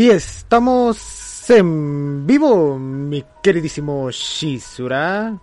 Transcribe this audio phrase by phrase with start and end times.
[0.00, 5.38] Y estamos en vivo, mi queridísimo Shizura.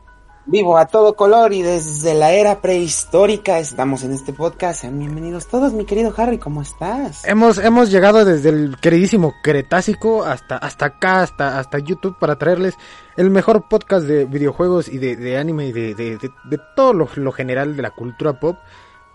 [0.47, 4.81] Vivo a todo color y desde la era prehistórica estamos en este podcast.
[4.81, 7.23] Sean bienvenidos todos, mi querido Harry, ¿cómo estás?
[7.25, 12.73] Hemos, hemos llegado desde el queridísimo Cretácico hasta, hasta acá, hasta, hasta YouTube para traerles
[13.15, 16.93] el mejor podcast de videojuegos y de, de anime y de, de, de, de todo
[16.93, 18.57] lo, lo general de la cultura pop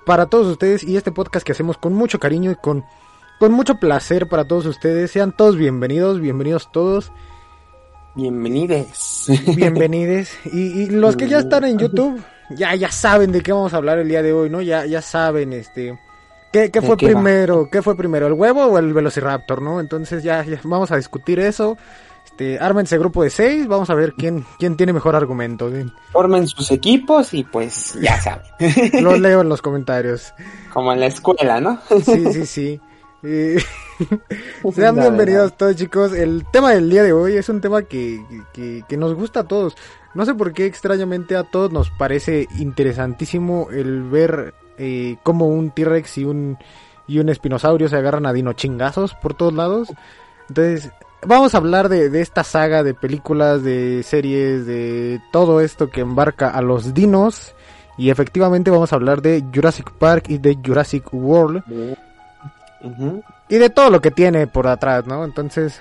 [0.07, 2.85] para todos ustedes y este podcast que hacemos con mucho cariño y con
[3.43, 5.11] con mucho placer para todos ustedes.
[5.11, 7.11] Sean todos bienvenidos, bienvenidos todos.
[8.15, 9.27] Bienvenides.
[9.57, 10.39] Bienvenides.
[10.45, 13.79] Y, y los que ya están en YouTube, ya, ya saben de qué vamos a
[13.79, 14.63] hablar el día de hoy, ¿no?
[14.63, 15.99] Ya, ya saben, este.
[16.53, 17.69] ¿Qué, qué fue qué primero?
[17.69, 18.29] ¿Qué fue primero?
[18.29, 19.81] ¿El huevo o el Velociraptor, no?
[19.81, 21.77] Entonces ya, ya vamos a discutir eso.
[22.25, 25.69] Este, ármense grupo de seis, vamos a ver quién, quién tiene mejor argumento.
[25.69, 25.85] ¿sí?
[26.13, 28.47] Formen sus equipos y pues ya saben.
[29.03, 30.33] Los leo en los comentarios.
[30.73, 31.81] Como en la escuela, ¿no?
[32.05, 32.81] Sí, sí, sí.
[33.25, 33.57] Eh,
[34.75, 36.13] sean La bienvenidos todos chicos.
[36.13, 38.21] El tema del día de hoy es un tema que,
[38.53, 39.77] que, que nos gusta a todos.
[40.15, 45.71] No sé por qué extrañamente a todos nos parece interesantísimo el ver eh, cómo un
[45.71, 46.59] T-Rex y un,
[47.07, 49.89] y un espinosaurio se agarran a dino chingazos por todos lados.
[50.49, 50.91] Entonces,
[51.25, 56.01] vamos a hablar de, de esta saga de películas, de series, de todo esto que
[56.01, 57.55] embarca a los dinos.
[57.97, 61.63] Y efectivamente vamos a hablar de Jurassic Park y de Jurassic World
[63.49, 65.25] Y de todo lo que tiene por atrás, ¿no?
[65.25, 65.81] Entonces,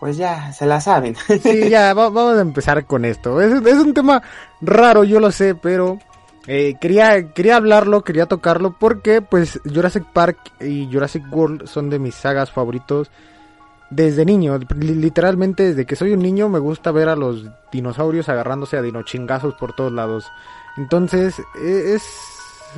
[0.00, 1.16] Pues ya, se la saben.
[1.42, 3.40] sí, ya va- vamos a empezar con esto.
[3.40, 4.22] Es, es un tema
[4.60, 5.98] raro, yo lo sé, pero
[6.46, 11.98] eh, quería, quería hablarlo, quería tocarlo, porque pues Jurassic Park y Jurassic World son de
[11.98, 13.10] mis sagas favoritos
[13.90, 14.58] desde niño.
[14.76, 18.82] Li- Literalmente desde que soy un niño me gusta ver a los dinosaurios agarrándose a
[18.82, 20.30] dinochingazos por todos lados.
[20.76, 22.02] Entonces, eh, es...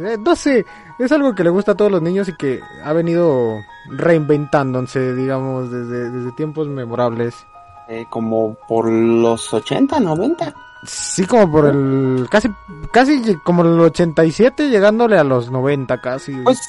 [0.01, 0.65] eh, no sé,
[0.99, 3.59] es algo que le gusta a todos los niños y que ha venido
[3.91, 7.35] reinventándose, digamos, desde, desde tiempos memorables.
[7.89, 10.55] Eh, como por los 80, 90.
[10.85, 12.27] Sí, como por el...
[12.31, 12.49] Casi,
[12.93, 16.33] casi como el 87, llegándole a los 90 casi.
[16.45, 16.61] Pues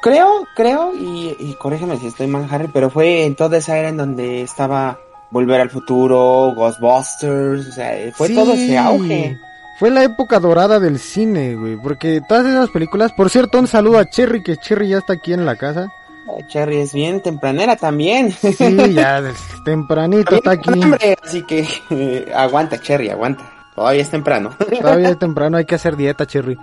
[0.00, 3.88] creo, creo, y, y corrígeme si estoy mal, Harry, pero fue en toda esa era
[3.88, 4.98] en donde estaba
[5.30, 9.38] Volver al Futuro, Ghostbusters, o sea, fue Sí, todo ese auge.
[9.78, 11.76] Fue la época dorada del cine, güey.
[11.76, 13.12] Porque todas esas películas...
[13.12, 15.92] Por cierto, un saludo a Cherry, que Cherry ya está aquí en la casa.
[16.36, 18.32] Eh, Cherry es bien tempranera también.
[18.32, 19.22] Sí, ya
[19.64, 20.70] tempranito está aquí.
[20.82, 23.44] Hambre, así que eh, aguanta, Cherry, aguanta.
[23.74, 24.50] Todavía es temprano
[24.80, 26.58] Todavía es temprano, hay que hacer dieta, Cherry.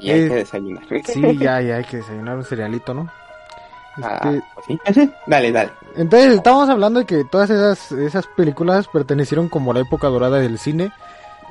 [0.00, 0.82] y hay Eh, que desayunar.
[1.04, 3.08] Sí, ya, ya hay que desayunar un cerealito, ¿no?
[4.02, 4.66] Ah, Este, pues
[4.96, 5.10] sí.
[5.28, 5.70] dale, dale.
[5.94, 10.58] Entonces estamos hablando de que todas esas, esas películas pertenecieron como la época dorada del
[10.58, 10.90] cine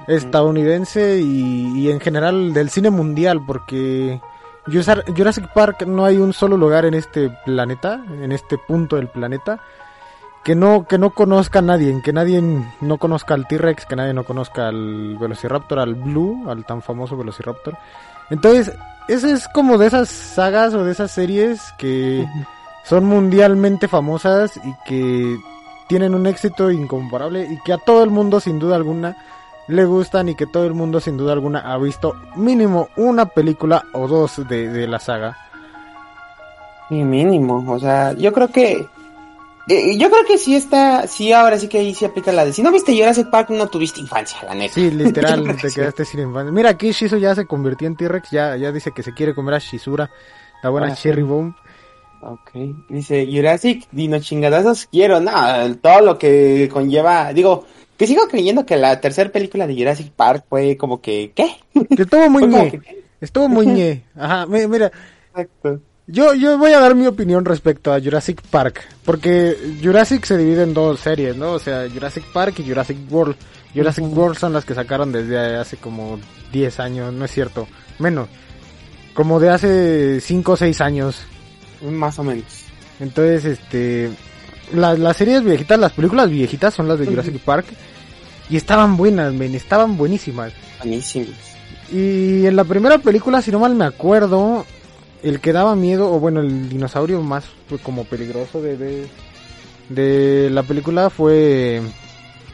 [0.08, 4.20] estadounidense y, y en general del cine mundial porque
[4.68, 9.60] Jurassic Park no hay un solo lugar en este planeta, en este punto del planeta
[10.44, 12.42] que no que no conozca a nadie, que nadie
[12.82, 17.18] no conozca al T-Rex, que nadie no conozca al Velociraptor, al Blue, al tan famoso
[17.18, 17.78] Velociraptor.
[18.30, 18.74] Entonces,
[19.08, 22.26] ese es como de esas sagas o de esas series que
[22.84, 25.38] son mundialmente famosas y que
[25.88, 29.18] tienen un éxito incomparable y que a todo el mundo sin duda alguna
[29.68, 33.86] le gustan y que todo el mundo sin duda alguna ha visto mínimo una película
[33.94, 35.38] o dos de, de la saga.
[36.90, 38.86] Sí, mínimo, o sea, yo creo que
[39.68, 42.52] eh, yo creo que sí está, sí ahora sí que ahí sí aplica la de
[42.52, 44.74] si no viste Jurassic Park no tuviste infancia, la neta.
[44.74, 46.52] Sí, literal, te quedaste sin infancia.
[46.52, 49.54] Mira, aquí Shizu ya se convirtió en T-Rex, ya, ya dice que se quiere comer
[49.56, 50.10] a Shizura,
[50.64, 51.22] la buena Ah, Cherry.
[51.22, 51.54] Bomb.
[52.24, 52.52] Ok,
[52.90, 55.32] dice Jurassic, dino chingadazos, quiero, no,
[55.82, 57.66] todo lo que conlleva, digo,
[58.02, 61.52] que sigo creyendo que la tercera película de Jurassic Park fue como que, ¿qué?
[61.96, 64.02] Que estuvo muy ñe, que- estuvo muy ñe.
[64.16, 64.92] Ajá, mi- mira,
[65.30, 65.82] Exacto.
[66.08, 70.64] yo, yo voy a dar mi opinión respecto a Jurassic Park, porque Jurassic se divide
[70.64, 71.52] en dos series, ¿no?
[71.52, 73.36] O sea, Jurassic Park y Jurassic World.
[73.76, 74.20] Jurassic Ujú.
[74.20, 76.20] World son las que sacaron desde hace como
[76.52, 77.68] 10 años, no es cierto,
[78.00, 78.30] menos.
[79.14, 81.22] Como de hace 5 o 6 años.
[81.88, 82.46] Más o menos.
[83.00, 84.10] Entonces, este,
[84.74, 87.06] las, las series viejitas, las películas viejitas son las de.
[87.06, 87.66] Jurassic Park.
[88.52, 90.54] Y estaban buenas, men, estaban buenísimas.
[90.80, 91.30] Buenísimos.
[91.92, 94.66] Y en la primera película, si no mal me acuerdo,
[95.24, 99.08] el que daba miedo, o bueno, el dinosaurio más pues, como peligroso de, de,
[99.90, 101.82] de la película fue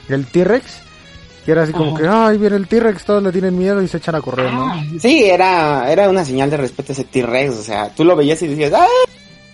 [0.09, 0.81] el T-Rex.
[1.45, 2.01] Que era así como Ajá.
[2.01, 4.67] que, ay, viene el T-Rex, todos le tienen miedo y se echan a correr, ¿no?
[4.67, 8.15] Ah, Sí, era, era una señal de respeto a ese T-Rex, o sea, tú lo
[8.17, 8.85] veías y decías, ¡ah!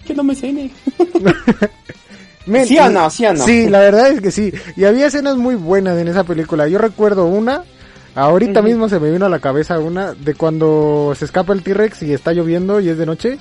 [0.05, 0.71] Que no me cene.
[2.45, 3.09] Men, ¿Sí o no?
[3.09, 3.45] ¿Sí o no?
[3.45, 4.53] Sí, la verdad es que sí.
[4.75, 6.67] Y había escenas muy buenas en esa película.
[6.67, 7.63] Yo recuerdo una,
[8.15, 12.03] ahorita mismo se me vino a la cabeza una, de cuando se escapa el T-Rex
[12.03, 13.37] y está lloviendo y es de noche.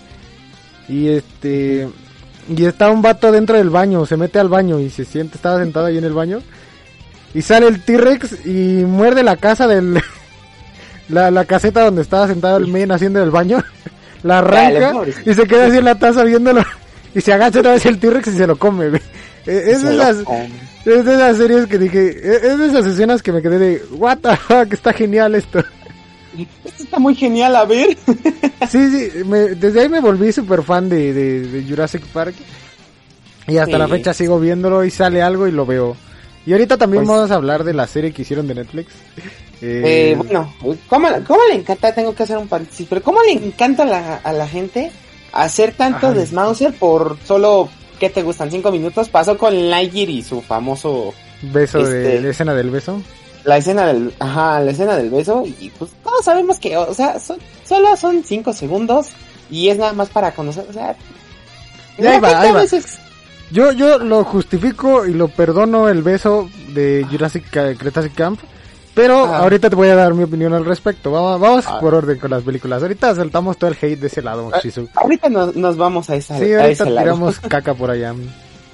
[0.89, 1.89] Y este...
[2.49, 5.61] Y está un vato dentro del baño, se mete al baño y se siente, estaba
[5.61, 6.41] sentado ahí en el baño.
[7.35, 10.01] Y sale el T-Rex y muerde la casa del...
[11.09, 13.63] La, la caseta donde estaba sentado el men haciendo el baño.
[14.23, 14.95] La arranca
[15.27, 16.65] y se queda así en la taza viéndolo.
[17.15, 19.03] Y se agacha otra vez el T-Rex y se lo come, güey.
[19.47, 20.49] Eh, Es de, esas, come.
[20.85, 23.83] es de esas series que dije, eh, es de esas escenas que me quedé de,
[23.93, 25.59] what the fuck, está genial esto.
[26.65, 27.97] Esto está muy genial, a ver.
[28.71, 32.35] Sí, sí, me- desde ahí me volví súper fan de, de, de Jurassic Park.
[33.49, 33.79] Y hasta Sí.
[33.79, 35.97] la fecha sigo viéndolo y sale algo y lo veo.
[36.47, 38.93] Y ahorita también Pues- vamos a hablar de la serie que hicieron de Netflix.
[39.61, 40.55] Eh, Eh, bueno,
[40.89, 41.93] ¿cómo, cómo le encanta?
[41.93, 44.91] Tengo que hacer un paréntesis, pero ¿cómo le encanta a la, a la gente
[45.33, 46.15] hacer tanto Ajá.
[46.15, 47.69] desmauser por solo,
[47.99, 48.51] ¿qué te gustan?
[48.51, 49.09] ¿Cinco minutos?
[49.09, 51.85] Pasó con Lightyear y su famoso, beso de,
[52.15, 53.01] este- la escena del beso.
[53.45, 57.19] la escena del, ajá, la escena del beso, y pues todos sabemos que, o sea,
[57.19, 59.09] son- solo son cinco segundos,
[59.51, 60.95] y es nada más para conocer, o sea,
[61.99, 62.99] Y ahí va, ahí veces-
[63.51, 68.41] Yo, yo lo justifico y lo perdono el beso de Jurassic Ca- Cretaceous Camp.
[68.95, 69.39] Pero Ah.
[69.39, 71.11] ahorita te voy a dar mi opinión al respecto.
[71.11, 71.79] Vamos, vamos Ah.
[71.81, 72.83] por orden con las películas.
[72.83, 74.89] Ahorita saltamos todo el hate de ese lado, Ah, Shizu.
[74.95, 76.99] ahorita nos, nos vamos a esa, Sí, a ahorita lado.
[76.99, 78.15] tiramos caca por allá.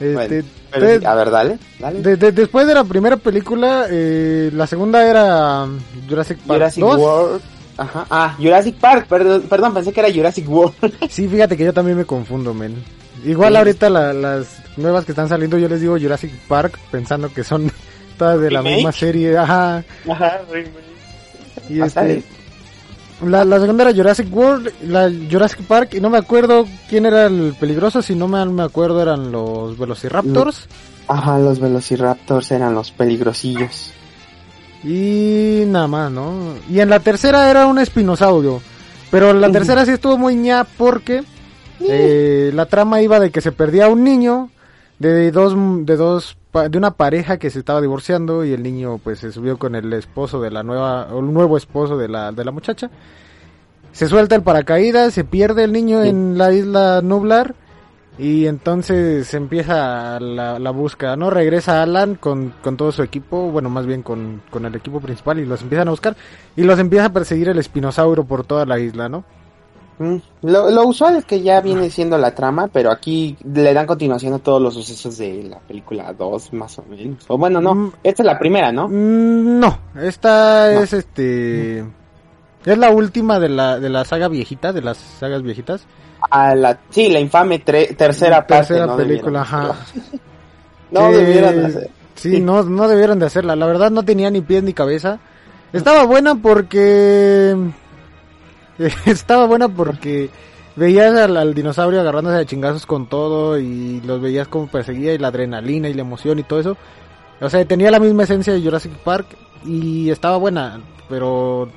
[0.01, 2.01] Este, Bueno, de- a ver, dale, dale.
[2.03, 5.67] de- de- después de la primera película, eh, la segunda era
[6.09, 6.99] Jurassic Park Jurassic 2.
[7.01, 7.41] World.
[7.77, 8.07] Ajá.
[8.11, 10.75] Ah, Jurassic Park, perdón, perdón, pensé que era Jurassic World.
[11.11, 12.75] Sí, fíjate que yo también me confundo, men.
[13.25, 13.57] Igual Sí.
[13.59, 17.71] ahorita la- las nuevas que están saliendo, yo les digo Jurassic Park pensando que son
[18.27, 18.77] de la ¿Remake?
[18.77, 19.37] misma serie.
[19.37, 19.85] Ajá.
[20.11, 20.41] Ajá,
[21.69, 22.23] Y este,
[23.25, 27.27] la, la segunda era Jurassic World, la Jurassic Park, y no me acuerdo quién era
[27.27, 30.67] el peligroso, si no mal me acuerdo eran los Velociraptors.
[31.09, 33.93] Ajá, los Velociraptors eran los peligrosillos.
[34.85, 36.55] Y nada más, ¿no?
[36.71, 38.61] Y en la tercera era un espinosaurio.
[39.11, 41.25] Pero la tercera sí estuvo muy ña porque
[41.81, 44.51] eh, la trama iba de que se perdía un niño
[44.99, 45.55] de dos
[45.87, 49.59] de dos de una pareja que se estaba divorciando y el niño pues se subió
[49.59, 52.91] con el esposo de la nueva o el nuevo esposo de la de la muchacha.
[53.93, 57.55] Se suelta el paracaídas, se pierde el niño en la isla Nublar
[58.19, 61.31] y entonces empieza la, la búsqueda, ¿no?
[61.31, 65.39] Regresa Alan con, con todo su equipo, bueno, más bien con, con el equipo principal
[65.39, 66.17] y los empiezan a buscar
[66.57, 69.25] y los empieza a perseguir el espinosauro por toda la isla, ¿no?
[69.99, 73.87] Mm, Lo, lo usual es que ya viene siendo la trama, pero aquí le dan
[73.87, 77.25] continuación a todos los sucesos de la película 2, más o menos.
[77.29, 77.93] O bueno, no, Mm.
[78.05, 78.89] esta es la primera, ¿no?
[78.89, 80.81] Mm, No, esta No.
[80.81, 81.81] es este...
[82.65, 85.87] Es la última de la, de la saga viejita, de las sagas viejitas.
[86.31, 88.45] A la, sí, la infame tre- tercera.
[88.47, 89.75] Tercera no película, debieron ajá.
[90.91, 91.91] No debieron hacer.
[92.15, 92.41] Sí, Sí.
[92.41, 93.55] No, no debieron de hacerla.
[93.55, 95.19] La verdad no tenía ni pies ni cabeza.
[95.73, 97.55] Estaba buena porque...
[99.07, 100.31] Estaba buena porque
[100.77, 105.19] veías al, al dinosaurio agarrándose a chingazos con todo y los veías como perseguía y
[105.19, 106.77] la adrenalina y la emoción y todo eso.
[107.41, 109.27] O sea, tenía la misma esencia de Jurassic Park
[109.65, 111.69] y estaba buena, pero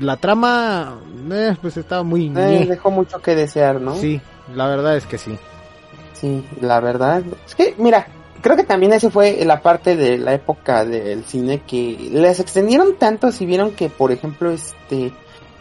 [0.00, 0.98] la trama,
[1.30, 2.32] eh, pues estaba muy...
[2.36, 3.94] Eh, dejó mucho que desear, ¿no?
[3.96, 4.20] Sí,
[4.54, 5.38] la verdad es que sí.
[6.12, 7.22] Sí, la verdad.
[7.46, 8.06] Es que, mira,
[8.40, 12.96] creo que también ese fue la parte de la época del cine que les extendieron
[12.96, 15.12] tanto si vieron que, por ejemplo, este,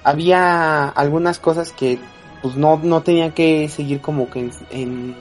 [0.08, 2.00] había algunas cosas que
[2.42, 5.16] pues no, no tenía que seguir como que en, en,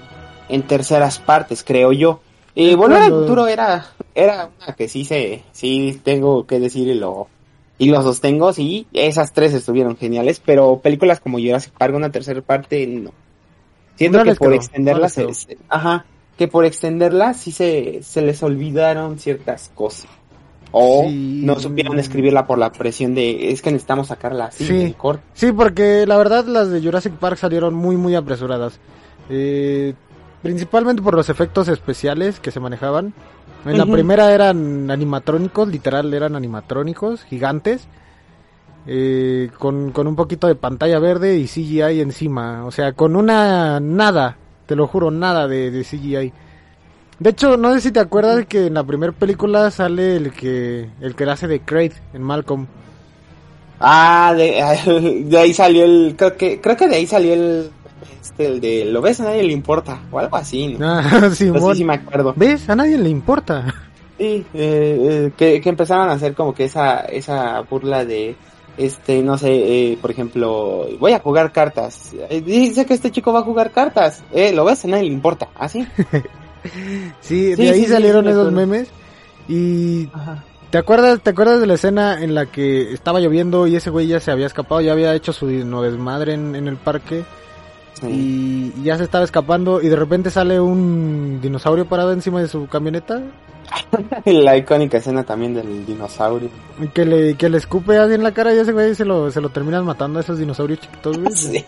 [0.48, 2.20] en terceras partes, creo yo.
[2.54, 6.86] Y Es Volver al futuro era, era una que sí se, sí tengo que decir
[6.86, 7.26] y lo,
[7.78, 12.40] y lo sostengo, sí, esas tres estuvieron geniales, pero películas como Jurassic Park, una tercera
[12.40, 13.10] parte, no.
[13.96, 15.28] Siento No que por quedó, extenderlas, no
[15.68, 16.06] ajá,
[16.38, 20.08] que por extenderlas sí se, se les olvidaron ciertas cosas.
[20.78, 21.40] O Sí.
[21.42, 24.94] no supieron escribirla por la presión de, es que necesitamos sacarla así, Sí.
[24.98, 25.22] corto.
[25.32, 28.78] Sí, porque la verdad las de Jurassic Park salieron muy muy apresuradas.
[29.30, 29.94] Eh,
[30.42, 33.14] principalmente por los efectos especiales que se manejaban.
[33.64, 37.88] En la primera eran animatrónicos, literal eran animatrónicos gigantes.
[38.88, 42.64] eh, con, con un poquito de pantalla verde y CGI encima.
[42.66, 46.32] O sea, con una nada, te lo juro, nada de, de CGI.
[47.18, 50.90] De hecho, no sé si te acuerdas que en la primera película sale el que
[51.00, 52.66] el que hace de Kraid en Malcolm.
[53.80, 57.70] Ah, de, de ahí salió el, creo que, creo que de ahí salió el,
[58.22, 60.86] este, el de, lo ves, a nadie le importa, o algo así, ¿no?
[60.88, 61.50] Ah, sí,
[61.84, 62.34] me acuerdo.
[62.36, 62.68] ¿Ves?
[62.68, 63.74] A nadie le importa.
[64.18, 68.34] Sí, eh, eh, que, que empezaron a hacer como que esa, esa burla de,
[68.76, 69.52] este, no sé,
[69.92, 72.12] eh, por ejemplo, voy a jugar cartas.
[72.28, 74.22] Eh, dice que este chico va a jugar cartas.
[74.32, 75.48] Eh, lo ves, a nadie le importa.
[75.54, 75.86] ¿Así?
[77.20, 78.88] Sí, de Sí, ahí sí, salieron sí esos memes.
[79.48, 80.44] Y Ajá.
[80.70, 84.06] ¿te acuerdas, te acuerdas de la escena en la que estaba lloviendo y ese güey
[84.08, 87.24] ya se había escapado, ya había hecho su no desmadre en, en el parque
[88.00, 88.72] Sí.
[88.76, 92.66] y ya se estaba escapando y de repente sale un dinosaurio parado encima de su
[92.66, 93.22] camioneta
[94.26, 96.50] La icónica escena también del dinosaurio.
[96.92, 99.40] que le, que le escupe así en la cara y ese güey se lo, se
[99.40, 101.32] lo terminan matando a esos dinosaurios chiquitos, güey.
[101.34, 101.64] Sí.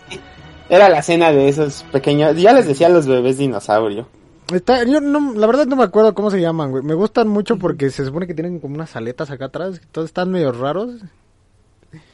[0.69, 4.07] Era la escena de esos pequeños, ya les decía a los bebés dinosaurio.
[4.53, 6.83] Está, yo no, la verdad no me acuerdo cómo se llaman, güey.
[6.83, 10.31] Me gustan mucho porque se supone que tienen como unas aletas acá atrás, todos están
[10.31, 10.95] medio raros.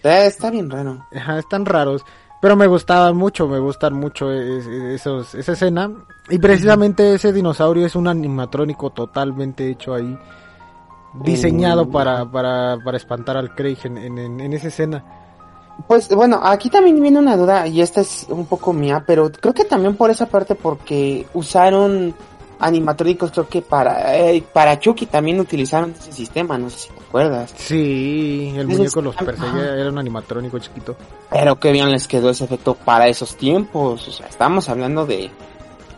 [0.04, 1.06] Eh, está bien raro.
[1.14, 2.04] Ajá, están raros.
[2.42, 5.92] Pero me gustaban mucho, me gustan mucho es- esos, esa escena.
[6.30, 10.18] Y precisamente ese dinosaurio es un animatrónico totalmente hecho ahí.
[11.24, 11.92] Diseñado Mm.
[11.92, 15.04] para, para, para espantar al Craig en, en, en- en esa escena.
[15.88, 19.54] Pues bueno, aquí también viene una duda y esta es un poco mía, pero creo
[19.54, 22.16] que también por esa parte porque usaron
[22.60, 27.00] animatrónicos, creo que para eh, para Chucky también utilizaron ese sistema, no sé si te
[27.02, 27.54] acuerdas.
[27.56, 30.96] Sí, el muñeco los perseguía, era un animatrónico chiquito.
[31.30, 35.30] Pero qué bien les quedó ese efecto para esos tiempos, o sea, estamos hablando de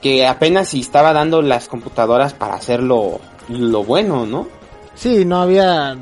[0.01, 3.19] que apenas si estaba dando las computadoras para hacerlo
[3.49, 4.47] lo bueno, ¿no?
[4.95, 5.95] Sí, no había...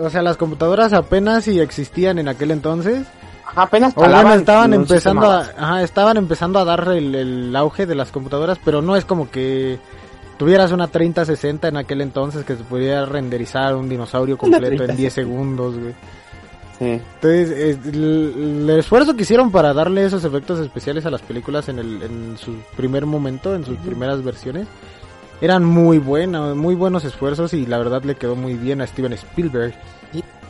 [0.00, 3.06] O sea, las computadoras apenas si existían en aquel entonces.
[3.46, 7.86] Ajá, apenas O bueno, estaban empezando a, ajá, estaban empezando a dar el, el auge
[7.86, 9.78] de las computadoras, pero no es como que
[10.36, 15.14] tuvieras una 3060 en aquel entonces que se pudiera renderizar un dinosaurio completo en 10
[15.14, 15.14] 3060.
[15.14, 15.94] segundos, güey.
[16.78, 16.84] Sí.
[17.14, 21.68] Entonces, es- el, el esfuerzo que hicieron para darle esos efectos especiales a las películas
[21.68, 24.68] en, el, en su primer momento, en sus primeras versiones,
[25.40, 29.12] eran muy buenos, muy buenos esfuerzos y la verdad le quedó muy bien a Steven
[29.12, 29.74] Spielberg.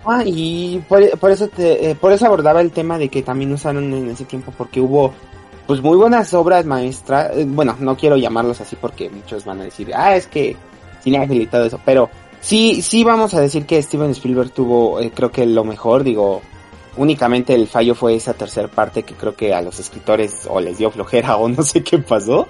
[0.04, 3.52] Ah, y por, por eso te, eh, por eso abordaba el tema de que también
[3.52, 5.12] usaron en ese tiempo porque hubo
[5.66, 9.64] pues muy buenas obras maestras, eh, bueno, no quiero llamarlos así porque muchos van a
[9.64, 10.56] decir, ah, es que
[11.02, 12.08] cineáfilo y todo eso, pero
[12.40, 16.40] sí, sí vamos a decir que Steven Spielberg tuvo, eh, creo que lo mejor, digo,
[16.96, 20.78] únicamente el fallo fue esa tercera parte que creo que a los escritores o les
[20.78, 22.48] dio flojera o no sé qué pasó,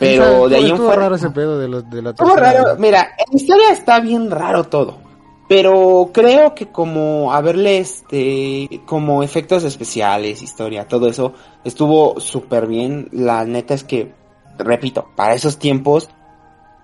[0.00, 0.96] pero de ahí en fuera...
[0.96, 4.64] raro ese pedo de, los, de la raro, mira, en la historia está bien raro
[4.64, 4.96] todo.
[5.46, 13.08] Pero creo que como haberle este, como efectos especiales, historia, todo eso, estuvo súper bien.
[13.10, 14.12] La neta es que,
[14.58, 16.08] repito, para esos tiempos,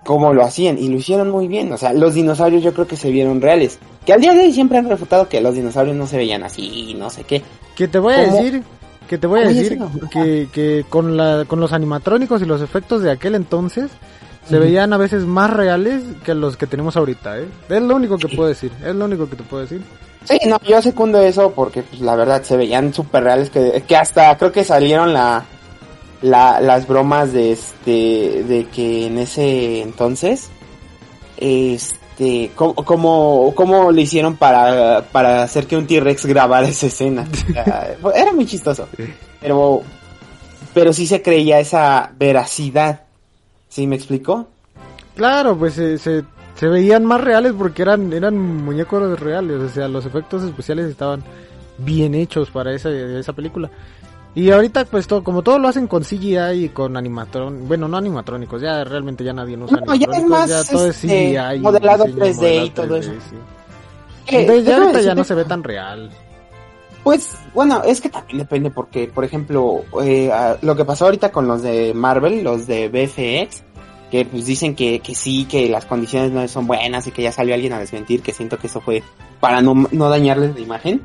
[0.05, 1.71] como lo hacían, y lo hicieron muy bien.
[1.71, 3.79] O sea, los dinosaurios yo creo que se vieron reales.
[4.05, 6.93] Que al día de hoy siempre han refutado que los dinosaurios no se veían así,
[6.99, 7.41] no sé qué.
[7.75, 8.37] Que te voy a ¿Cómo?
[8.37, 8.63] decir,
[9.07, 9.79] que te voy a ¿Cómo decir
[10.11, 13.89] que, que con la, con los animatrónicos y los efectos de aquel entonces
[14.47, 17.47] se veían a veces más reales que los que tenemos ahorita, ¿eh?
[17.67, 19.81] Es lo único que puedo decir, es lo único que te puedo decir.
[20.23, 23.95] Sí, no, yo secundo eso porque pues la verdad se veían súper reales que, que
[23.95, 25.43] hasta creo que salieron la,
[26.21, 30.49] la, las bromas de este, de que en ese entonces,
[31.37, 32.06] este,
[32.55, 37.27] cómo, cómo, cómo le hicieron para, para hacer que un T-Rex grabara esa escena.
[38.15, 38.87] Era muy chistoso.
[39.39, 39.81] Pero,
[40.73, 43.01] pero sí se creía esa veracidad.
[43.69, 44.47] ¿Sí me explicó?
[45.15, 46.23] Claro, pues se, se,
[46.55, 51.23] se veían más reales porque eran, eran muñecos reales, o sea, los efectos especiales estaban
[51.77, 53.69] bien hechos para esa, esa película.
[54.37, 57.97] Y ahorita, pues, todo, como todo lo hacen con CGI y con animatron, bueno, no
[57.97, 61.55] animatrónicos, ya realmente ya nadie usa No, ya es más, ya todo es este, CGI.
[61.55, 63.11] y modelado diseño 3D y todo eso.
[63.13, 63.35] sí.
[64.27, 66.11] Eh, Entonces ya ahorita ya no se ve tan real.
[67.03, 71.47] Pues bueno, es que también depende porque, por ejemplo, eh, lo que pasó ahorita con
[71.47, 73.63] los de Marvel, los de BFX,
[74.11, 77.31] que pues dicen que, que sí, que las condiciones no son buenas y que ya
[77.31, 79.01] salió alguien a desmentir, que siento que eso fue
[79.39, 81.01] para no, no dañarles la imagen.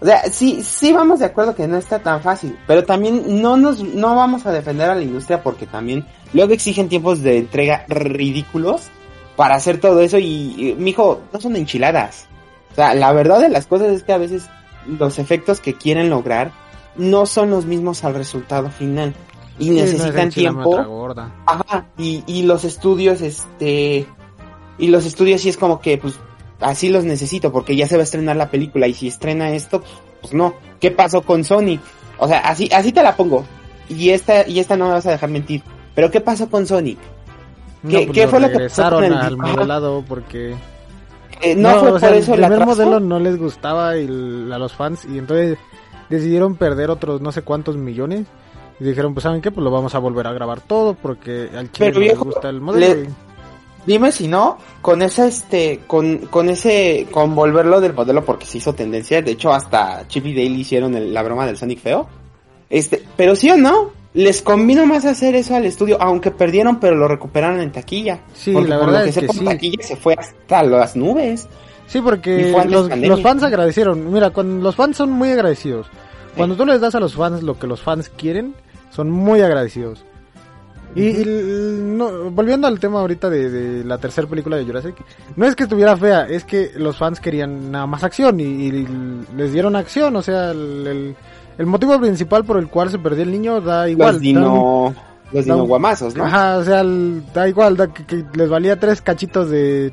[0.00, 3.56] O sea, sí, sí vamos de acuerdo que no está tan fácil, pero también no
[3.56, 7.84] nos, no vamos a defender a la industria porque también luego exigen tiempos de entrega
[7.88, 8.82] ridículos
[9.36, 12.26] para hacer todo eso y, mijo, no son enchiladas.
[12.72, 14.48] O sea, la verdad de las cosas es que a veces
[14.86, 16.52] los efectos que quieren lograr
[16.96, 19.14] no son los mismos al resultado final
[19.58, 21.12] y necesitan tiempo.
[21.46, 24.06] Ajá, y, y los estudios, este,
[24.78, 26.20] y los estudios sí es como que, pues,
[26.60, 29.82] así los necesito porque ya se va a estrenar la película y si estrena esto,
[30.20, 30.54] pues no.
[30.80, 31.80] ¿Qué pasó con Sonic?
[32.18, 33.44] O sea, así, así te la pongo.
[33.88, 35.62] Y esta, y esta no me vas a dejar mentir.
[35.94, 36.98] Pero ¿qué pasó con Sonic?
[37.88, 40.54] ¿Qué, pues ¿qué fue lo que pasó con el al modelado porque
[41.40, 45.18] eh, no, fue por eso el primer modelo no les gustaba a los fans y
[45.18, 45.58] entonces
[46.08, 48.26] decidieron perder otros no sé cuántos millones
[48.80, 51.70] y dijeron pues saben qué pues lo vamos a volver a grabar todo porque al
[51.70, 53.10] chile no les gusta el modelo.
[53.88, 58.58] Dime si no, con ese, este, con, con ese, con volverlo del modelo porque se
[58.58, 62.06] hizo tendencia, de hecho hasta Chip y Dale hicieron la broma del Sonic feo.
[62.68, 66.96] Este, pero sí o no, les convino más hacer eso al estudio, aunque perdieron, pero
[66.96, 68.20] lo recuperaron en taquilla.
[68.34, 69.42] Sí, la verdad es que sí.
[69.42, 71.48] taquilla se fue hasta las nubes.
[71.86, 74.12] Sí, porque los, los, fans agradecieron.
[74.12, 75.86] Mira, cuando los fans son muy agradecidos.
[76.36, 78.54] Cuando tú les das a los fans lo que los fans quieren,
[78.90, 80.04] son muy agradecidos.
[80.94, 84.96] Y, no, volviendo al tema ahorita de, la tercera película de Jurassic,
[85.36, 88.70] no es que estuviera fea, es que los fans querían nada más acción y,
[89.36, 91.14] les dieron acción, o sea, el,
[91.58, 94.14] el, motivo principal por el cual se perdió el niño da igual.
[94.14, 94.94] Los dino,
[95.32, 96.24] los dino guamazos, ¿no?
[96.24, 96.82] Ajá, o sea,
[97.34, 99.92] da igual, da, que, les valía tres cachitos de...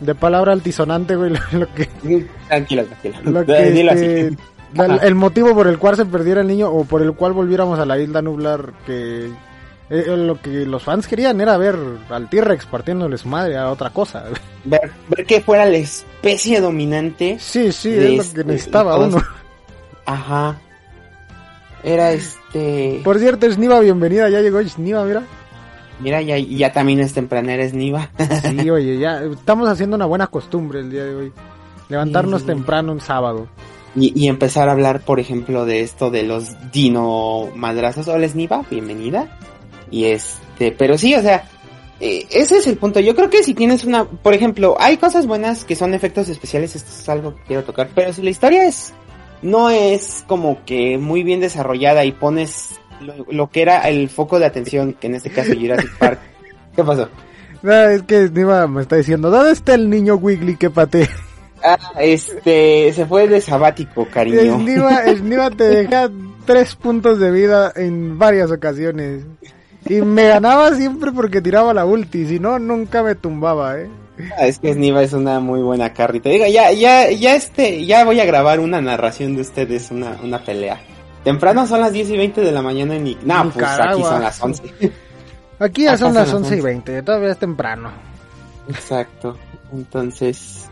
[0.00, 1.88] De palabra altisonante, güey, lo, que...
[2.48, 3.20] Tranquila, tranquila.
[3.24, 4.36] Lo que, este,
[5.02, 7.86] el motivo por el cual se perdiera el niño o por el cual volviéramos a
[7.86, 9.30] la isla nublar que
[9.94, 11.78] eh, eh, lo que los fans querían era ver
[12.10, 14.24] al T-Rex partiéndole su madre a otra cosa.
[14.66, 17.36] Ver, ver que fuera la especie dominante.
[17.38, 19.22] Sí, sí, es lo que este, necesitaba uno.
[20.06, 20.58] Ajá.
[21.82, 23.02] Era este.
[23.04, 25.22] Por cierto, Sniva, bienvenida, ya llegó Sniva, mira.
[26.00, 28.08] Mira, ya, ya también es tempranera Sniva.
[28.42, 31.32] sí, oye, ya estamos haciendo una buena costumbre el día de hoy.
[31.90, 33.48] Levantarnos temprano un sábado.
[33.94, 38.08] Y, y, empezar a hablar, por ejemplo, de esto de los dino madrazos.
[38.08, 39.28] Hola Sniva, bienvenida.
[39.94, 41.44] Y este, pero sí, o sea,
[42.00, 42.98] eh, ese es el punto.
[42.98, 46.74] Yo creo que si tienes una, por ejemplo, hay cosas buenas que son efectos especiales,
[46.74, 48.92] esto es algo que quiero tocar, pero si la historia es,
[49.40, 52.80] no es como que muy bien desarrollada y pones
[53.30, 56.18] lo, que era el foco de atención, que en este caso Jurassic Park,
[56.74, 57.08] ¿qué pasó?
[57.62, 61.08] No, es que Sniva me está diciendo, ¿dónde está el niño Wiggly que pate?
[61.62, 64.58] Ah, este, se fue de sabático, cariño.
[64.58, 66.10] Sniva te deja
[66.44, 69.24] tres puntos de vida en varias ocasiones.
[69.86, 73.90] Y me ganaba siempre porque tiraba la ulti, si no, nunca me tumbaba, eh.
[74.38, 76.28] Ah, es que Sniva es una muy buena carrita.
[76.28, 80.38] Diga, ya, ya, ya este, ya voy a grabar una narración de ustedes, una, una
[80.38, 80.80] pelea.
[81.24, 84.42] Temprano son las 10 y 20 de la mañana en No, pues aquí son las
[84.42, 84.62] 11.
[85.58, 87.90] Aquí ya son las 11 y 20, todavía es temprano.
[88.68, 89.36] Exacto.
[89.72, 90.68] Entonces,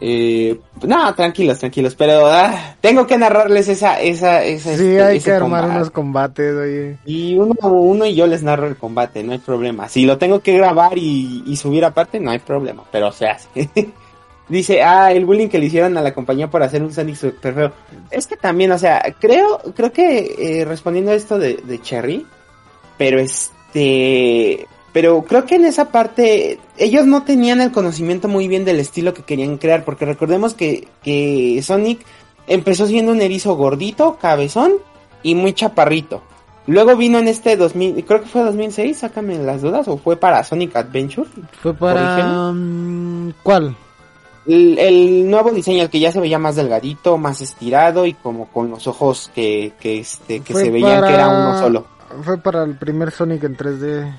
[0.00, 4.76] eh, no, tranquilos, tranquilos, pero ah, tengo que narrarles esa, esa, esa.
[4.76, 6.96] Sí, este, hay que armar unos combates, oye.
[7.04, 9.88] Y uno uno y yo les narro el combate, no hay problema.
[9.88, 13.68] Si lo tengo que grabar y, y subir aparte, no hay problema, pero se hace.
[14.48, 17.54] Dice, ah, el bullying que le hicieron a la compañía por hacer un Sonic super
[17.54, 17.72] feo.
[18.10, 22.26] Es que también, o sea, creo, creo que eh, respondiendo a esto de, de Cherry,
[22.98, 28.64] pero este, pero creo que en esa parte ellos no tenían el conocimiento muy bien
[28.64, 32.04] del estilo que querían crear, porque recordemos que, que Sonic
[32.46, 34.72] empezó siendo un erizo gordito, cabezón
[35.22, 36.22] y muy chaparrito.
[36.66, 40.44] Luego vino en este 2000, creo que fue 2006, sácame las dudas, o fue para
[40.44, 41.28] Sonic Adventure.
[41.62, 42.50] Fue para...
[42.50, 43.76] Um, ¿Cuál?
[44.46, 48.70] El, nuevo diseño, el que ya se veía más delgadito, más estirado y como con
[48.70, 51.86] los ojos que, que, este, que se veían que era uno solo.
[52.22, 54.12] Fue para el primer Sonic en 3D.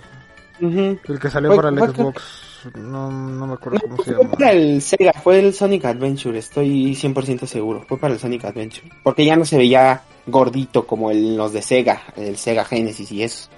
[0.62, 2.52] El que salió para el Xbox.
[2.76, 4.30] No, no me acuerdo cómo se llama.
[4.30, 7.84] Fue para el Sega, fue el Sonic Adventure, estoy 100% seguro.
[7.88, 8.88] Fue para el Sonic Adventure.
[9.04, 13.24] Porque ya no se veía gordito como el, los de Sega, el Sega Genesis y
[13.24, 13.50] eso.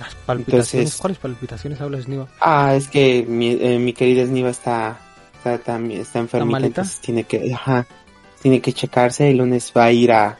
[0.00, 0.96] Las palpitaciones.
[0.96, 2.28] ¿Cuáles palpitaciones habla Sniva?
[2.40, 4.98] Ah, es que mi, eh, mi querida Sniva está,
[5.36, 7.86] está, está, está enfermita, entonces tiene que, ajá,
[8.42, 9.30] tiene que checarse.
[9.30, 10.38] El lunes va a ir a,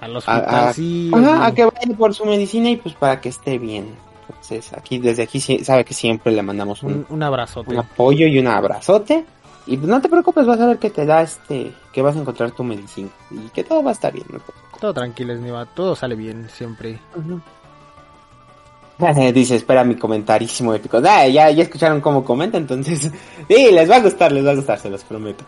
[0.00, 3.58] a los a, sí, a que vaya por su medicina y pues para que esté
[3.58, 3.94] bien.
[4.28, 7.70] Entonces, aquí, desde aquí sabe que siempre le mandamos un, un, abrazote.
[7.70, 9.24] Un apoyo y un abrazote.
[9.66, 12.52] Y no te preocupes, vas a ver que te da este, que vas a encontrar
[12.52, 14.26] tu medicina y que todo va a estar bien.
[14.30, 14.40] ¿no?
[14.80, 16.98] Todo tranquilo, Niva, todo sale bien siempre.
[19.34, 20.98] Dice, espera mi comentarísimo épico.
[21.04, 23.10] Ah, ya, ya escucharon cómo comenta, entonces.
[23.48, 25.44] Sí, les va a gustar, les va a gustar, se los prometo.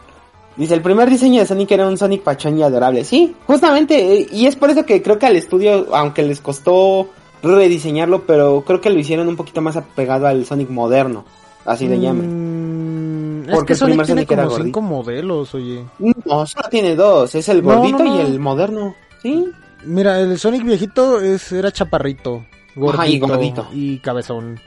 [0.58, 3.04] Dice, el primer diseño de Sonic era un Sonic pachón y adorable.
[3.04, 7.08] Sí, justamente, eh, y es por eso que creo que al estudio, aunque les costó
[7.42, 11.24] rediseñarlo, pero creo que lo hicieron un poquito más apegado al Sonic moderno.
[11.64, 13.44] Así le llaman.
[13.44, 15.84] Mm, es que Sonic tiene como cinco modelos, oye.
[16.24, 17.34] No, solo tiene dos.
[17.36, 18.96] Es el gordito y el moderno.
[19.22, 19.46] ¿Sí?
[19.84, 22.44] Mira, el Sonic viejito es, era chaparrito,
[22.74, 24.58] gordito, y gordito y cabezón.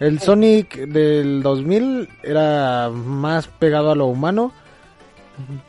[0.00, 4.52] El Sonic del 2000 era más pegado a lo humano.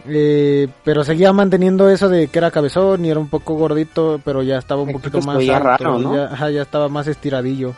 [0.07, 4.41] Eh, pero seguía manteniendo eso de que era cabezón y era un poco gordito, pero
[4.41, 6.15] ya estaba un poquito más alto, raro, ¿no?
[6.15, 7.73] ya, ya, estaba más estiradillo.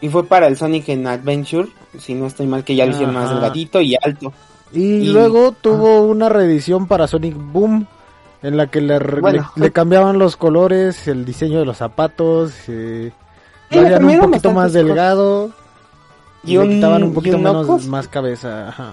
[0.00, 3.14] Y fue para el Sonic en Adventure, si no estoy mal, que ya lo hicieron
[3.14, 4.32] más delgadito y alto.
[4.72, 5.06] Y, y...
[5.06, 7.86] luego tuvo una reedición para Sonic Boom,
[8.42, 12.52] en la que le, bueno, le, le, cambiaban los colores, el diseño de los zapatos,
[12.68, 13.12] eh,
[13.70, 15.50] lo un poquito más delgado
[16.44, 18.68] y, y un, le quitaban un poquito menos más cabeza.
[18.68, 18.92] Ajá.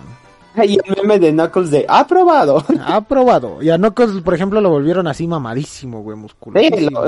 [0.63, 2.63] Y el meme de Knuckles de aprobado.
[2.86, 3.62] Aprobado.
[3.62, 6.65] Y a Knuckles, por ejemplo, lo volvieron así mamadísimo, güey, musculoso.
[6.76, 7.04] Sí, lo,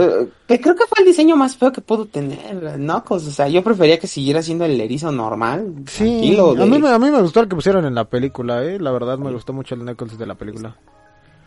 [0.47, 3.27] que creo que fue el diseño más feo que pudo tener Knuckles.
[3.27, 5.73] O sea, yo prefería que siguiera siendo el erizo normal.
[5.87, 6.39] Sí, de...
[6.39, 8.79] a, mí, a mí me gustó el que pusieron en la película, eh.
[8.79, 10.75] La verdad me gustó mucho el Knuckles de la película.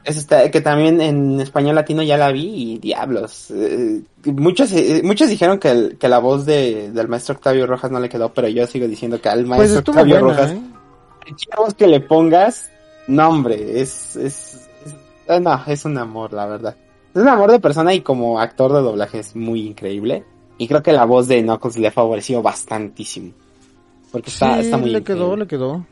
[0.02, 3.50] Es esta, que también en español latino ya la vi y diablos.
[3.50, 7.90] Eh, muchos eh, muchos dijeron que, el, que la voz de, del maestro Octavio Rojas
[7.90, 10.52] no le quedó, pero yo sigo diciendo que al maestro pues Octavio buena, Rojas...
[10.52, 10.60] ¿eh?
[11.56, 12.70] Voz que le pongas,
[13.06, 14.68] no hombre, es, es,
[15.28, 16.76] es, no, es un amor, la verdad.
[17.14, 20.24] Es un amor de persona y como actor de doblaje es muy increíble.
[20.58, 23.32] Y creo que la voz de Knuckles le ha favorecido bastantísimo.
[24.12, 25.84] Porque está, sí, está muy le quedó, le quedó.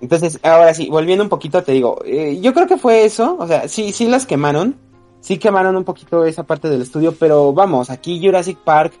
[0.00, 3.46] Entonces, ahora sí, volviendo un poquito, te digo, eh, yo creo que fue eso, o
[3.46, 4.76] sea, sí, sí las quemaron,
[5.20, 8.94] sí quemaron un poquito esa parte del estudio, pero vamos, aquí Jurassic Park,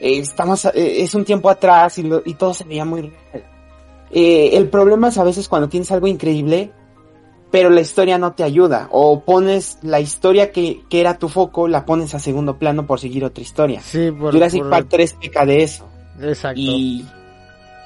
[0.00, 3.44] eh, estamos, eh, es un tiempo atrás y, lo, y todo se veía muy real.
[4.10, 6.72] Eh, el problema es a veces cuando tienes algo increíble,
[7.50, 8.88] pero la historia no te ayuda.
[8.90, 13.00] O pones la historia que, que era tu foco, la pones a segundo plano por
[13.00, 13.80] seguir otra historia.
[13.80, 14.70] Sí, por, Jurassic por...
[14.70, 15.86] Park 3 peca de eso.
[16.20, 16.60] Exacto.
[16.60, 17.04] Y,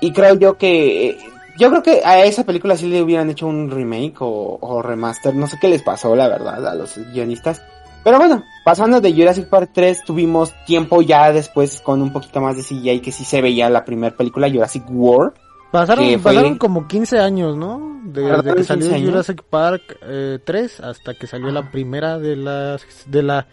[0.00, 1.18] y creo yo que...
[1.58, 5.35] Yo creo que a esa película sí le hubieran hecho un remake o, o remaster.
[5.35, 7.61] No sé qué les pasó, la verdad, a los guionistas.
[8.02, 12.56] Pero bueno, pasando de Jurassic Park 3, tuvimos tiempo ya después con un poquito más
[12.56, 15.35] de CGI que sí se veía la primera película, Jurassic World.
[15.72, 16.18] Pasaron, fue...
[16.18, 18.00] pasaron como 15 años, ¿no?
[18.04, 21.52] Desde que salió Jurassic Park eh, 3 hasta que salió ah.
[21.52, 23.46] la primera de la, de la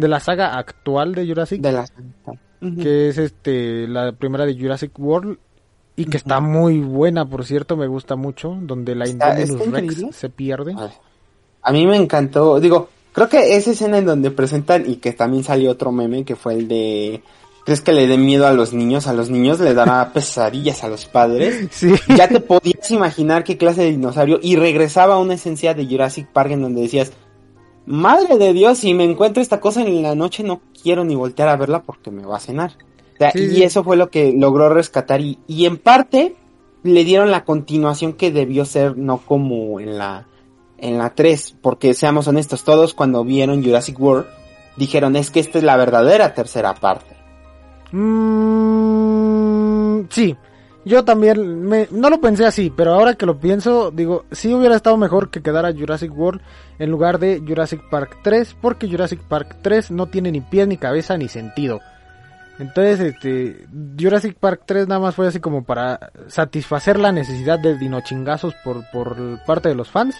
[0.00, 1.60] de la saga actual de Jurassic.
[1.60, 1.82] De la
[2.26, 2.32] uh
[2.64, 2.82] -huh.
[2.82, 5.38] Que es este la primera de Jurassic World
[5.96, 6.16] y que uh -huh.
[6.16, 10.74] está muy buena, por cierto, me gusta mucho, donde la Indominus Rex se pierde.
[10.74, 10.90] A,
[11.62, 15.44] a mí me encantó, digo, creo que esa escena en donde presentan y que también
[15.44, 17.22] salió otro meme que fue el de
[17.64, 19.06] ¿Crees que le dé miedo a los niños?
[19.06, 21.68] A los niños le dará pesadillas a los padres.
[21.70, 21.94] Sí.
[22.16, 24.40] Ya te podías imaginar qué clase de dinosaurio.
[24.42, 27.12] Y regresaba a una esencia de Jurassic Park en donde decías,
[27.86, 31.48] madre de Dios, si me encuentro esta cosa en la noche no quiero ni voltear
[31.48, 32.72] a verla porque me va a cenar.
[33.14, 33.50] O sea, sí.
[33.52, 35.20] Y eso fue lo que logró rescatar.
[35.20, 36.36] Y, y en parte
[36.82, 40.26] le dieron la continuación que debió ser, no como en la,
[40.78, 41.56] en la 3.
[41.60, 44.26] Porque seamos honestos, todos cuando vieron Jurassic World
[44.76, 47.19] dijeron, es que esta es la verdadera tercera parte.
[47.92, 49.40] Mm,
[50.10, 50.36] sí,
[50.84, 54.76] yo también me, no lo pensé así, pero ahora que lo pienso, digo, sí hubiera
[54.76, 56.40] estado mejor que quedara Jurassic World
[56.78, 60.78] en lugar de Jurassic Park 3, porque Jurassic Park 3 no tiene ni pies, ni
[60.78, 61.80] cabeza, ni sentido.
[62.58, 63.66] Entonces, este,
[63.98, 68.84] Jurassic Park 3 nada más fue así como para satisfacer la necesidad de dinochingazos por,
[68.90, 70.16] por parte de los fans.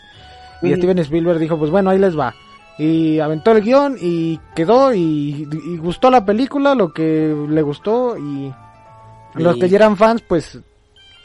[0.63, 0.75] Y.
[0.75, 2.35] Steven Spielberg dijo, pues bueno, ahí les va
[2.81, 8.17] y aventó el guion y quedó y, y, gustó la película, lo que le gustó
[8.17, 8.47] y,
[9.37, 9.43] y...
[9.43, 10.59] los que ya eran fans pues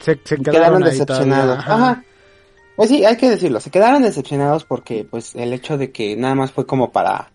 [0.00, 1.58] se, se quedaron, quedaron decepcionados.
[1.58, 1.74] Ajá.
[1.74, 2.04] Ajá.
[2.76, 6.34] Pues sí, hay que decirlo, se quedaron decepcionados porque pues el hecho de que nada
[6.34, 7.30] más fue como para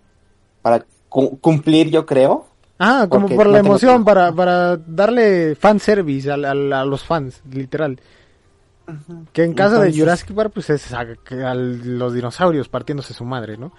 [0.62, 2.46] para cu cumplir, yo creo.
[2.78, 7.42] Ah, como por la emoción, para, para darle fan service a, a, a los fans,
[7.52, 8.00] literal.
[9.34, 9.94] Que en Entonces...
[9.94, 13.72] de Jurassic Park, pues es a, a, los dinosaurios partiéndose su madre, ¿no?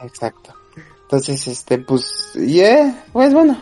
[0.00, 0.54] Exacto.
[1.02, 3.56] Entonces, este, pues, yeah, pues bueno,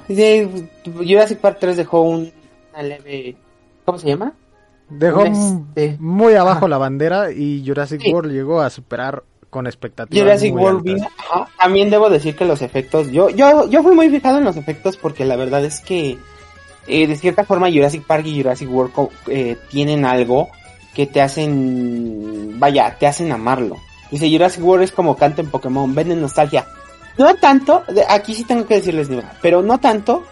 [0.85, 2.33] Jurassic Park 3 dejó un,
[2.73, 3.37] una leve,
[3.85, 4.33] ¿cómo se llama?
[4.88, 5.97] Dejó este...
[6.01, 8.12] muy abajo la bandera y Jurassic sí.
[8.12, 10.25] World llegó a superar con expectativas.
[10.25, 14.09] Jurassic World vino, ajá, también debo decir que los efectos, yo, yo, yo fui muy
[14.09, 16.18] fijado en los efectos porque la verdad es que,
[16.87, 18.92] eh, de cierta forma Jurassic Park y Jurassic World
[19.27, 20.49] eh, tienen algo
[20.94, 23.77] que te hacen, vaya, te hacen amarlo.
[24.11, 26.67] Dice, Jurassic World es como canto en Pokémon, venden nostalgia.
[27.19, 29.09] No tanto, aquí sí tengo que decirles,
[29.40, 30.25] pero no tanto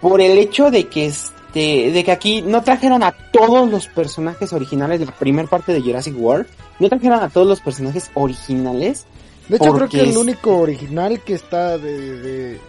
[0.00, 4.52] por el hecho de que este, de que aquí no trajeron a todos los personajes
[4.52, 6.46] originales de la primera parte de Jurassic World,
[6.78, 9.06] no trajeron a todos los personajes originales.
[9.48, 12.60] De hecho, creo que el único original que está de, de...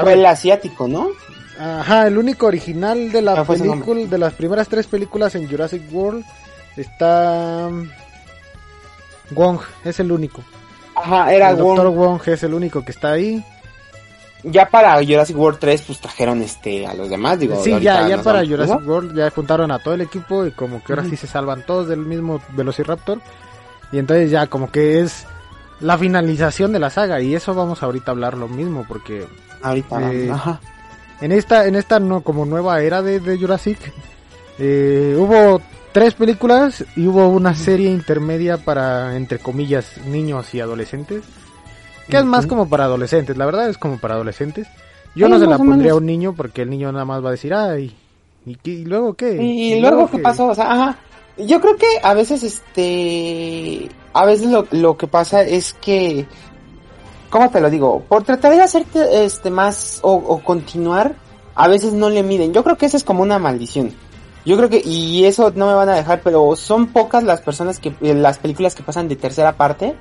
[0.00, 1.10] Fue el asiático, ¿no?
[1.58, 6.24] Ajá, el único original de la película, de las primeras tres películas en Jurassic World
[6.76, 7.70] está
[9.30, 10.42] Wong, es el único.
[10.94, 13.44] Ajá, era el Doctor Wong es el único que está ahí.
[14.42, 17.62] Ya para Jurassic World 3 pues trajeron este a los demás, digo.
[17.62, 20.92] Sí, ya ya para Jurassic World ya juntaron a todo el equipo y como que
[20.92, 23.20] ahora sí se salvan todos del mismo Velociraptor.
[23.92, 25.26] Y entonces ya como que es
[25.80, 29.26] la finalización de la saga y eso vamos ahorita a hablar lo mismo porque
[29.62, 30.60] ahorita eh, ajá
[31.20, 33.78] en esta, en esta no, como nueva era de, de Jurassic,
[34.58, 35.60] eh, hubo
[35.96, 41.24] tres películas y hubo una serie intermedia para, entre comillas, niños y adolescentes.
[42.10, 44.66] Que es más como para adolescentes, la verdad es como para adolescentes.
[45.14, 47.32] Yo no se la pondría a un niño porque el niño nada más va a
[47.32, 47.96] decir, ay,
[48.44, 49.42] ¿y, luego qué?
[49.42, 50.48] ¿Y, luego, qué pasó?
[50.48, 50.98] O sea, ajá.
[51.38, 56.26] Yo creo que a veces, este, a veces lo, lo que pasa es que
[57.30, 58.04] ¿cómo te lo digo?
[58.06, 61.14] Por tratar de hacerte este más o, continuar,
[61.54, 62.52] a veces no le miden.
[62.52, 63.94] Yo creo que eso es como una maldición.
[64.46, 67.78] Yo creo que, y eso no me van a dejar, pero son pocas las personas
[67.78, 69.94] que, eh, las películas que pasan de tercera parte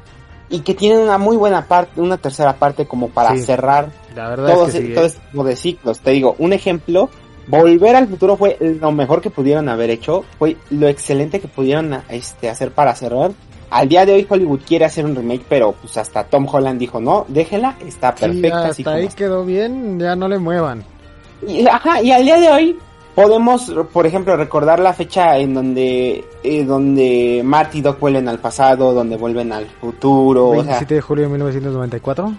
[0.49, 4.53] y que tienen una muy buena parte, una tercera parte como para cerrar la verdad
[4.53, 5.99] todo, es que todo este tipo de ciclos.
[5.99, 7.09] Te digo, un ejemplo,
[7.47, 11.95] Volver al futuro fue lo mejor que pudieron haber hecho, fue lo excelente que pudieron
[12.09, 13.33] este, hacer para cerrar
[13.69, 16.99] al día de hoy Hollywood quiere hacer un remake, pero pues hasta Tom Holland dijo,
[16.99, 18.67] no, déjela, está perfecta.
[18.67, 20.83] hasta ahí quedó bien, ya no le muevan.
[21.45, 22.77] Y, ajá, y al día de hoy
[23.15, 28.39] podemos, por ejemplo, recordar la fecha en donde, eh, donde Marty y Doc vuelven al
[28.39, 30.51] pasado, donde vuelven al futuro.
[30.51, 32.33] 27 de julio de 1994.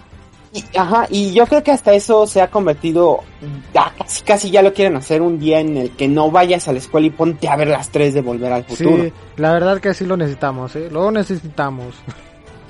[0.53, 3.19] Y, ajá, y yo creo que hasta eso se ha convertido,
[3.73, 6.77] casi casi ya lo quieren hacer un día en el que no vayas a la
[6.77, 9.03] escuela y ponte a ver las tres de volver al futuro.
[9.03, 10.89] Sí, la verdad que así lo necesitamos, ¿eh?
[10.89, 11.95] Lo necesitamos.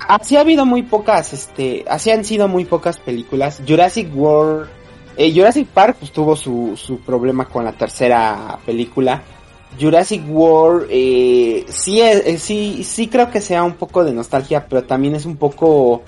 [0.08, 3.62] Así ha habido muy pocas, este, así han sido muy pocas películas.
[3.66, 4.68] Jurassic World,
[5.18, 9.20] eh, Jurassic Park pues tuvo su, su problema con la tercera película.
[9.78, 14.84] Jurassic World, eh, sí, eh, sí, sí creo que sea un poco de nostalgia, pero
[14.84, 16.02] también es un poco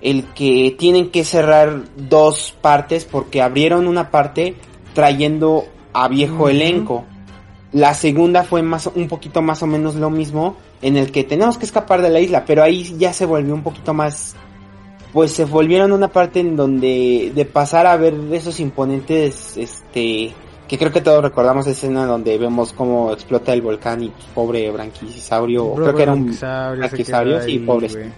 [0.00, 4.56] el que tienen que cerrar dos partes porque abrieron una parte
[4.94, 7.04] trayendo a viejo elenco.
[7.72, 11.58] La segunda fue más un poquito más o menos lo mismo en el que tenemos
[11.58, 14.36] que escapar de la isla, pero ahí ya se volvió un poquito más
[15.14, 20.34] pues se volvieron una parte en donde de pasar a ver esos imponentes este
[20.66, 24.70] que creo que todos recordamos esa escena donde vemos cómo explota el volcán y pobre
[24.72, 26.36] branquisaurio, creo que era un
[26.76, 28.12] branquisaurio, y pobre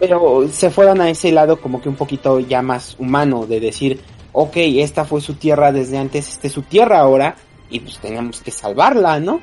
[0.00, 4.00] pero se fueron a ese lado como que un poquito ya más humano de decir,
[4.32, 7.36] ok, esta fue su tierra desde antes, esta es su tierra ahora
[7.70, 9.40] y pues tenemos que salvarla, ¿no?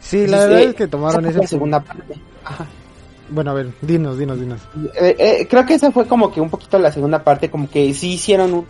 [0.00, 2.14] Sí, la verdad es que tomaron esa segunda parte.
[3.28, 4.60] Bueno, a ver, dinos, dinos, dinos.
[5.00, 7.92] Eh, eh, creo que esa fue como que un poquito la segunda parte, como que
[7.94, 8.66] sí hicieron un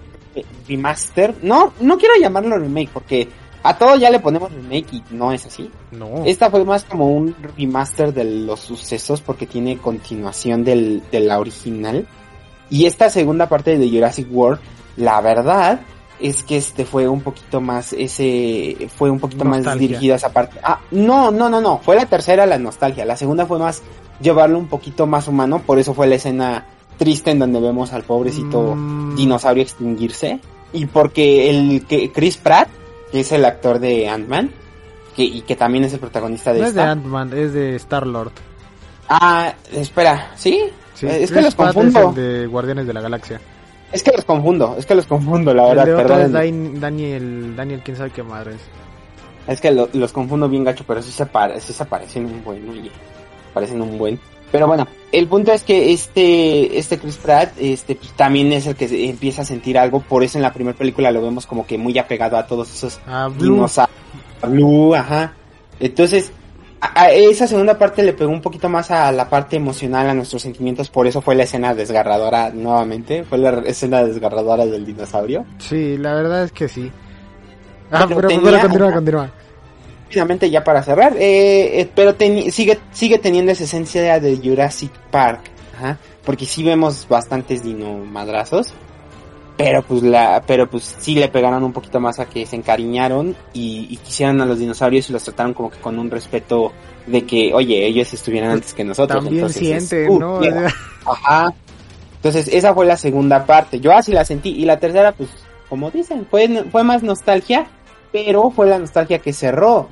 [0.68, 1.34] remaster.
[1.42, 3.28] No, no quiero llamarlo remake porque
[3.62, 5.70] a todo ya le ponemos remake y no es así.
[5.90, 6.24] No.
[6.24, 11.38] Esta fue más como un remaster de los sucesos porque tiene continuación del, de la
[11.38, 12.06] original.
[12.70, 14.60] Y esta segunda parte de Jurassic World,
[14.96, 15.80] la verdad
[16.20, 20.32] es que este fue un poquito más, ese, fue un poquito más dirigida a esa
[20.32, 20.58] parte.
[20.62, 23.04] Ah, no, no, no, no, fue la tercera la nostalgia.
[23.04, 23.82] La segunda fue más
[24.24, 28.02] llevarlo un poquito más humano, por eso fue la escena triste en donde vemos al
[28.02, 29.14] pobrecito mm.
[29.14, 30.40] dinosaurio extinguirse.
[30.72, 32.68] Y porque el que Chris Pratt
[33.14, 34.50] que es el actor de Ant-Man,
[35.14, 38.32] que, y que también es el protagonista de No es de Ant-Man, es de Star-Lord.
[39.08, 40.64] Ah, espera, ¿sí?
[41.00, 42.08] Es que los confundo.
[42.08, 43.40] Es de Guardianes de la Galaxia.
[43.92, 46.32] Es que los confundo, es que los confundo, la verdad, perdón.
[46.80, 48.62] Daniel, Daniel, quién sabe qué madre es.
[49.46, 51.24] Es que los confundo bien gacho, pero sí se,
[51.60, 52.90] sí se parecen un buen, oye,
[53.54, 54.20] parecen un buen.
[54.54, 58.76] Pero bueno, el punto es que este, este Chris Pratt, este, pues, también es el
[58.76, 61.76] que empieza a sentir algo, por eso en la primera película lo vemos como que
[61.76, 63.66] muy apegado a todos esos a Blue.
[63.66, 65.32] A Blue, ajá.
[65.80, 66.30] Entonces,
[66.80, 70.42] a, esa segunda parte le pegó un poquito más a la parte emocional, a nuestros
[70.42, 75.44] sentimientos, por eso fue la escena desgarradora nuevamente, fue la escena desgarradora del dinosaurio.
[75.58, 76.92] Sí, la verdad es que sí.
[77.90, 79.32] Ah, pero, pero continúa, continúa
[80.50, 82.14] ya para cerrar, eh, eh, pero
[82.50, 85.40] sigue, sigue teniendo esa esencia de Jurassic Park,
[86.24, 88.72] porque si vemos bastantes dino madrazos.
[89.56, 93.36] pero pues la, pero pues sí le pegaron un poquito más a que se encariñaron
[93.52, 96.72] y, y quisieran a los dinosaurios y los trataron como que con un respeto
[97.06, 99.24] de que, oye, ellos estuvieran antes que nosotros.
[99.24, 100.40] También siente, uh, ¿no?
[100.40, 100.72] mira.
[101.06, 101.54] Ajá.
[102.16, 103.78] Entonces esa fue la segunda parte.
[103.78, 105.28] Yo así la sentí y la tercera, pues,
[105.68, 107.66] como dicen, fue, fue más nostalgia,
[108.10, 109.88] pero fue la nostalgia que cerró.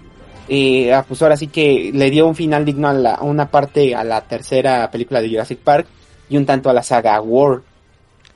[0.55, 3.95] Eh, pues ahora sí que le dio un final digno a, la, a una parte
[3.95, 5.87] a la tercera película de Jurassic Park
[6.29, 7.63] y un tanto a la saga World.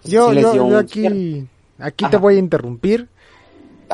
[0.02, 1.46] Yo, Sí yo, aquí,
[1.78, 3.06] aquí te voy a interrumpir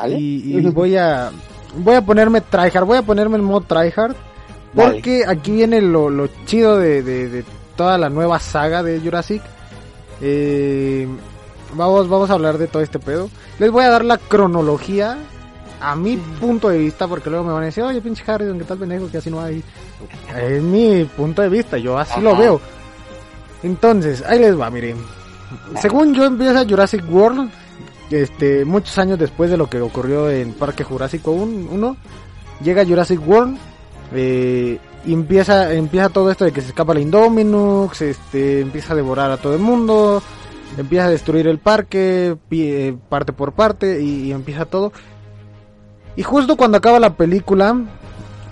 [0.06, 1.32] y, y voy a
[1.78, 4.14] voy a ponerme tryhard, voy a ponerme en modo tryhard
[4.72, 4.92] Dale.
[4.92, 7.44] porque aquí viene lo, lo chido de, de, de
[7.76, 9.42] toda la nueva saga de Jurassic.
[10.20, 11.08] Eh,
[11.74, 13.28] vamos, vamos a hablar de todo este pedo.
[13.58, 15.18] Les voy a dar la cronología
[15.82, 18.64] a mi punto de vista, porque luego me van a decir, oye, pinche Harrison, ¿qué
[18.64, 19.10] tal pendejo?
[19.10, 19.62] Que así no hay.
[20.36, 22.60] Es mi punto de vista, yo así lo veo.
[23.62, 24.96] Entonces, ahí les va, miren.
[25.80, 27.50] Según yo empieza Jurassic World,
[28.10, 31.96] este, muchos años después de lo que ocurrió en Parque Jurásico 1,
[32.62, 33.58] llega Jurassic World
[34.14, 38.96] eh, y empieza, empieza todo esto de que se escapa la Indominus, este, empieza a
[38.96, 40.22] devorar a todo el mundo,
[40.78, 44.92] empieza a destruir el parque, eh, parte por parte y, y empieza todo.
[46.16, 47.74] Y justo cuando acaba la película,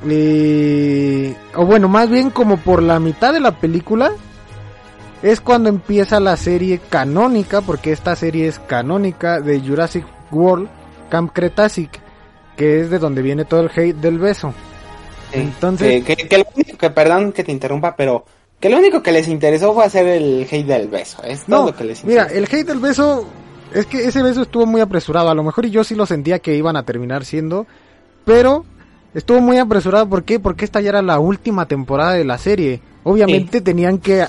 [0.09, 4.13] eh, o bueno, más bien como por la mitad de la película,
[5.23, 10.69] es cuando empieza la serie canónica, porque esta serie es canónica de Jurassic World
[11.11, 12.01] Camp Cretacic,
[12.57, 14.55] que es de donde viene todo el hate del beso.
[15.33, 15.41] Sí.
[15.41, 18.25] Entonces- Que, que, que lo único que, perdón que te interrumpa, pero
[18.59, 21.23] que lo único que les interesó fue hacer el hate del beso.
[21.23, 22.39] Es todo No, lo que les mira, interesó.
[22.39, 23.27] el hate del beso,
[23.73, 26.39] es que ese beso estuvo muy apresurado, a lo mejor y yo sí lo sentía
[26.39, 27.67] que iban a terminar siendo,
[28.25, 28.65] pero
[29.15, 30.41] estuvo muy apresurado, ¿por qué?
[30.41, 32.81] Porque esta ya era la última temporada de la serie.
[33.03, 34.27] Obviamente tenían que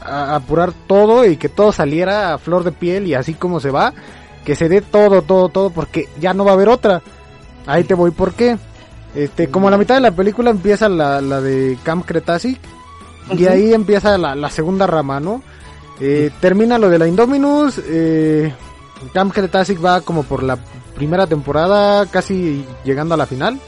[0.00, 3.92] apurar todo y que todo saliera a flor de piel y así como se va,
[4.44, 7.02] que se dé todo, todo, todo, porque ya no va a haber otra.
[7.66, 8.56] Ahí te voy, ¿por qué?
[9.14, 12.58] Este, como a la mitad de la película empieza la, la de Camp Cretacic
[13.32, 13.52] y Ujú.
[13.52, 15.42] ahí empieza la, la segunda rama, ¿no?
[16.00, 18.52] Eh, termina lo de la Indominus, eh,
[19.12, 20.58] Camp Cretacic va como por la
[20.94, 23.60] primera temporada, casi llegando a la final,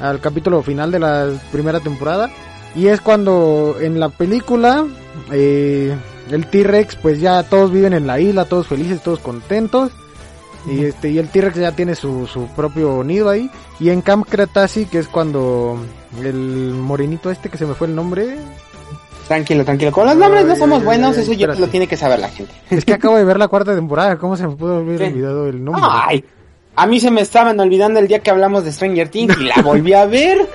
[0.00, 2.30] al capítulo final de la primera temporada.
[2.74, 4.86] Y es cuando en la película
[5.30, 5.96] eh,
[6.30, 9.92] el T-Rex, pues ya todos viven en la isla, todos felices, todos contentos.
[10.66, 13.50] Y este y el T-Rex ya tiene su, su propio nido ahí.
[13.78, 15.78] Y en Camp Cretacic es cuando
[16.22, 18.38] el morenito este que se me fue el nombre.
[19.28, 19.90] Tranquilo, tranquilo.
[19.92, 22.28] Con los nombres no somos ay, buenos, ay, eso ya lo tiene que saber la
[22.28, 22.52] gente.
[22.70, 25.64] Es que acabo de ver la cuarta temporada, ¿cómo se me pudo haber olvidado el
[25.64, 25.82] nombre?
[25.88, 26.24] Ay,
[26.76, 29.62] a mí se me estaban olvidando el día que hablamos de Stranger Things y la
[29.62, 30.46] volví a ver.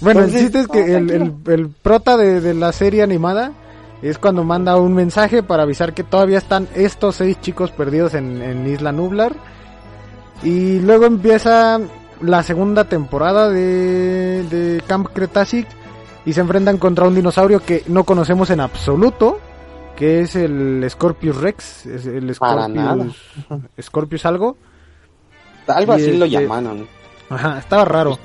[0.00, 1.54] Bueno, el Entonces, chiste es que no, el, el, tranquilo.
[1.54, 3.52] el prota de, de la serie animada
[4.02, 8.42] es cuando manda un mensaje para avisar que todavía están estos seis chicos perdidos en,
[8.42, 9.32] en Isla Nublar.
[10.42, 11.80] Y luego empieza
[12.20, 15.66] la segunda temporada de, de Camp Cretacic
[16.26, 19.38] y se enfrentan contra un dinosaurio que no conocemos en absoluto,
[19.96, 22.34] que es el Scorpius Rex, es el.
[22.34, 23.16] Scorpius,
[23.80, 24.56] Scorpius algo.
[25.66, 26.86] Algo Y así lo este- llamaron.
[27.30, 28.18] Ajá, estaba raro.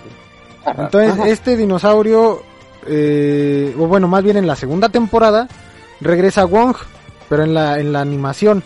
[0.66, 1.28] Entonces, Ajá.
[1.30, 2.42] este dinosaurio,
[2.86, 5.48] eh, o bueno, más bien en la segunda temporada,
[6.02, 6.76] regresa a Wong,
[7.30, 8.62] pero en la, en la animación.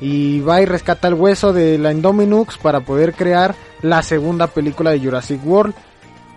[0.00, 4.90] Y va y rescata el hueso de la Indominux para poder crear la segunda película
[4.90, 5.74] de Jurassic World.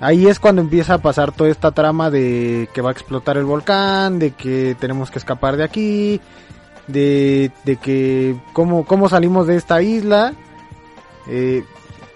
[0.01, 3.45] Ahí es cuando empieza a pasar toda esta trama de que va a explotar el
[3.45, 6.19] volcán, de que tenemos que escapar de aquí,
[6.87, 10.33] de, de que cómo, cómo salimos de esta isla.
[11.27, 11.63] Eh,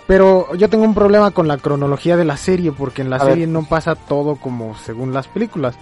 [0.07, 3.23] pero yo tengo un problema con la cronología de la serie, porque en la A
[3.23, 3.33] ver.
[3.33, 5.75] serie no pasa todo como según las películas.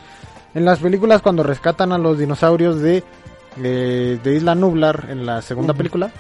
[0.54, 3.04] En las películas cuando rescatan a los dinosaurios de,
[3.63, 6.12] eh, de Isla Nublar, en la segunda película,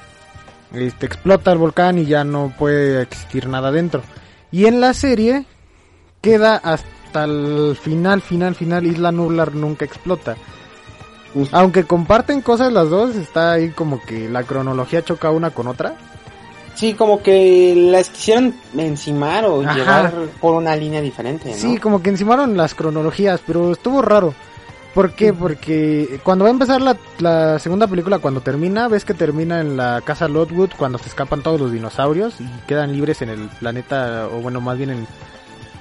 [0.73, 4.01] este, explota el volcán y ya no puede existir nada dentro.
[4.49, 5.45] Y en la serie
[6.23, 10.35] queda hasta el final, final, final, Isla Nublar nunca explota.
[11.51, 15.95] Aunque comparten cosas las dos, está ahí como que la cronología choca una con otra.
[16.75, 19.75] Sí, como que las quisieron encimar o Ajá.
[19.75, 21.57] llevar por una línea diferente, ¿no?
[21.57, 24.33] Sí, como que encimaron las cronologías, pero estuvo raro.
[24.93, 25.33] ¿Por qué?
[25.33, 29.75] Porque cuando va a empezar la, la segunda película, cuando termina, ves que termina en
[29.75, 34.27] la casa Lotwood, cuando se escapan todos los dinosaurios y quedan libres en el planeta,
[34.31, 35.07] o bueno, más bien en,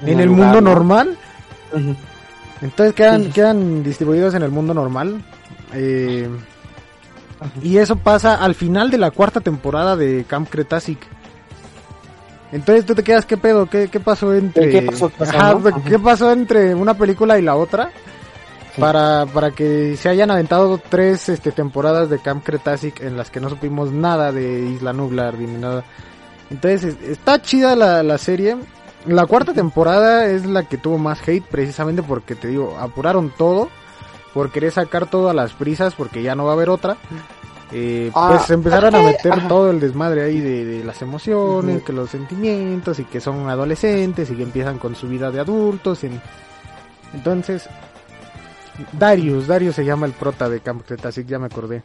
[0.06, 0.70] en el lugar, mundo ¿no?
[0.70, 1.16] normal.
[2.60, 3.30] Entonces quedan, Sí.
[3.30, 5.22] quedan distribuidos en el mundo normal.
[5.74, 6.28] Eh,
[7.62, 10.98] y eso pasa al final de la cuarta temporada de Camp Cretacic.
[12.52, 13.66] Entonces tú te quedas, ¿qué pedo?
[13.66, 14.70] ¿Qué, qué pasó entre...
[14.70, 15.08] ¿Qué pasó?
[15.08, 15.68] ¿Qué pasó, Ajá, no?
[15.68, 15.80] Ajá.
[15.88, 17.90] ¿qué pasó entre una película y la otra?
[18.78, 23.38] para, para que se hayan aventado tres este, temporadas de Camp Cretacic en las que
[23.38, 25.84] no supimos nada de Isla Nublar ni nada.
[26.50, 28.56] Entonces, está chida la, la serie.
[29.06, 33.68] La cuarta temporada es la que tuvo más hate precisamente porque te digo, apuraron todo
[34.32, 36.96] por querer sacar todo a las prisas porque ya no va a haber otra.
[37.72, 39.48] Eh, Ah, pues empezaron a meter ajá.
[39.48, 44.30] todo el desmadre ahí de, de las emociones, que los sentimientos y que son adolescentes
[44.30, 46.04] y que empiezan con su vida de adultos.
[46.04, 46.10] y-
[47.14, 47.68] Entonces,
[48.92, 51.82] Darius, Darius se llama el prota de Camp Cretacic, ya me acordé.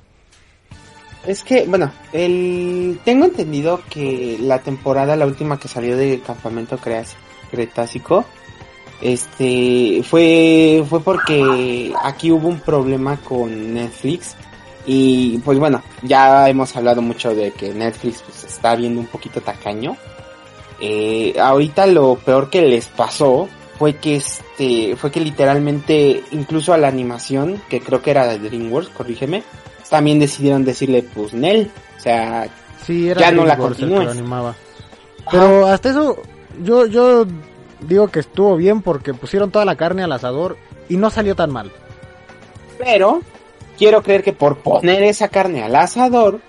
[1.27, 2.99] Es que, bueno, el...
[3.03, 6.79] tengo entendido que la temporada, la última que salió de Campamento
[7.51, 8.23] Cretácico,
[9.01, 14.35] este, fue, fue porque aquí hubo un problema con Netflix.
[14.85, 19.41] Y pues bueno, ya hemos hablado mucho de que Netflix pues, está viendo un poquito
[19.41, 19.97] tacaño.
[20.79, 26.77] Eh, ahorita lo peor que les pasó fue que este, fue que literalmente, incluso a
[26.77, 29.43] la animación, que creo que era de DreamWorks, corrígeme,
[29.89, 31.71] también decidieron decirle, pues, Nel.
[31.97, 32.47] O sea,
[32.87, 34.17] Sí, era Ya no la continúes.
[35.29, 36.17] Pero hasta eso,
[36.63, 37.25] yo, yo
[37.81, 40.55] digo que estuvo bien porque pusieron toda la carne al asador
[40.87, 41.69] y no salió tan mal.
[42.79, 43.21] pero
[43.77, 46.39] quiero creer que por poner esa carne al asador,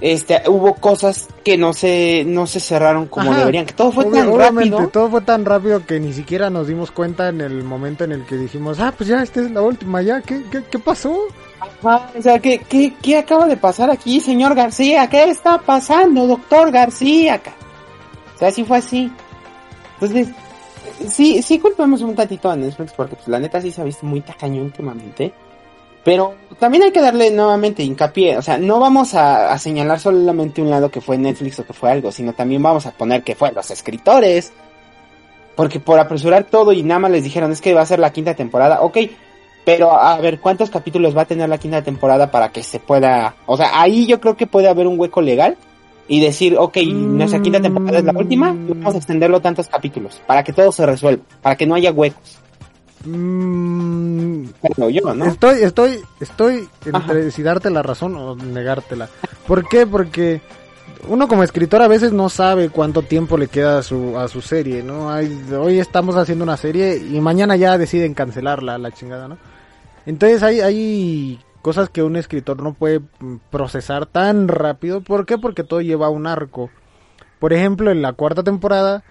[0.00, 3.40] este, hubo cosas que no se, no se cerraron como Ajá.
[3.40, 4.86] deberían, que todo fue tan rápido.
[4.86, 8.24] todo fue tan rápido que ni siquiera nos dimos cuenta en el momento en el
[8.24, 11.26] que dijimos, ah, pues ya, esta es la última, ya, ¿qué, qué, qué pasó?
[11.62, 15.08] Ajá, o sea, ¿qué, qué, ¿qué acaba de pasar aquí, señor García?
[15.08, 17.40] ¿Qué está pasando, doctor García?
[18.34, 19.12] O sea, sí fue así.
[19.94, 20.28] Entonces,
[21.06, 24.04] sí, sí culpamos un tantito a Netflix porque pues, la neta sí se ha visto
[24.04, 25.32] muy tacaño últimamente.
[26.04, 30.60] Pero también hay que darle nuevamente hincapié, o sea, no vamos a, a señalar solamente
[30.60, 33.36] un lado que fue Netflix o que fue algo, sino también vamos a poner que
[33.36, 34.52] fue los escritores.
[35.54, 38.12] Porque por apresurar todo y nada más les dijeron es que va a ser la
[38.12, 38.98] quinta temporada, ok,
[39.64, 43.34] pero a ver, ¿cuántos capítulos va a tener la quinta temporada para que se pueda...
[43.46, 45.56] O sea, ahí yo creo que puede haber un hueco legal
[46.08, 50.20] y decir, ok, nuestra quinta temporada es la última y vamos a extenderlo tantos capítulos
[50.26, 52.38] para que todo se resuelva, para que no haya huecos.
[53.04, 54.46] Mm,
[54.76, 55.24] Pero yo, ¿no?
[55.26, 57.30] Estoy, estoy, estoy entre Ajá.
[57.30, 59.08] si darte la razón o negártela.
[59.46, 59.86] ¿Por qué?
[59.86, 60.40] Porque
[61.08, 64.40] uno como escritor a veces no sabe cuánto tiempo le queda a su, a su
[64.40, 65.10] serie, ¿no?
[65.10, 69.36] Hay- hoy estamos haciendo una serie y mañana ya deciden cancelarla, la chingada, ¿no?
[70.06, 75.00] Entonces hay, hay cosas que un escritor no puede mm, procesar tan rápido.
[75.00, 75.38] ¿Por qué?
[75.38, 76.70] Porque todo lleva un arco.
[77.38, 79.02] Por ejemplo, en la cuarta temporada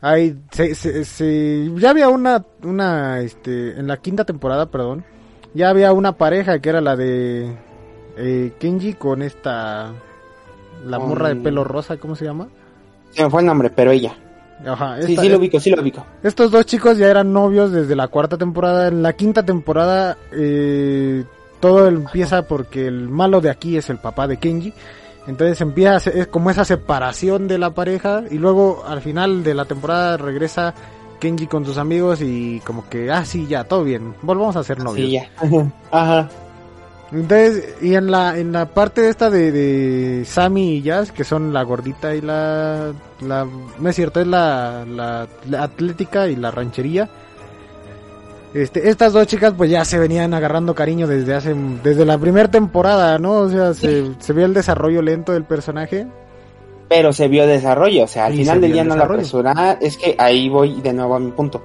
[0.00, 5.04] hay se, se- se- ya había una una este en la quinta temporada, perdón,
[5.54, 7.56] ya había una pareja que era la de
[8.16, 9.92] eh, Kenji con esta
[10.84, 12.48] la morra de pelo rosa, ¿cómo se llama?
[13.10, 14.14] Se me fue el nombre, pero ella.
[14.64, 16.06] Ajá, Sí, esta- sí lo ubico, sí lo ubico.
[16.22, 18.88] estos dos chicos ya eran novios desde la cuarta temporada.
[18.88, 21.24] En la quinta temporada eh,
[21.60, 24.72] todo empieza porque el malo de aquí es el papá de Kenji.
[25.26, 29.64] Entonces empieza es como esa separación de la pareja y luego al final de la
[29.64, 30.72] temporada regresa
[31.18, 34.78] Kenji con sus amigos y como que, ah, sí, ya, todo bien, volvamos a ser
[34.78, 35.06] novios.
[35.08, 35.28] Sí, ya.
[35.90, 36.28] Ajá.
[37.20, 41.52] Entonces, y en la, en la parte esta de, de Sammy y Jazz, que son
[41.52, 43.46] la gordita y la, la
[43.78, 47.08] no es cierto, es la, la, la atlética y la ranchería.
[48.54, 52.50] Este, estas dos chicas pues ya se venían agarrando cariño desde hace, desde la primera
[52.50, 53.32] temporada, ¿no?
[53.40, 56.06] O sea, se, se vio el desarrollo lento del personaje.
[56.88, 59.76] Pero se vio desarrollo, o sea, al Sí, final del día no la apresuraron.
[59.80, 61.62] Es que ahí voy de nuevo a mi punto.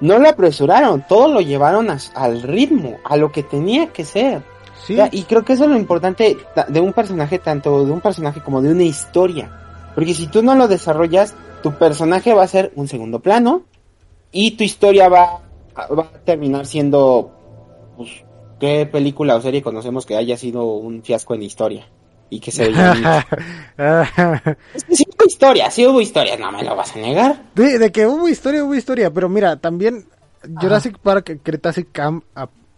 [0.00, 4.42] No la apresuraron, todo lo llevaron a- al ritmo, a lo que tenía que ser.
[4.86, 8.00] Sí, y creo que eso es lo importante ta- de un personaje, tanto de un
[8.00, 9.50] personaje como de una historia.
[9.94, 13.62] Porque si tú no lo desarrollas, tu personaje va a ser un segundo plano
[14.30, 15.40] y tu historia va,
[15.76, 17.32] va a terminar siendo,
[17.96, 18.10] pues,
[18.60, 21.88] ¿qué película o serie conocemos que haya sido un fiasco en historia?
[22.28, 23.26] Y que se veía...
[24.74, 27.42] es que sí hubo historia, sí hubo historia, no me lo vas a negar.
[27.54, 30.06] De, de que hubo historia, hubo historia, pero mira, también
[30.60, 32.24] Jurassic Park Cretacic Camp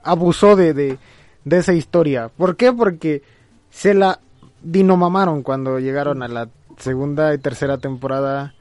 [0.02, 0.98] abusó de, de,
[1.44, 2.30] de esa historia.
[2.36, 2.72] ¿Por qué?
[2.72, 3.22] Porque
[3.70, 4.20] se la
[4.62, 8.54] dinomamaron cuando llegaron a la segunda y tercera temporada.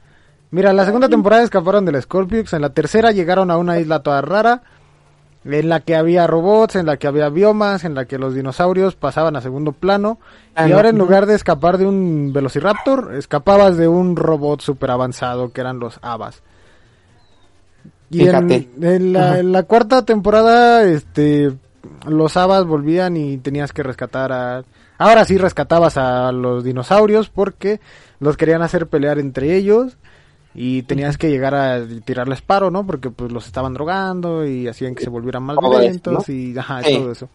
[0.50, 4.22] Mira, la segunda temporada escaparon del Scorpions, en la tercera llegaron a una isla toda
[4.22, 4.62] rara,
[5.44, 8.94] en la que había robots, en la que había biomas, en la que los dinosaurios
[8.96, 10.18] pasaban a segundo plano,
[10.54, 10.76] Ah, y no.
[10.76, 15.60] ahora en lugar de escapar de un Velociraptor, escapabas de un robot super avanzado que
[15.60, 16.42] eran los Avas.
[18.10, 18.68] Y en, Fíjate.
[18.80, 19.38] en la, Ajá.
[19.40, 21.52] en la cuarta temporada, este,
[22.06, 24.64] los Avas volvían y tenías que rescatar a...
[24.98, 27.80] Ahora sí rescatabas a los dinosaurios porque
[28.20, 29.96] los querían hacer pelear entre ellos.
[30.54, 32.84] y tenías que llegar a tirarles paro, ¿no?
[32.84, 36.34] Porque pues los estaban drogando y hacían que se volvieran más violentos ¿no?
[36.34, 36.96] y ajá, Sí.
[36.96, 37.28] todo eso.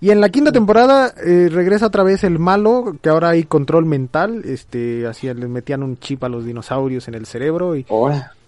[0.00, 3.84] Y en la quinta temporada eh, regresa otra vez el malo, que ahora hay control
[3.86, 7.86] mental, este, hacían, les metían un chip a los dinosaurios en el cerebro y,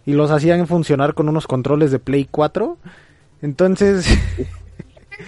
[0.04, 2.76] y los hacían funcionar con unos controles de Play 4.
[3.42, 4.06] Entonces,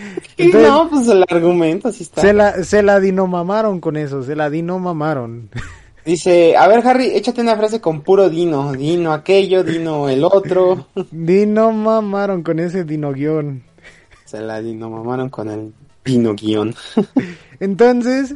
[0.37, 2.21] Entonces- no, pues el argumento sí está.
[2.21, 5.51] se la, se la dinomamaron con eso, se la dinomamaron.
[6.05, 8.73] Dice, a ver Harry, échate una frase con puro Dino.
[8.73, 10.89] Dino aquello, Dino el otro.
[11.13, 13.63] dinomamaron con ese dino guion.
[14.25, 15.73] Se la dinomamaron con el
[16.05, 16.75] Dino guion.
[17.61, 18.35] Entonces,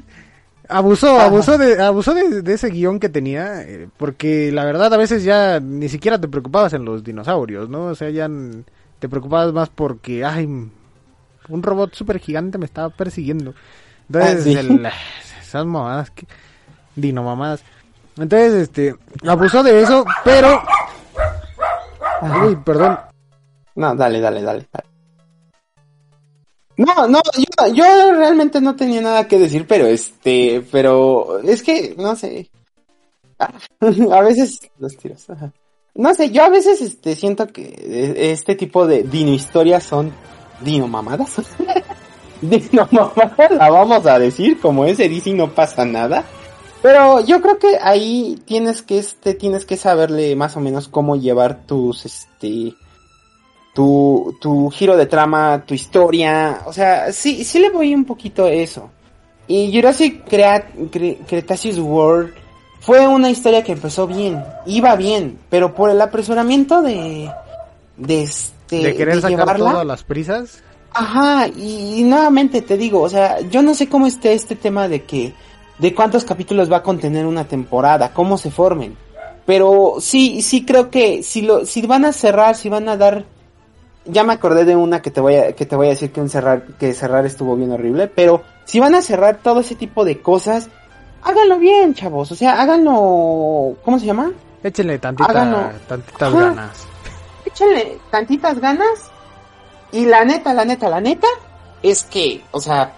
[0.69, 4.97] abusó, abusó de, abusó de, de ese guion que tenía, eh, porque la verdad a
[4.97, 7.87] veces ya ni siquiera te preocupabas en los dinosaurios, ¿no?
[7.87, 8.31] O sea, ya
[9.01, 10.49] te preocupabas más porque, ay,
[11.49, 13.55] un robot súper gigante me estaba persiguiendo.
[14.09, 14.53] Entonces, Ah, sí.
[14.55, 14.87] el-
[15.41, 16.27] esas mamadas, que,
[16.95, 17.63] dino mamadas.
[18.17, 18.95] Entonces, este,
[19.27, 20.63] abusó de eso, pero...
[22.45, 22.99] Uy, perdón.
[23.75, 24.67] No, dale, dale, dale.
[24.73, 24.87] dale.
[26.79, 27.85] No, no, yo, yo
[28.15, 32.51] realmente no tenía nada que decir, pero este, pero es que, no sé.
[33.39, 35.29] Ah, A veces los tiros.
[35.31, 35.53] ajá.
[35.95, 40.13] No sé, yo a veces este siento que eh, este tipo de dino historias son
[40.61, 41.37] dino mamadas.
[42.41, 46.25] dino mamadas, la vamos a decir, como ese dice y no pasa nada.
[46.83, 51.17] Pero yo creo que ahí tienes que este tienes que saberle más o menos cómo
[51.17, 52.75] llevar tus este
[53.75, 58.47] tu, tu giro de trama, tu historia, o sea, sí, sí le voy un poquito
[58.47, 58.91] eso.
[59.49, 62.33] Y Jurassic Crea- Cre- Cretaceous World
[62.81, 67.31] fue una historia que empezó bien, iba bien, pero por el apresuramiento de,
[67.99, 70.63] de este, De querer de sacar llevarla, todo a las prisas.
[70.93, 74.89] Ajá, y, y nuevamente te digo, o sea, yo no sé cómo esté este tema
[74.89, 75.35] de que,
[75.79, 78.97] de cuántos capítulos va a contener una temporada, cómo se formen.
[79.45, 83.25] Pero sí, sí creo que si lo, si van a cerrar, si van a dar,
[84.05, 86.21] ya me acordé de una que te voy a, que te voy a decir que
[86.21, 90.05] un cerrar, que cerrar estuvo bien horrible, pero si van a cerrar todo ese tipo
[90.05, 90.69] de cosas,
[91.23, 94.33] háganlo bien, chavos, o sea, háganlo, ¿cómo se llama?
[94.63, 95.71] Échenle tantita, Háganlo.
[95.87, 96.41] tantitas Ajá.
[96.41, 96.89] ganas.
[97.57, 99.11] Échenle tantitas ganas.
[99.93, 101.29] Y la neta, la neta, la neta,
[101.83, 102.93] es que, o sea,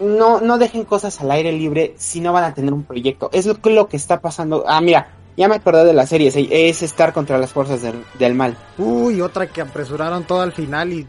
[0.00, 3.28] no, no dejen cosas al aire libre si no van a tener un proyecto.
[3.32, 4.64] Es lo, que- lo que está pasando.
[4.66, 8.02] Ah, mira, ya me acordé de la serie, es, es estar contra las fuerzas del,
[8.18, 8.56] del mal.
[8.78, 11.06] Uy, otra que apresuraron todo al final y...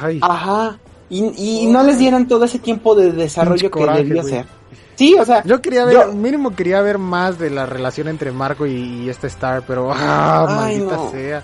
[0.00, 0.78] Ay, Ajá.
[1.10, 4.46] Y, y no les dieron todo ese tiempo de desarrollo que debió ser.
[4.94, 8.30] Sí, o sea, yo quería ver, yo- mínimo quería ver más de la relación entre
[8.32, 8.72] Marco y,
[9.04, 9.90] y este Star, pero...
[9.92, 11.10] Ah, Ay, maldita no.
[11.10, 11.42] sea.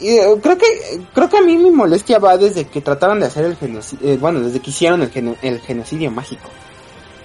[0.00, 0.66] Eh, creo que
[1.12, 4.40] creo que a mí mi molestia va desde que trataron de hacer el genocidio, bueno,
[4.40, 6.48] desde que hicieron el, geno- el genocidio mágico.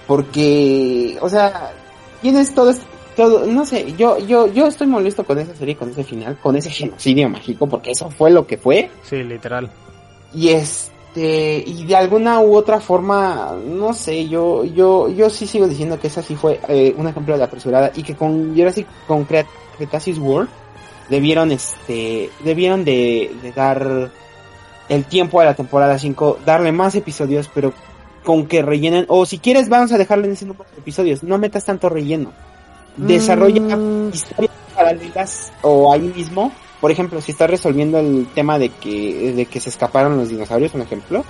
[0.06, 1.72] Porque, o sea,
[2.22, 2.72] tienes todo
[3.16, 6.54] todo, no sé, yo yo yo estoy molesto con esa serie, con ese final, con
[6.54, 8.90] ese genocidio mágico, porque eso fue lo que fue.
[9.02, 9.70] Sí, literal.
[10.34, 15.66] Y este, y de alguna u otra forma, no sé, yo yo yo sí sigo
[15.66, 19.24] diciendo que esa sí fue eh, un ejemplo de apresurada y que con Jurassic con
[19.78, 20.48] Cretaceous World
[21.08, 24.10] debieron este debieron de, de dar
[24.88, 27.72] el tiempo a la temporada 5, darle más episodios, pero
[28.24, 31.38] con que rellenen o si quieres vamos a dejarle en ese número de episodios, no
[31.38, 32.32] metas tanto relleno.
[32.96, 36.52] Desarrolla Mm, historias paralelas o ahí mismo.
[36.80, 40.74] Por ejemplo, si estás resolviendo el tema de que, de que se escaparon los dinosaurios,
[40.74, 41.24] un ejemplo.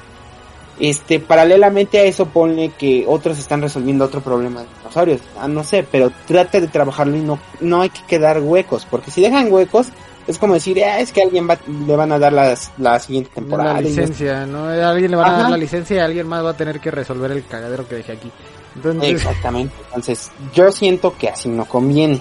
[0.79, 5.21] Este, paralelamente a eso ponle que otros están resolviendo otro problema de dinosaurios.
[5.39, 9.11] Ah, no sé, pero trata de trabajarlo y no, no hay que quedar huecos, porque
[9.11, 9.89] si dejan huecos,
[10.27, 13.31] es como decir, ah, es que alguien va, le van a dar las, la siguiente
[13.35, 13.75] temporada.
[13.75, 14.65] la licencia, ¿no?
[14.65, 16.91] A alguien le van a dar la licencia y alguien más va a tener que
[16.91, 18.31] resolver el cagadero que dejé aquí.
[18.75, 19.75] Entonces, Exactamente.
[19.87, 22.21] Entonces, yo siento que así no conviene.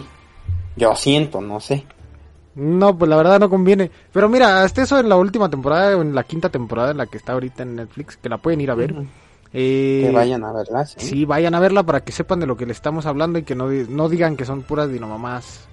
[0.77, 1.85] Yo siento, no sé.
[2.55, 3.91] No, pues la verdad no conviene.
[4.11, 7.05] Pero mira, hasta eso en la última temporada, o en la quinta temporada en la
[7.05, 8.95] que está ahorita en Netflix, que la pueden ir a ver.
[9.53, 10.95] Eh, Que vayan a verla, sí.
[10.99, 13.55] Sí, vayan a verla para que sepan de lo que le estamos hablando y que
[13.55, 15.67] no, no digan que son puras dinomamás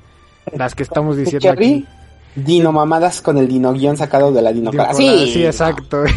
[0.57, 1.87] las que estamos diciendo aquí.
[2.35, 6.05] Dino mamadas con el dino guion sacado de la dino Digo, Sí, sí, exacto.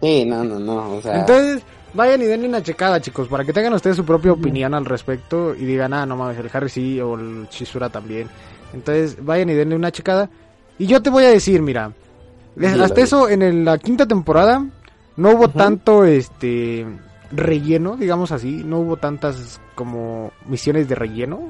[0.00, 0.96] Sí, no, no, no.
[0.96, 1.62] O sea, Entonces,
[1.94, 5.54] vayan y denle una checada, chicos, para que tengan ustedes su propia opinión al respecto
[5.54, 8.28] y digan, ah, no mames, el Harry sí o el Chizura también.
[8.74, 10.28] Entonces, vayan y denle una checada.
[10.78, 11.92] Y yo te voy a decir, mira,
[12.56, 14.64] les- hasta eso en el- la quinta temporada
[15.16, 16.84] no hubo tanto este
[17.32, 21.40] relleno, digamos así, no hubo tantas como misiones de relleno.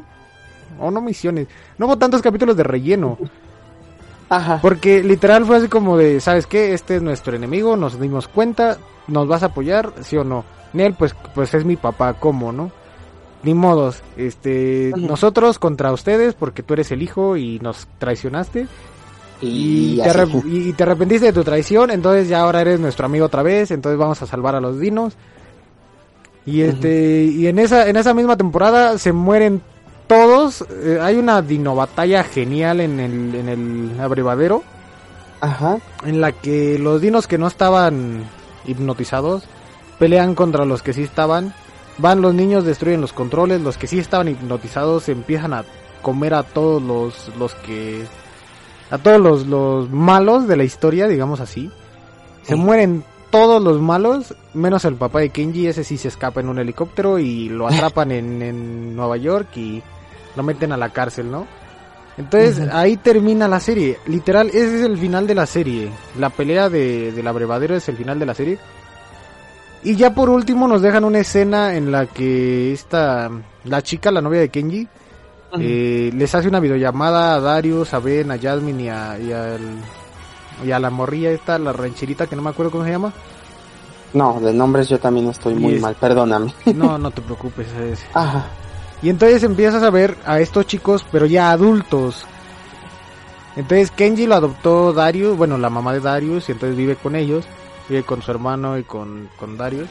[0.79, 1.47] O no misiones,
[1.79, 3.18] no hubo tantos capítulos de relleno.
[4.29, 4.59] ajá.
[4.61, 6.72] Porque literal fue así como de, ¿sabes qué?
[6.75, 9.93] Este es nuestro enemigo, nos dimos cuenta, ¿nos vas a apoyar?
[10.03, 10.45] ¿Sí o no?
[10.72, 12.70] Nel, pues, pues es mi papá, ¿cómo, no?
[13.45, 18.66] Ni modos, este, nosotros contra ustedes porque tú eres el hijo y nos traicionaste.
[19.40, 20.11] Y, te
[20.47, 23.99] y, te arrepentiste de tu traición, entonces ya ahora eres nuestro amigo otra vez, entonces
[23.99, 25.14] vamos a salvar a los dinos.
[26.47, 29.62] Y este y en esa en esa misma temporada se mueren
[30.07, 30.64] todos.
[30.70, 34.62] Eh, hay una dino batalla genial en el en el abrevadero.
[35.40, 35.78] Ajá.
[36.05, 38.24] En la que los dinos que no estaban
[38.66, 39.45] hipnotizados
[39.99, 41.55] pelean contra los que sí estaban.
[41.99, 45.64] Van los niños, destruyen los controles, los que sí estaban hipnotizados empiezan a
[46.03, 48.05] comer a todos los los que
[48.90, 51.70] a todos los, los malos de la historia, digamos así.
[52.42, 56.49] Se mueren todos los malos, menos el papá de Kenji, ese sí se escapa en
[56.49, 59.82] un helicóptero y lo atrapan en, en Nueva York y
[60.36, 61.47] lo meten a la cárcel, ¿no?
[62.16, 66.68] Entonces ahí termina la serie, literal, ese es el final de la serie, la pelea
[66.70, 68.59] de, del abrevadero es el final de la serie.
[69.85, 73.30] Y ya por último nos dejan una escena en la que esta,
[73.64, 74.89] la chica, la novia de Kenji,
[75.61, 79.61] eh, les hace una videollamada a Darius, a Ben, a Jasmine y a, y al
[80.62, 83.12] y a la morrilla esta, la rancherita que no me acuerdo cómo se llama.
[84.12, 86.55] No, de nombres yo también estoy muy mal, perdóname.
[86.74, 87.66] No, no te preocupes.
[88.12, 88.47] Ajá.
[89.03, 92.24] Y entonces empiezas a ver a estos chicos, pero ya adultos.
[93.57, 97.45] Entonces Kenji lo adoptó Darius, bueno, la mamá de Darius, y entonces vive con ellos,
[97.89, 99.89] vive con su hermano y con, con Darius.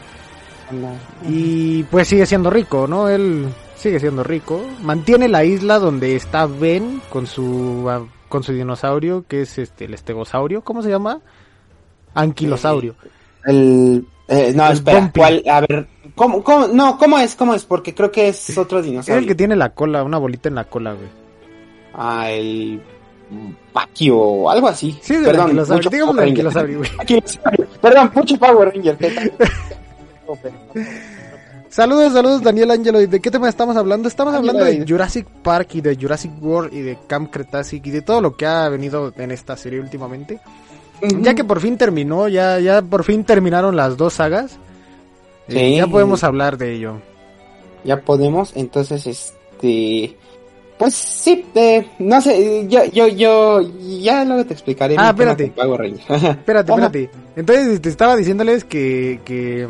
[1.28, 3.08] Y pues sigue siendo rico, ¿no?
[3.08, 4.64] Él sigue siendo rico.
[4.82, 7.90] Mantiene la isla donde está Ben con su
[8.28, 11.20] con su dinosaurio, que es este el estegosaurio, ¿cómo se llama?
[12.14, 12.96] Anquilosaurio.
[13.44, 15.42] El, eh, no, espera, ¿cuál?
[15.48, 17.34] A ver, ¿cómo, ¿cómo, no, ¿cómo es?
[17.36, 17.64] ¿Cómo es?
[17.64, 19.18] Porque creo que es otro dinosaurio.
[19.18, 21.08] Es el que tiene la cola, una bolita en la cola, güey.
[21.92, 22.82] Ah, el
[23.72, 24.98] Paquio, algo así.
[25.02, 26.90] Sí, Perdón, mucho digamos anquilosaurio, güey.
[27.80, 28.96] Perdón, mucho Power Ranger.
[31.74, 33.00] Saludos, saludos Daniel Angelo.
[33.00, 34.06] ¿De qué tema estamos hablando?
[34.06, 38.00] Estamos hablando de Jurassic Park y de Jurassic World y de Camp Cretacic y de
[38.00, 40.38] todo lo que ha venido en esta serie últimamente.
[41.20, 44.56] Ya que por fin terminó, ya, ya por fin terminaron las dos sagas.
[45.48, 47.00] Eh, ya podemos hablar de ello.
[47.82, 50.16] Ya podemos, entonces este...
[50.78, 53.60] Pues sí, eh, no sé, yo, yo, yo,
[54.00, 54.96] ya luego te explicaré.
[54.98, 55.44] Ah, espérate.
[56.08, 57.10] espérate, espérate.
[57.36, 59.68] Entonces te estaba diciéndoles que, que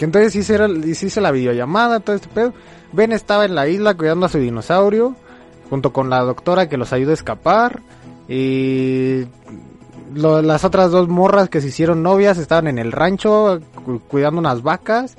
[0.00, 2.54] que entonces hice, hice la videollamada, todo este pedo.
[2.90, 5.14] Ben estaba en la isla cuidando a su dinosaurio,
[5.68, 7.82] junto con la doctora que los ayuda a escapar.
[8.26, 9.26] Y
[10.14, 13.60] las otras dos morras que se hicieron novias estaban en el rancho
[14.08, 15.18] cuidando unas vacas.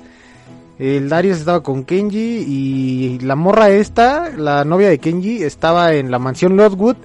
[0.82, 6.10] El Darius estaba con Kenji y la morra esta, la novia de Kenji, estaba en
[6.10, 6.96] la mansión Lovewood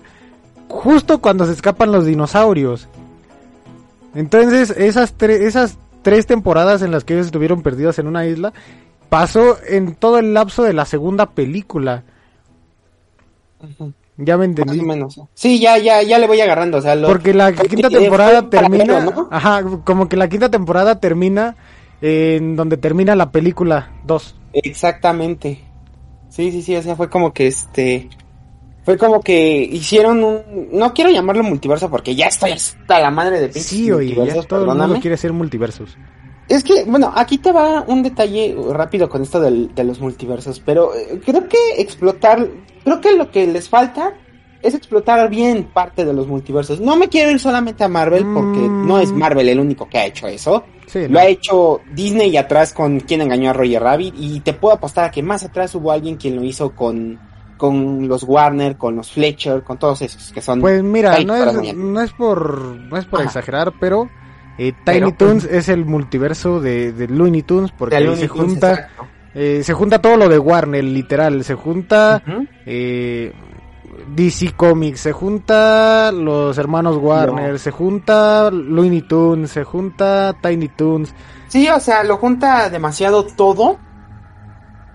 [0.67, 2.88] justo cuando se escapan los dinosaurios.
[4.15, 8.51] Entonces esas, tres esas tres temporadas en las que ellos estuvieron perdidos en una isla,
[9.09, 12.03] pasó en todo el lapso de la segunda película.
[14.17, 14.82] Ya me entendí.
[14.82, 15.21] menos.
[15.36, 16.80] Sí, ya, ya, ya le voy agarrando.
[16.80, 19.07] O sea, Porque la quinta temporada termina.
[19.30, 21.55] Ajá, como que la quinta temporada termina
[22.02, 24.36] en donde termina la película 2.
[24.54, 25.64] Exactamente.
[26.30, 28.10] Sí, sí, sí, o sea, fue como que este
[28.88, 33.41] fue como que hicieron un no quiero llamarlo multiverso porque ya estoy hasta la madre
[33.41, 35.98] de sí oye ya todo el mundo quiere ser multiversos
[36.48, 40.62] es que bueno aquí te va un detalle rápido con esto del, de los multiversos
[40.62, 42.48] pero eh, creo que explotar
[42.86, 44.14] creo que lo que les falta
[44.62, 46.80] es explotar bien parte de los multiversos.
[46.80, 49.18] No me quiero ir solamente a Marvel porque no es mm.
[49.18, 50.64] Marvel el único que ha hecho eso.
[51.10, 54.76] Lo ha hecho Disney y atrás con quien engañó a Roger Rabbit y te puedo
[54.76, 57.20] apostar a que más atrás hubo alguien quien lo hizo con
[57.58, 60.62] con los Warner, con los Fletcher, con todos esos que son.
[60.62, 64.10] Pues mira, no es, no es, por no es por exagerar, pero
[64.60, 68.89] eh, Tiny Toons es el multiverso de, de Looney Tunes porque ahí se junta
[69.39, 72.24] eh, se junta todo lo de Warner, literal, se junta
[72.66, 73.34] eh,
[74.16, 81.14] DC Comics, se junta los hermanos Warner, se junta Looney Tunes, se junta Tiny Toons.
[81.48, 83.78] Sí, o sea, lo junta demasiado todo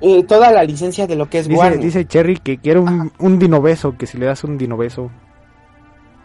[0.05, 3.39] eh, toda la licencia de lo que es dice, Dice Cherry que quiere un, un
[3.39, 5.13] dinobeso, que si le das un dinobeso.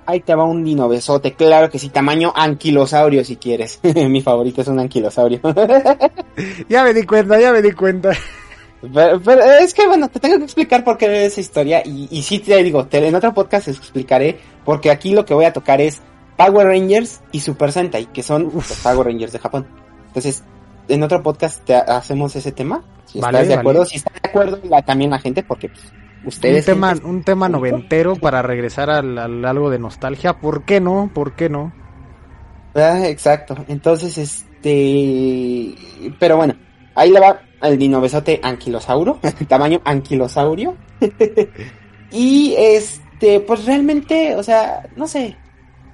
[0.08, 3.80] Ahí te va un dinobesote, claro que sí, tamaño anquilosaurio si quieres.
[4.10, 5.40] Mi favorito es un anquilosaurio.
[6.70, 8.12] ya me di cuenta, ya me di cuenta.
[8.82, 12.40] Pero, es que bueno, te tengo que explicar por qué esa historia y, y sí
[12.40, 16.02] te digo, en otro podcast explicaré porque aquí lo que voy a tocar es
[16.38, 19.68] Power Rangers y Super Sentai, que son los Power Rangers de Japón.
[20.08, 20.44] Entonces,
[20.88, 22.84] en otro podcast te hacemos ese tema.
[23.06, 25.92] Si estás de acuerdo, si está de acuerdo también la gente, porque pues,
[26.26, 26.68] ustedes.
[26.68, 30.40] Un tema, un tema noventero para regresar al, algo de nostalgia.
[30.40, 31.10] ¿Por qué no?
[31.14, 31.74] ¿Por qué no?
[32.76, 33.56] Ah, exacto.
[33.68, 35.76] Entonces, este.
[36.20, 36.56] Pero bueno,
[36.96, 37.42] ahí le va.
[37.62, 40.76] El dinobesote anquilosauro, tamaño anquilosaurio.
[42.12, 45.36] y este, pues realmente, o sea, no sé,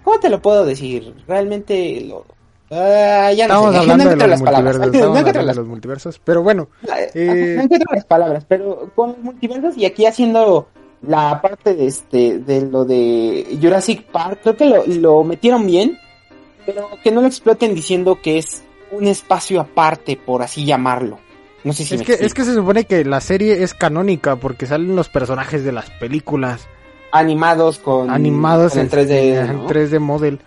[0.03, 1.13] ¿cómo te lo puedo decir?
[1.27, 2.25] Realmente lo...
[2.69, 4.77] Uh, ya no Estamos sé, hablando no de, los las palabras.
[4.93, 6.69] no hablando de los multiversos, pero bueno.
[7.13, 7.53] Eh...
[7.57, 10.67] No encuentro las palabras, pero con multiversos y aquí haciendo
[11.03, 15.99] la parte de este de lo de Jurassic Park, creo que lo, lo metieron bien,
[16.65, 21.19] pero que no lo exploten diciendo que es un espacio aparte, por así llamarlo.
[21.63, 24.65] No sé si es que, es que se supone que la serie es canónica porque
[24.65, 26.67] salen los personajes de las películas.
[27.11, 29.49] Animados con, Animados en, 3D.
[29.49, 30.39] En 3D model.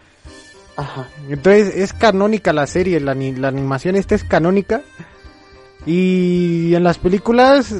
[0.76, 1.08] Ajá.
[1.28, 4.82] Entonces es canónica la serie, la, la animación esta es canónica.
[5.86, 7.76] Y en las películas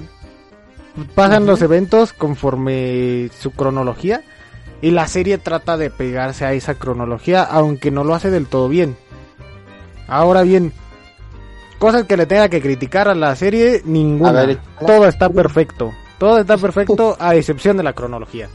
[1.15, 4.23] pasan los eventos conforme su cronología.
[4.81, 8.69] Y la serie trata de pegarse a esa cronología, aunque no lo hace del todo
[8.69, 8.97] bien.
[10.07, 10.73] Ahora bien,
[11.79, 14.59] cosas que le tenga que criticar a la serie, ninguna.
[14.85, 15.93] todo está perfecto.
[16.19, 18.49] Todo está perfecto a excepción de la cronología.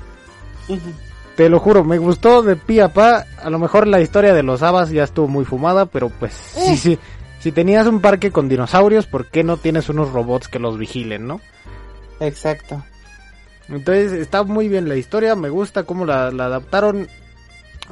[1.35, 3.25] Te lo juro, me gustó de pie a pa.
[3.41, 6.73] A lo mejor la historia de los habas ya estuvo muy fumada, pero pues sí,
[6.73, 6.77] eh.
[6.77, 6.99] sí.
[7.39, 11.27] Si tenías un parque con dinosaurios, ¿por qué no tienes unos robots que los vigilen,
[11.27, 11.41] no?
[12.19, 12.83] Exacto.
[13.67, 17.07] Entonces está muy bien la historia, me gusta cómo la adaptaron.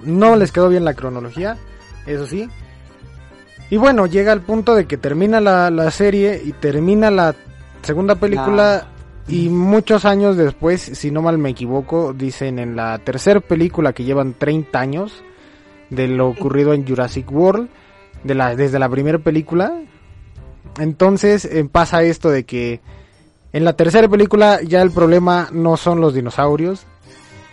[0.04, 1.58] No les quedó bien la cronología,
[2.06, 2.50] eso sí.
[3.70, 7.36] Y bueno, llega el punto de que termina la, serie y termina la
[7.84, 8.88] segunda película
[9.28, 14.04] y muchos años después, si no mal me equivoco, dicen en la tercera película que
[14.04, 15.24] llevan 30 años
[15.92, 17.70] de lo ocurrido en Jurassic World,
[18.24, 19.72] de la, desde la primera película.
[20.80, 22.82] Entonces eh, pasa esto de que
[23.54, 26.88] en la tercera película ya el problema no son los dinosaurios.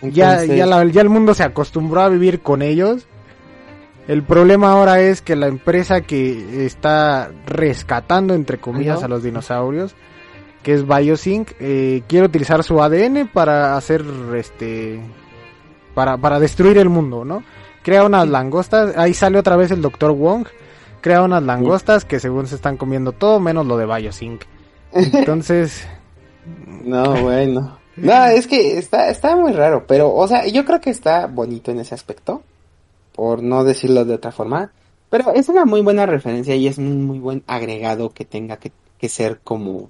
[0.00, 3.06] ya, ya, ya el mundo se acostumbró a vivir con ellos
[4.08, 9.96] el problema ahora es que la empresa que está rescatando, entre comillas, a los dinosaurios,
[10.62, 14.04] que es Biosync, eh, quiere utilizar su ADN para hacer,
[14.36, 15.00] este,
[15.94, 17.42] para, para destruir el mundo, ¿no?
[17.82, 20.12] Crea unas langostas, ahí sale otra vez el Dr.
[20.12, 20.46] Wong,
[21.00, 24.42] crea unas langostas que según se están comiendo todo menos lo de Biosync.
[24.92, 25.86] Entonces...
[26.84, 27.78] no, bueno.
[27.96, 31.70] No, es que está, está muy raro, pero, o sea, yo creo que está bonito
[31.70, 32.42] en ese aspecto
[33.16, 34.70] por no decirlo de otra forma.
[35.10, 38.72] Pero es una muy buena referencia y es un muy buen agregado que tenga que,
[39.08, 39.88] ser como,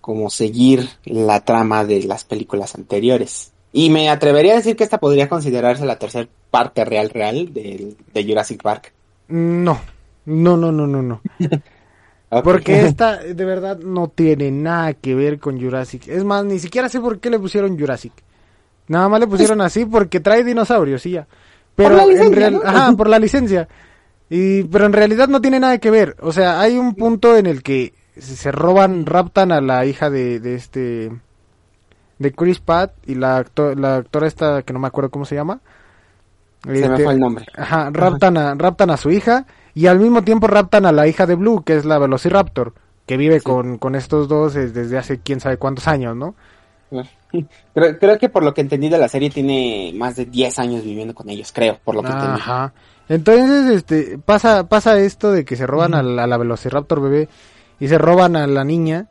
[0.00, 3.52] como seguir la trama de las películas anteriores.
[3.72, 7.96] Y me atrevería a decir que esta podría considerarse la tercera parte real real de,
[8.14, 8.92] Jurassic Park.
[9.28, 9.80] No,
[10.26, 11.20] no, no, no, no, no.
[12.42, 16.08] Porque esta de verdad no tiene nada que ver con Jurassic.
[16.08, 18.12] Es más, ni siquiera sé por qué le pusieron Jurassic.
[18.88, 21.26] Nada más le pusieron así porque trae dinosaurios y ya.
[21.78, 23.68] Pero por la en real, ajá, por la licencia.
[24.28, 26.16] Y pero en realidad no tiene nada que ver.
[26.20, 30.40] O sea, hay un punto en el que se roban, raptan a la hija de,
[30.40, 31.12] de este
[32.18, 35.60] de Chris Pratt y la la actora esta que no me acuerdo cómo se llama.
[36.64, 37.46] Se me este, fue el nombre.
[37.56, 41.26] Ajá, raptan a raptan a su hija y al mismo tiempo raptan a la hija
[41.26, 42.74] de Blue, que es la Velociraptor,
[43.06, 46.34] que vive con, con estos dos desde hace quién sabe cuántos años, ¿no?
[47.74, 50.82] Creo, creo, que por lo que entendí de la serie tiene más de 10 años
[50.82, 52.40] viviendo con ellos, creo, por lo que entendí.
[52.40, 52.72] Ajá.
[53.08, 57.28] Entonces, este, pasa, pasa esto de que se roban a, la, Velociraptor bebé
[57.78, 59.08] y se roban a la niña.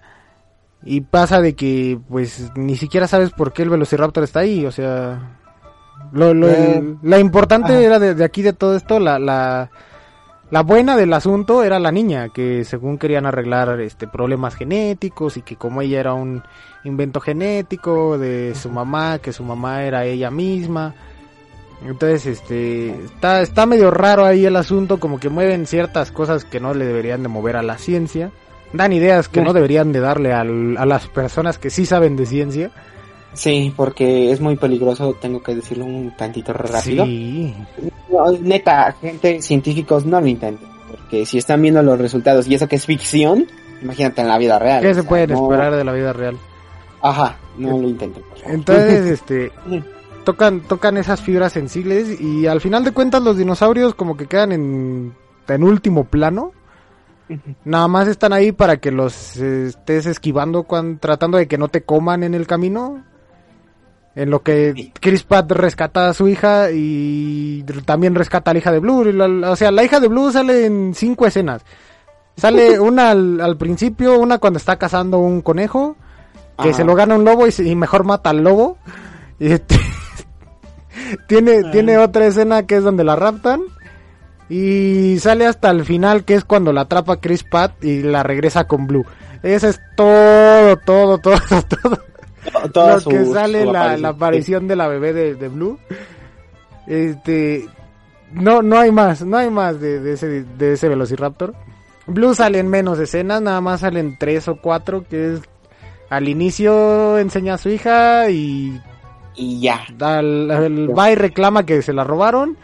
[0.83, 4.71] Y pasa de que, pues, ni siquiera sabes por qué el Velociraptor está ahí, o
[4.71, 5.33] sea...
[6.11, 9.69] Lo, lo, eh, la importante era de, de, aquí de todo esto, la, la,
[10.49, 15.41] la buena del asunto era la niña, que según querían arreglar este problemas genéticos y
[15.41, 16.41] que como ella era un
[16.85, 20.95] invento genético de su mamá, que su mamá era ella misma.
[21.85, 26.59] Entonces, este, está, está medio raro ahí el asunto, como que mueven ciertas cosas que
[26.59, 28.31] no le deberían de mover a la ciencia.
[28.73, 32.71] Dan ideas que no deberían de darle a las personas que sí saben de ciencia.
[33.33, 37.05] Sí, porque es muy peligroso, tengo que decirlo un tantito rápido.
[37.05, 37.53] Sí.
[38.41, 42.77] neta, gente, científicos no lo intenten, porque si están viendo los resultados y eso que
[42.77, 43.45] es ficción,
[43.81, 44.81] imagínate en la vida real.
[44.81, 46.37] ¿Qué se pueden esperar de la vida real?
[47.01, 48.23] Ajá, no lo intenten.
[48.45, 49.51] Entonces, este,
[50.23, 54.51] tocan, tocan esas fibras sensibles y al final de cuentas los dinosaurios como que quedan
[54.51, 55.13] en,
[55.47, 56.53] en último plano.
[57.65, 61.83] Nada más están ahí para que los estés esquivando cuando, tratando de que no te
[61.83, 63.03] coman en el camino
[64.17, 68.71] en lo que Chris Pratt rescata a su hija y también rescata a la hija
[68.71, 69.05] de Blue.
[69.45, 71.61] o sea, la hija de Blue sale en cinco escenas.
[72.35, 75.95] Sale una al, principio, una cuando está cazando un conejo,
[76.63, 78.77] que se lo gana un lobo y, mejor mata al lobo.
[79.39, 79.75] Y este,
[81.27, 83.61] tiene, tiene otra escena que es donde la raptan.
[84.49, 88.63] Y sale hasta el final, que es cuando la atrapa Chris Pat y la regresa
[88.63, 89.05] con Blue.
[89.43, 91.37] Eso es todo, todo, todo,
[91.83, 91.99] todo.
[92.73, 94.01] Toda Lo su- que sale su la, aparición.
[94.01, 95.77] la aparición de la bebé de, de Blue.
[96.87, 97.67] Este.
[98.33, 101.53] No, no hay más, no hay más de, de ese, de ese Velociraptor.
[102.07, 105.41] Blue sale en menos escenas, nada más salen tres o cuatro, que es
[106.09, 108.79] al inicio enseña a su hija y
[109.35, 109.81] Y ya.
[109.99, 112.57] al- al- va y reclama que se la robaron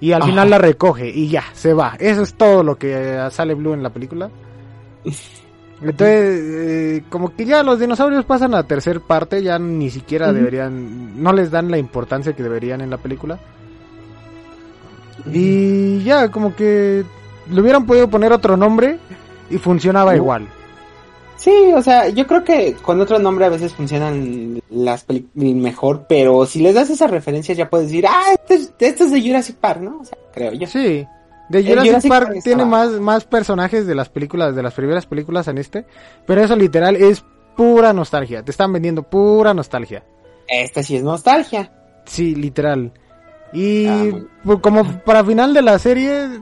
[0.00, 0.30] y al Ajá.
[0.30, 1.96] final la recoge y ya, se va.
[2.00, 4.30] Eso es todo lo que sale Blue en la película.
[5.82, 10.32] Entonces, eh, como que ya los dinosaurios pasan a la tercer parte, ya ni siquiera
[10.32, 13.38] deberían, no les dan la importancia que deberían en la película.
[15.32, 17.04] Y ya, como que
[17.50, 18.98] le hubieran podido poner otro nombre
[19.50, 20.48] y funcionaba igual.
[21.36, 26.06] Sí, o sea, yo creo que con otro nombre a veces funcionan las películas mejor,
[26.08, 29.20] pero si les das esas referencias ya puedes decir, ah, esto es, esto es de
[29.20, 29.98] Jurassic Park, ¿no?
[30.00, 30.68] O sea, creo yo.
[30.68, 31.04] Sí.
[31.52, 35.06] De Jurassic, Jurassic Park Park tiene más, más personajes de las películas, de las primeras
[35.06, 35.86] películas en este.
[36.26, 37.24] Pero eso literal es
[37.56, 38.42] pura nostalgia.
[38.42, 40.02] Te están vendiendo pura nostalgia.
[40.48, 41.70] Esta sí es nostalgia.
[42.04, 42.92] Sí, literal.
[43.52, 44.04] Y Ah,
[44.44, 46.40] pues, como para final de la serie,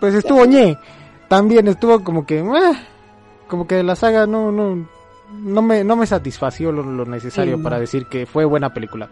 [0.00, 0.76] pues estuvo ñe.
[1.28, 2.72] También estuvo como que, eh,
[3.46, 4.88] como que la saga no, no,
[5.32, 7.62] no me, no me satisfació lo, lo necesario Sí.
[7.62, 9.08] para decir que fue buena película.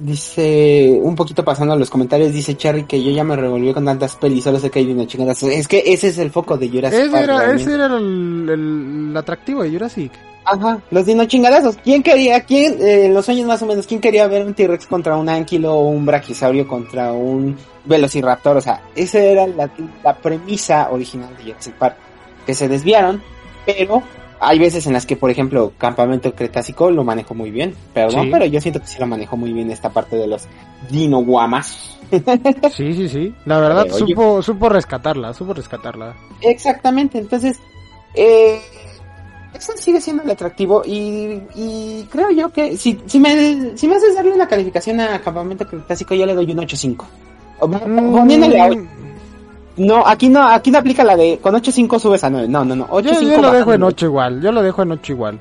[0.00, 3.84] Dice, un poquito pasando a los comentarios, dice Cherry que yo ya me revolví con
[3.84, 5.42] tantas pelis, solo sé que hay dino chingadas.
[5.42, 7.24] Es que ese es el foco de Jurassic Ese Park.
[7.24, 10.12] era, ese era el, el- el atractivo de Jurassic.
[10.44, 11.76] Ajá, los dino chingadazos.
[11.82, 14.86] ¿Quién quería, quién, eh, en los sueños más o menos, quién quería ver un T-Rex
[14.86, 18.56] contra un anquilo o un brachiosaurio contra un velociraptor?
[18.56, 19.68] O sea, esa era la,
[20.04, 21.96] la premisa original de Jurassic Park.
[22.46, 23.20] Que se desviaron,
[23.66, 24.02] pero
[24.40, 27.74] hay veces en las que, por ejemplo, Campamento Cretácico lo manejó muy bien.
[27.94, 28.28] Perdón, Sí.
[28.32, 30.46] pero yo siento que sí lo manejó muy bien esta parte de los
[30.90, 31.96] dino guamas.
[32.74, 33.34] Sí, sí, sí.
[33.44, 33.98] La verdad, oye.
[34.14, 36.14] supo, supo rescatarla, supo rescatarla.
[36.40, 37.58] Exactamente, entonces,
[38.14, 38.58] eh,
[39.54, 43.96] eso sigue siendo el atractivo y, y creo yo que si, si, me, si me
[43.96, 47.04] haces darle una calificación a Campamento Cretácico, yo le doy un 8.5.
[47.60, 48.68] O- Poniéndole a.
[48.70, 48.88] Mm,
[49.78, 52.48] No, aquí no, aquí no aplica la de con 8.5 subes a 9.
[52.48, 52.88] No, no, no.
[52.88, 53.86] 8.5 yo, yo lo dejo en bajando.
[53.86, 55.40] 8 igual, yo lo dejo en 8 igual.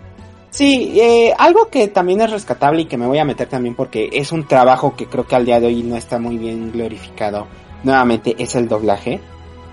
[0.49, 4.09] Sí, eh, algo que también es rescatable y que me voy a meter también porque
[4.11, 7.47] es un trabajo que creo que al día de hoy no está muy bien glorificado.
[7.83, 9.19] Nuevamente es el doblaje.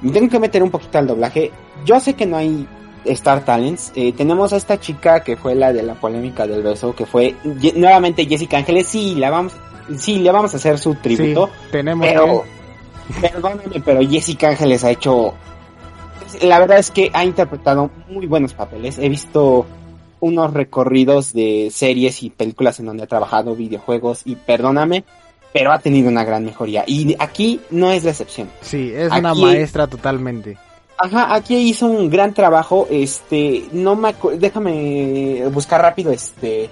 [0.03, 1.51] Me tengo que meter un poquito al doblaje.
[1.87, 2.67] Yo sé que no hay
[3.07, 3.93] Star Talents.
[3.95, 7.35] Eh, tenemos a esta chica que fue la de la polémica del beso, que fue
[7.77, 8.87] nuevamente Jessica Ángeles.
[8.87, 9.55] Sí, la vamos,
[9.97, 11.47] sí, le vamos a hacer su tributo.
[11.47, 12.45] Sí, tenemos Pero,
[13.21, 15.35] perdóname, pero Jessica Ángeles ha hecho,
[16.43, 18.99] la verdad es que ha interpretado muy buenos papeles.
[18.99, 19.67] He visto
[20.21, 25.05] unos recorridos de series y películas en donde ha trabajado, videojuegos, y perdóname,
[25.53, 26.85] pero ha tenido una gran mejoría.
[26.87, 28.51] Y aquí no es la excepción.
[28.61, 30.57] sí, es una maestra totalmente.
[30.97, 36.71] Ajá, aquí hizo un gran trabajo, este, no me déjame buscar rápido, este,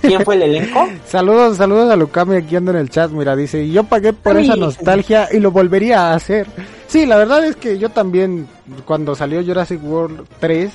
[0.00, 0.88] ¿quién fue el elenco?
[1.06, 4.56] Saludos, saludos a Lucami aquí anda en el chat, mira, dice, yo pagué por esa
[4.56, 6.46] nostalgia y lo volvería a hacer.
[6.86, 8.46] Sí, la verdad es que yo también,
[8.84, 10.70] cuando salió Jurassic World 3,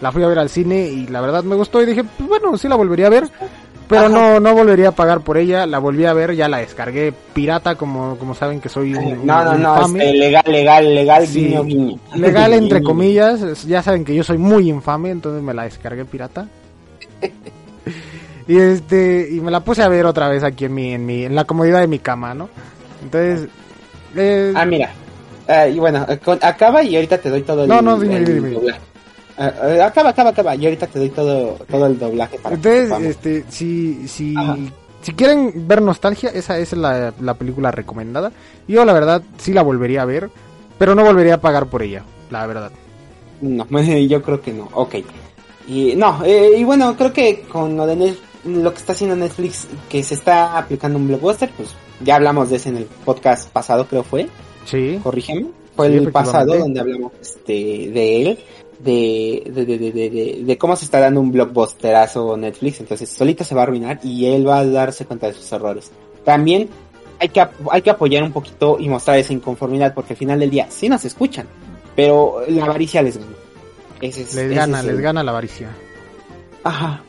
[0.00, 2.56] la fui a ver al cine y la verdad me gustó y dije, pues bueno,
[2.58, 3.28] sí la volvería a ver,
[3.88, 4.08] pero Ajá.
[4.10, 7.76] no, no volvería a pagar por ella, la volví a ver, ya la descargué pirata,
[7.76, 11.44] como, como saben que soy un, No, no, un no, este, legal, legal, legal, Sí.
[11.46, 11.98] guiño, guiño.
[12.14, 16.46] Legal entre comillas, ya saben que yo soy muy infame, entonces me la descargué pirata.
[18.48, 21.24] Y este, y me la puse a ver otra vez aquí en mi, en mi,
[21.24, 22.48] en la comodidad de mi cama, ¿no?
[23.02, 23.48] Entonces,
[24.14, 24.90] eh, Ah, mira.
[25.48, 28.16] Ah, y bueno, eh, con- acaba y ahorita te doy todo el, No, no, dime,
[28.18, 28.56] el dime,
[29.38, 29.52] ah,
[29.86, 30.54] acaba, acaba, acaba.
[30.54, 33.06] Y ahorita te doy todo, todo el doblaje para que entonces, sepamos.
[33.08, 34.56] este, si, si, Ajá.
[35.02, 38.32] si quieren ver nostalgia, esa es la, la película recomendada.
[38.68, 40.30] Yo la verdad sí la volvería a ver,
[40.78, 42.70] pero no volvería a pagar por ella, la verdad.
[43.40, 43.66] No,
[44.08, 44.68] yo creo que no.
[44.72, 44.96] Ok.
[45.68, 47.96] Y no, eh, y bueno, creo que con lo de
[48.46, 51.74] lo que está haciendo Netflix, que se está aplicando un blockbuster, pues
[52.04, 54.28] ya hablamos de ese en el podcast pasado, creo fue.
[54.64, 54.98] Sí.
[55.02, 58.38] corrígeme, fue Sí, el pasado donde hablamos este, de él,
[58.80, 63.08] de, de, de, de, de, de- de cómo se está dando un blockbusterazo Netflix, entonces
[63.08, 65.90] solito se va a arruinar y él va a darse cuenta de sus errores.
[66.24, 66.68] También
[67.18, 70.50] hay que, hay que apoyar un poquito y mostrar esa inconformidad, porque al final del
[70.50, 71.46] día sí nos escuchan,
[71.94, 73.30] pero la avaricia les gana.
[74.00, 75.70] Ese es- Les gana, es les el- gana la avaricia.
[76.64, 77.02] Ajá.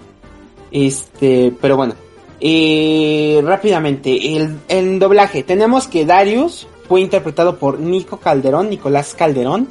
[0.72, 1.96] Este, pero bueno.
[2.40, 5.44] Eh, rápidamente, el, el doblaje.
[5.44, 9.68] Tenemos que Darius fue interpretado por Nico Calderón, Nicolás Calderón.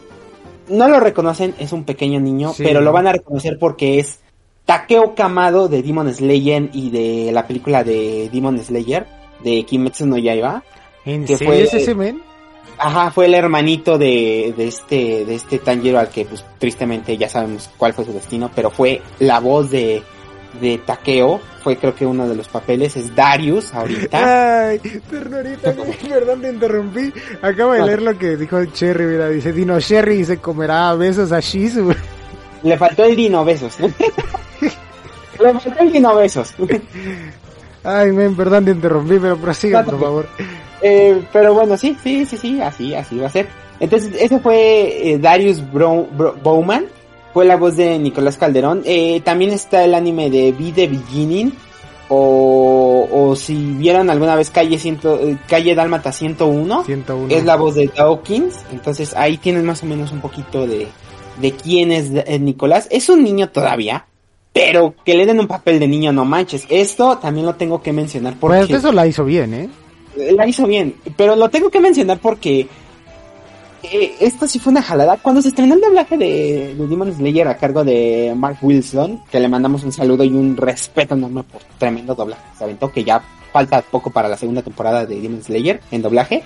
[0.69, 2.65] No lo reconocen, es un pequeño niño, Sí.
[2.65, 4.19] pero lo van a reconocer porque es
[4.65, 9.07] Takeo Kamado de Demon Slayer y de la película de Demon Slayer
[9.45, 10.65] de Kimetsu no Yaiba.
[11.05, 12.21] ¿En Que serio fue- es ese men?
[12.79, 17.29] Ajá, fue el hermanito de, de este, de este Tanjiro al que pues tristemente ya
[17.29, 20.03] sabemos cuál fue su destino, pero fue la voz de,
[20.61, 24.69] de Takeo, fue creo que uno de los papeles, es Darius ahorita.
[24.69, 24.79] Ay,
[25.11, 25.73] ternurita,
[26.09, 27.13] perdón te interrumpí.
[27.43, 31.41] Acabo de leer lo que dijo Cherry, mira, dice Dino Sherry se comerá besos a
[31.41, 31.93] Shizu.
[32.63, 33.77] Le faltó el Dino Besos.
[33.81, 36.55] Le faltó el Dino Besos.
[37.85, 40.27] Ay, men, perdón te interrumpí, pero prosiga, por favor.
[40.83, 43.47] Eh, pero bueno, sí, sí, sí, sí, así, así va a ser.
[43.79, 46.87] Entonces, ese fue eh, Darius Bro- Bro- Bowman,
[47.37, 48.81] fue la voz de Nicolás Calderón.
[48.87, 51.53] Eh, también está el anime de Be the Beginning,
[52.09, 57.37] o, o si vieron alguna vez Calle, ciento, eh, Calle Dálmata 101, 101.
[57.37, 58.55] es la voz de Dawkins.
[58.73, 60.89] Entonces, ahí tienes más o menos un poquito de,
[61.39, 62.89] de quién es eh, Nicolás.
[62.91, 64.07] Es un niño todavía.
[64.55, 66.65] Pero que le den un papel de niño, no manches.
[66.71, 69.69] Esto también lo tengo que mencionar porque Pues eso la hizo bien, ¿eh?
[70.33, 72.67] la hizo bien, pero lo tengo que mencionar porque
[73.83, 75.17] eh, esto sí fue una jalada.
[75.23, 79.41] Cuando se estrenó el doblaje de, de Demon Slayer a cargo de Mark Wilson, que
[79.41, 82.43] le mandamos un saludo y un respeto enorme por tremendo doblaje.
[82.59, 83.23] Se aventó que ya
[83.53, 86.43] falta poco para la segunda temporada de Demon Slayer en doblaje.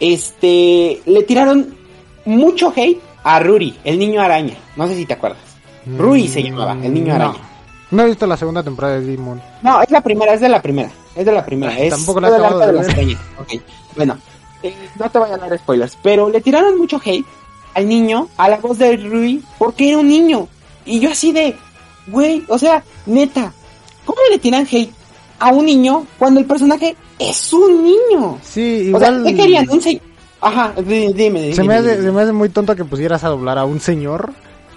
[0.00, 1.74] Este, le tiraron
[2.24, 4.54] mucho hate a Ruri, el niño araña.
[4.76, 5.38] No sé si te acuerdas.
[5.96, 7.24] Rui se llamaba, el niño Mm, No.
[7.24, 7.38] araña.
[7.92, 9.40] No he visto la segunda temporada de Demon.
[9.62, 10.90] No, es la primera, es de la primera.
[11.14, 11.72] Es de la primera.
[11.72, 13.20] Ay, es tampoco la el acabado arco de las arañas.
[13.96, 14.18] Bueno.
[14.62, 17.24] Eh, no te voy a dar spoilers, pero le tiraron mucho hate
[17.74, 20.48] al niño, a la voz de Rui, porque era un niño.
[20.84, 21.56] Y yo así de,
[22.06, 23.52] güey, o sea, neta,
[24.04, 24.92] ¿cómo le tiran hate
[25.38, 28.38] a un niño cuando el personaje es un niño?
[28.42, 29.12] Sí, O sea.
[29.24, 29.68] ¿qué querían?
[29.70, 30.00] Un se...
[30.40, 31.54] Ajá, di- dime, dime.
[31.54, 32.02] se, me hace, dime.
[32.02, 34.32] se me hace muy tonto que pusieras a doblar a un señor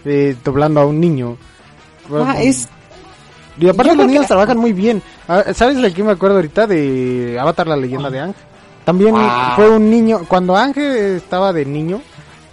[0.05, 1.37] eh, doblando a un niño.
[2.13, 2.69] Ah, es...
[3.59, 5.01] Y aparte los niños que- trabajan muy bien.
[5.27, 6.67] Ah, ¿Sabes de qué me acuerdo ahorita?
[6.67, 8.33] De Avatar, la leyenda de Ang.
[8.85, 9.53] También Ah.
[9.55, 12.01] fue un niño, cuando Ang estaba de niño,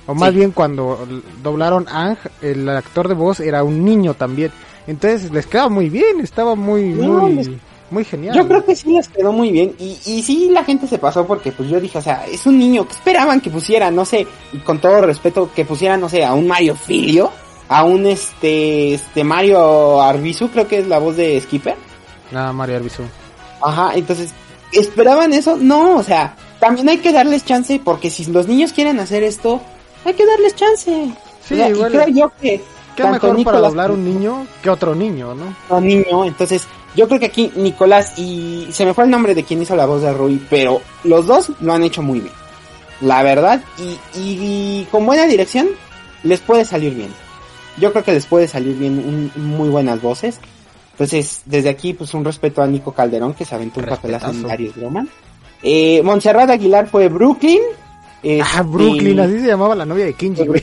[0.07, 0.37] o más Sí.
[0.37, 1.07] bien cuando
[1.43, 4.51] doblaron Ang, el actor de voz era un niño también.
[4.87, 7.51] Entonces les quedaba muy bien, estaba muy, No, muy, les-
[7.91, 8.35] muy genial.
[8.35, 11.27] Yo creo que sí les quedó muy bien y, y sí la gente se pasó
[11.27, 13.91] porque pues yo dije, o sea, es un niño, ¿qué esperaban que pusiera?
[13.91, 17.31] No sé, y con todo respeto, que pusieran, no sé, a un Mario Filio,
[17.69, 21.77] a un este, este Mario Arbizu, creo que es la voz de Skipper.
[22.33, 23.03] Nada, María Arbizu.
[23.61, 24.33] Ajá, entonces,
[24.73, 25.57] ¿esperaban eso?
[25.57, 29.61] No, o sea, también hay que darles chance porque si los niños quieren hacer esto,
[30.05, 31.11] hay que darles chance.
[31.47, 31.93] Sí, O sea, y igual.
[31.93, 32.63] creo yo que
[32.97, 35.55] Qué mejor para Nicolas doblar un niño que otro niño, ¿no?
[35.77, 39.45] un niño, entonces yo creo que aquí Nicolás y se me fue el nombre de
[39.45, 42.35] quien hizo la voz de Rui, pero los dos lo han hecho muy bien,
[43.01, 44.39] la verdad, y, y-
[44.83, 45.69] y con buena dirección
[46.23, 47.09] les puede salir bien.
[47.79, 50.39] Yo creo que les puede salir bien un- muy buenas voces.
[50.93, 54.43] Entonces, desde aquí, pues un respeto a Nico Calderón, que se aventó un papelazo en.
[54.43, 54.75] Darius.
[55.63, 57.61] Eh, Montserrat Aguilar fue Brooklyn.
[57.63, 60.63] Ah, Este, Brooklyn, así se llamaba la novia de Kenji, güey.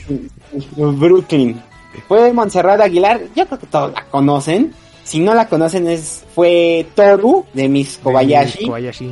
[0.75, 1.61] Brooklyn.
[2.07, 4.73] Fue Montserrat Aguilar, yo creo que todos la conocen.
[5.03, 8.65] Si no la conocen es fue Toru de Miss Kobayashi.
[8.65, 9.11] Kobayashi.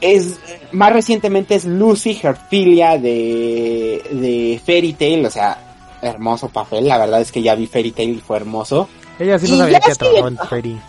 [0.00, 0.38] Es
[0.70, 7.20] más recientemente es Lucy Herfilia de de Fairy Tail, o sea, hermoso papel, la verdad
[7.20, 8.88] es que ya vi Fairy Tail y fue hermoso.
[9.18, 10.36] Ella sí no sabía que trabajaba en.
[10.38, 10.80] Fairy.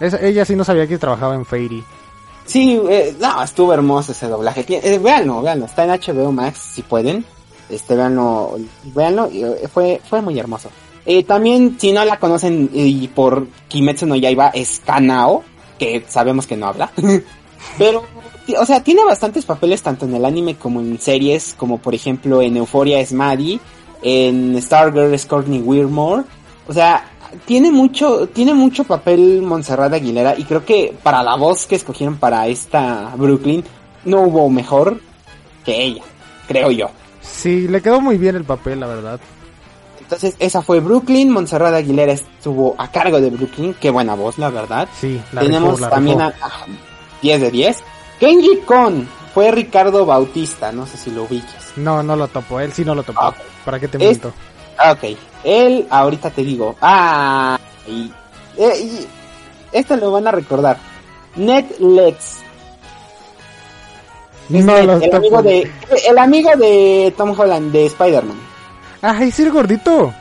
[0.00, 1.84] Esa- ella sí no sabía que trabajaba en Fairy.
[2.46, 4.64] Sí, eh, no, estuvo hermoso ese doblaje.
[4.68, 7.24] Eh, véanlo, véanlo, está en HBO Max si pueden.
[7.68, 8.56] Este, véanlo,
[9.32, 10.68] eh, fue, fue muy hermoso.
[11.06, 15.44] Eh, también, si no la conocen y por Kimetsu no Yaiba, es Kanao,
[15.78, 16.90] que sabemos que no habla.
[17.78, 18.04] Pero,
[18.58, 22.42] o sea, tiene bastantes papeles tanto en el anime como en series, como por ejemplo
[22.42, 23.60] en Euphoria es Maddie,
[24.02, 26.24] en Stargirl es Courtney Weirmore.
[26.66, 27.04] O sea,
[27.44, 32.16] tiene mucho, tiene mucho papel Montserrat Aguilera y creo que para la voz que escogieron
[32.16, 33.64] para esta Brooklyn
[34.04, 35.00] no hubo mejor
[35.64, 36.02] que ella,
[36.46, 36.90] creo yo.
[37.20, 39.20] Sí, le quedó muy bien el papel, la verdad.
[40.00, 44.50] Entonces esa fue Brooklyn, Montserrat Aguilera estuvo a cargo de Brooklyn, qué buena voz la
[44.50, 44.88] verdad.
[44.98, 46.66] Sí, la Tenemos la también a, a
[47.22, 47.84] 10 de 10.
[48.18, 51.72] Kenji Kon fue Ricardo Bautista, no sé si lo ubiques.
[51.76, 53.20] No, no lo topo, él sí no lo topó.
[53.22, 53.34] Ah.
[53.64, 54.32] ¿Para qué te miento?
[54.76, 55.16] Ah, ok.
[55.44, 56.76] Él, ahorita te digo.
[56.80, 58.12] Ah, y,
[58.58, 59.06] y
[59.72, 60.76] esto lo van a recordar.
[61.36, 62.44] Es
[64.48, 65.70] No lo el amigo de
[66.08, 68.38] el amigo de Tom Holland de Spider-Man.
[69.02, 70.12] Ay, sí, el gordito.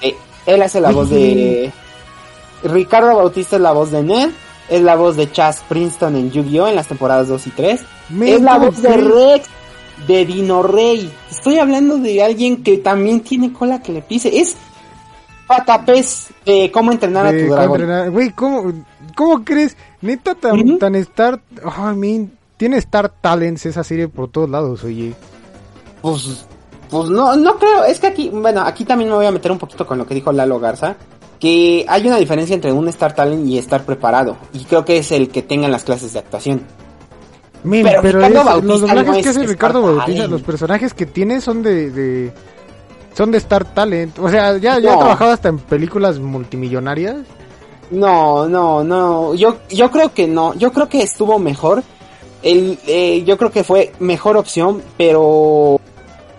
[0.00, 0.14] Eh,
[0.46, 1.72] él hace la voz de
[2.62, 4.30] Ricardo Bautista es la voz de Ned,
[4.68, 7.80] es la voz de Chas Princeton en Yu-Gi-Oh en las temporadas 2 y 3.
[8.10, 8.96] Me es la ¿cómo voz de?
[8.96, 9.48] Rex
[10.06, 11.10] de Dino Rey.
[11.30, 14.38] Estoy hablando de alguien que también tiene cola que le pise.
[14.38, 14.56] Es
[15.46, 18.10] Patapés de cómo entrenar a De tu dragón.
[18.12, 18.72] Güey, ¿cómo,
[19.14, 19.76] ¿cómo crees?
[20.00, 20.78] Neta, tan, Ujú.
[20.78, 21.40] tan Star...
[21.64, 25.14] Ay, man, tiene Star Talents esa serie por todos lados, oye.
[26.00, 26.46] pues,
[26.90, 29.58] pues no, no creo, es que aquí, bueno, aquí también me voy a meter un
[29.58, 30.96] poquito con lo que dijo Lalo Garza,
[31.40, 35.10] que hay una diferencia entre un Star Talent y estar preparado, y creo que es
[35.12, 36.62] el que tengan las clases de actuación.
[37.64, 38.20] Men, pero,
[38.60, 42.32] los doblajes que hace Ricardo Bautista, los personajes que tiene son de, de
[43.14, 44.18] son de Star Talent.
[44.18, 47.16] O sea, ya, ya ha trabajado hasta en películas multimillonarias.
[47.90, 49.34] No, no, no.
[49.34, 50.54] Yo, yo creo que no.
[50.54, 51.82] Yo creo que estuvo mejor.
[52.42, 55.80] El, eh, yo creo que fue mejor opción, pero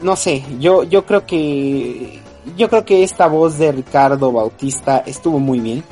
[0.02, 0.44] no sé.
[0.60, 2.22] Yo, yo creo que
[2.56, 5.84] yo creo que esta voz de Ricardo Bautista estuvo muy bien.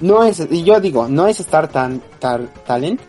[0.00, 2.02] No es, yo digo, no es Star tan,
[2.66, 3.00] Talent,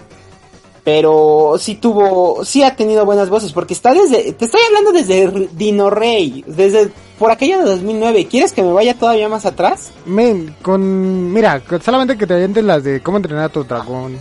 [0.84, 5.50] pero sí tuvo, sí ha tenido buenas voces, porque está desde, te estoy hablando desde
[5.54, 8.28] Dino Rey, desde por aquella de 2009.
[8.28, 9.92] ¿Quieres que me vaya todavía más atrás?
[10.06, 14.20] Men, con, mira, solamente que te avientes las de cómo entrenar a tu dragón,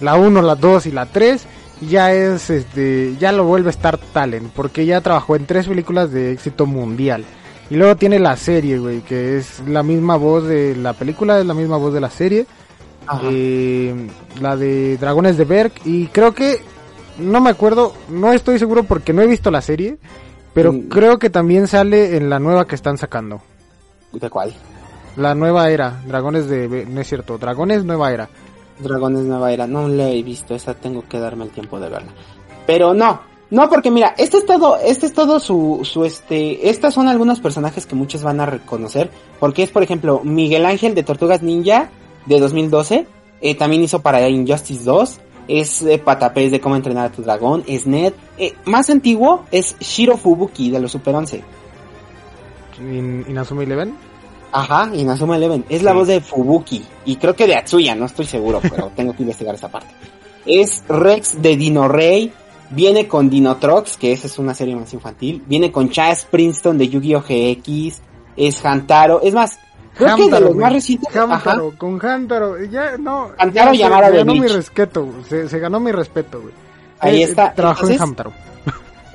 [0.00, 1.46] la 1, la 2 y la 3,
[1.82, 6.10] ya es, este, ya lo vuelve a Star Talent, porque ya trabajó en tres películas
[6.10, 7.24] de éxito mundial.
[7.70, 11.44] Y luego tiene la serie, güey, que es la misma voz de la película, es
[11.44, 12.46] la misma voz de la serie
[13.24, 13.94] eh,
[14.40, 16.60] la de Dragones de Berg y creo que
[17.18, 19.98] no me acuerdo, no estoy seguro porque no he visto la serie,
[20.54, 20.88] pero mm.
[20.88, 23.40] creo que también sale en la nueva que están sacando.
[24.12, 24.54] ¿De cuál?
[25.16, 28.28] La nueva era, Dragones de no es cierto, Dragones Nueva Era.
[28.78, 32.12] Dragones Nueva Era, no la he visto, esa tengo que darme el tiempo de verla.
[32.66, 36.94] Pero no, no, porque mira, este es todo, este es todo su, su este, estas
[36.94, 41.02] son algunos personajes que muchos van a reconocer, porque es por ejemplo Miguel Ángel de
[41.02, 41.90] Tortugas Ninja,
[42.28, 43.06] de 2012.
[43.40, 45.20] Eh, también hizo para Injustice 2.
[45.48, 47.64] Es eh, Patapés de cómo entrenar a tu dragón.
[47.66, 48.12] Es Ned.
[48.36, 51.42] Eh, más antiguo es Shiro Fubuki de los Super 11.
[53.28, 53.94] ¿Inazuma Eleven?
[54.52, 55.64] Ajá, Inazuma Eleven.
[55.68, 56.84] Es la voz de Fubuki.
[57.04, 59.88] Y creo que de Atsuya, no estoy seguro, pero tengo que investigar esa parte.
[60.46, 62.32] Es Rex de Dino Rey.
[62.70, 65.42] Viene con Dino Trox, que esa es una serie más infantil.
[65.46, 67.22] Viene con Chaz Princeton de Yu-Gi-Oh!
[67.22, 68.02] GX.
[68.36, 69.22] Es Hantaro.
[69.22, 69.58] Es más,
[69.94, 71.08] Creo que de los más recientes.
[71.76, 73.30] con Hantaro, ya no.
[73.38, 76.54] Hantaro se, ganó mi respeto, se, ganó mi respeto, güey.
[77.00, 77.52] Ahí eh, está.
[77.54, 78.32] Trabajó en Hantaro.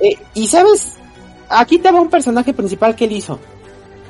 [0.00, 0.96] Eh, y sabes,
[1.48, 3.38] aquí te va un personaje principal que él hizo.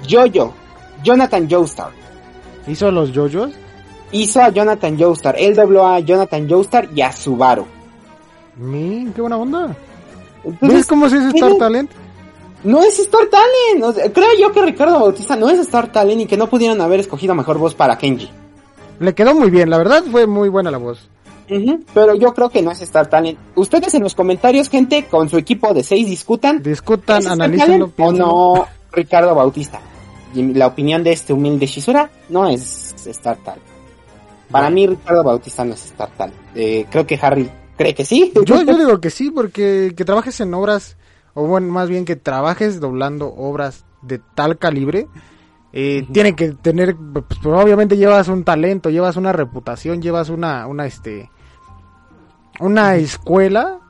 [0.08, 0.54] Jojo,
[1.02, 1.90] Jonathan Joestar.
[2.66, 3.52] ¿Hizo los Jojos?
[4.10, 5.36] Hizo a Jonathan Joestar.
[5.38, 7.66] Él dobló a Jonathan Joestar y a Subaru.
[8.56, 9.76] Min, qué buena onda.
[10.60, 11.90] ¿Ves cómo se dice Star Talent?
[12.64, 14.12] No es Star Talent.
[14.12, 17.34] creo yo que Ricardo Bautista no es Star Talent y que no pudieron haber escogido
[17.34, 18.30] mejor voz para Kenji.
[19.00, 21.08] Le quedó muy bien, la verdad fue muy buena la voz.
[21.92, 23.38] pero yo creo que no es Star Talent.
[23.54, 26.62] Ustedes en los comentarios, gente, con su equipo de seis discutan.
[26.62, 29.80] Discutan, analicen O no, Ricardo Bautista.
[30.34, 33.62] la opinión de este humilde Shizura no es Star Talent.
[34.50, 36.38] Para mí, Ricardo Bautista no es Star Talent.
[36.54, 38.32] Eh, creo que Harry cree que sí.
[38.46, 40.96] Yo, yo digo que sí, porque que trabajes en obras
[41.34, 45.08] o bueno, más bien que trabajes doblando obras de tal calibre,
[45.72, 50.86] eh, tiene que tener, pues, obviamente llevas un talento, llevas una reputación, llevas una, una,
[50.86, 51.30] este,
[52.60, 53.80] una escuela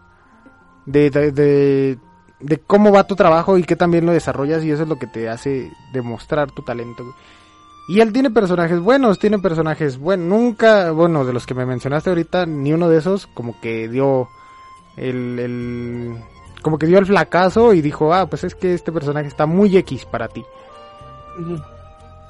[0.87, 1.99] de, de,
[2.41, 5.07] de, cómo va tu trabajo y que también lo desarrollas y eso es lo que
[5.07, 7.05] te hace demostrar tu talento.
[7.87, 10.27] Y él tiene personajes buenos, tiene personajes buenos.
[10.27, 14.31] Nunca, bueno, de los que me mencionaste ahorita, ni uno de esos como que dio
[14.97, 16.19] el
[16.65, 19.77] como que dio el flacazo y dijo, ah, pues es que este personaje está muy
[19.77, 20.43] X para ti.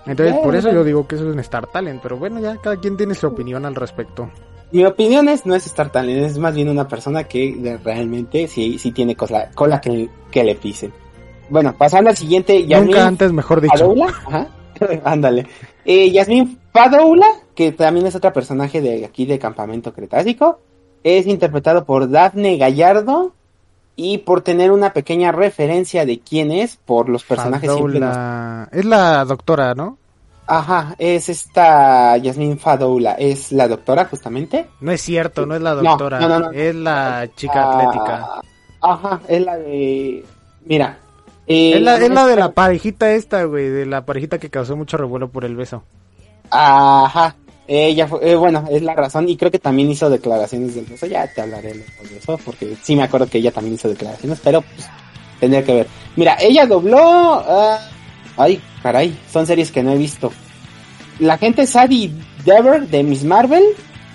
[0.06, 2.76] Entonces, por eso yo digo que eso es un Star Talent, pero bueno, ya cada
[2.76, 4.28] quien tiene su opinión al respecto.
[4.72, 8.76] Mi opinión es, no es Star Talent, es más bien una persona que realmente sí,
[8.76, 10.92] sí tiene cola, cola que, que le pisen.
[11.48, 13.94] Bueno, pasando al siguiente, Yasmin Nunca antes, mejor dicho.
[14.26, 14.48] Ajá,
[15.04, 15.46] ándale.
[15.84, 20.58] Eh, Yasmin Fadoula, que también es otra personaje de aquí de Campamento Cretácico,
[21.04, 23.32] es interpretado por Daphne Gallardo,
[23.96, 28.68] y por tener una pequeña referencia de quién es por los personajes Fadoula...
[28.72, 29.98] Es la doctora, ¿no?
[30.46, 34.66] Ajá, es esta Yasmin Fadoula, es la doctora justamente.
[34.80, 38.40] No es cierto, no es la doctora, no, no, no, es la chica ah, atlética.
[38.80, 40.24] Ajá, es la de...
[40.66, 40.98] Mira.
[41.46, 44.96] es la, es la de la parejita esta, güey, de la parejita que causó mucho
[44.96, 45.82] revuelo por el beso.
[46.50, 50.86] Ajá, ella fue, eh, bueno, es la razón y creo que también hizo declaraciones del
[50.92, 51.06] eso.
[51.06, 54.60] Ya te hablaré de eso porque sí me acuerdo que ella también hizo declaraciones, pero
[54.60, 54.86] pues,
[55.40, 55.86] tendría que ver.
[56.16, 57.42] Mira, ella dobló...
[57.46, 57.78] Ah,
[58.36, 60.30] ay, caray, son series que no he visto.
[61.20, 62.12] La gente Sadie
[62.44, 63.64] Dever de Miss Marvel.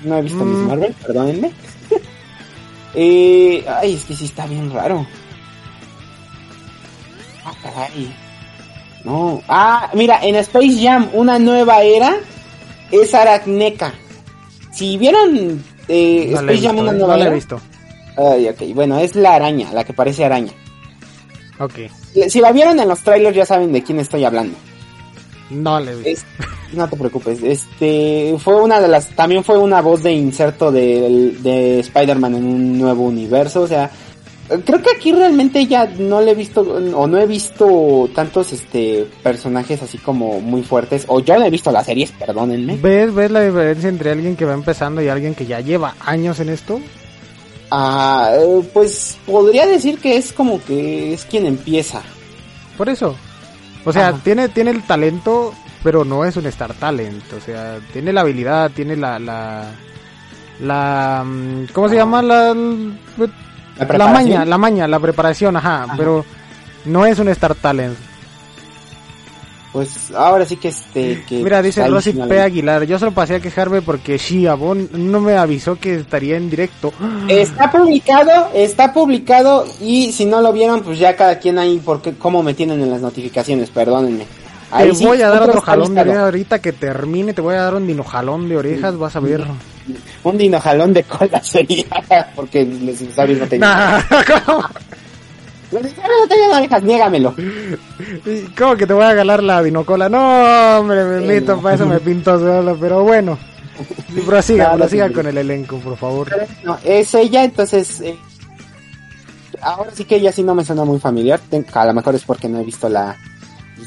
[0.04, 0.68] No he visto Miss mm.
[0.68, 1.52] Marvel, perdónenme.
[2.94, 5.06] eh, ay, es que sí está bien raro.
[7.46, 8.16] Ah, caray.
[9.04, 9.42] No.
[9.48, 12.18] Ah, mira, en Space Jam, una nueva era
[12.92, 13.94] es Aracneca.
[14.72, 17.14] Si vieron eh, Space Jam una nueva.
[17.18, 17.60] No la he visto.
[18.18, 20.52] Ay, ok, bueno, es la araña, la que parece araña.
[21.60, 21.74] Ok.
[22.28, 24.56] Si la vieron en los trailers ya saben de quién estoy hablando.
[25.50, 26.10] No le vi.
[26.12, 26.26] Es-
[26.74, 27.42] no te preocupes.
[27.42, 29.10] Este fue una de las.
[29.16, 33.62] También fue una voz de inserto de, de Spider-Man en un nuevo universo.
[33.62, 33.90] O sea,
[34.66, 36.62] creo que aquí realmente ya no le he visto.
[36.62, 41.06] O no he visto tantos este personajes así como muy fuertes.
[41.08, 42.78] O yo no he visto las series, perdónenme.
[42.78, 46.40] ¿Ves, ¿Ves la diferencia entre alguien que va empezando y alguien que ya lleva años
[46.40, 46.80] en esto?
[47.72, 52.02] Ah, eh, pues podría decir que es como que es quien empieza.
[52.78, 53.16] Por eso.
[53.86, 54.22] O sea, Ajá.
[54.24, 55.54] tiene, tiene el talento,
[55.84, 57.24] pero no es un star talent.
[57.34, 59.20] O sea, tiene la habilidad, tiene la...
[59.20, 59.72] la
[60.62, 62.54] la mm, ¿cómo se llama la
[63.80, 65.94] la, maña la maña la preparación ajá, Ajá.
[65.98, 66.26] pero
[66.86, 67.98] no es un star talent.
[69.72, 71.24] Pues ahora sí que este.
[71.28, 72.42] Que, mira dice ahí Rosy P.
[72.42, 76.92] Aguilar yo solo pasé a quejarme porque Shiabon no me avisó que estaría en directo.
[77.28, 82.16] Está publicado, está publicado y si no lo vieron, pues ya cada quien ahí porque
[82.16, 84.26] cómo me tienen en las notificaciones, perdónenme.
[84.76, 87.62] te sí, voy a dar otro jalón de orejas ahorita que termine te voy a
[87.62, 89.46] dar un dinojalón de orejas vas a ver
[90.24, 91.86] Un dinojalón de cola sería,
[92.36, 93.70] porque los dinosaurios no tenían.
[93.72, 94.02] Nah,
[94.46, 94.62] ¿cómo?
[95.72, 97.36] Los dinosaurios no tenían orejas, niégamelo.
[98.58, 100.10] ¿Cómo que te voy a galar la dinocola?
[100.10, 101.62] No, hombre, me Sí, no.
[101.62, 103.38] para eso me pinto solo, pero bueno.
[104.14, 106.28] Sí, Prosiga, No, no prosiga te con el elenco, por favor.
[106.66, 108.02] No, es ella, entonces.
[108.02, 108.18] eh,
[109.62, 111.40] ahora sí que ella sí no me suena muy familiar.
[111.74, 113.16] A lo mejor es porque no he visto la.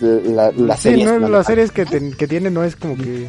[0.01, 1.05] La, la Sí, serie.
[1.05, 1.29] no, ¿no?
[1.29, 3.29] las series que, te- que tiene no es como que...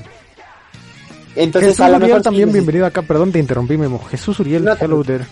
[1.36, 4.00] Entonces, Jesús a lo Uriel mejor sí también, neces- bienvenido acá, perdón, te interrumpí, Memo.
[4.10, 5.26] Jesús Uriel, No hello there.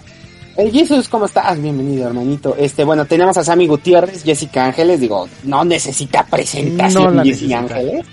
[0.58, 1.62] Eh, Jesus, ¿cómo estás?
[1.62, 2.56] Bienvenido, hermanito.
[2.58, 7.62] Este, bueno, tenemos a Sammy Gutiérrez, Jessica Ángeles, digo, no necesita presentación No la Jessica
[7.62, 7.80] necesita.
[7.80, 8.06] Ángeles.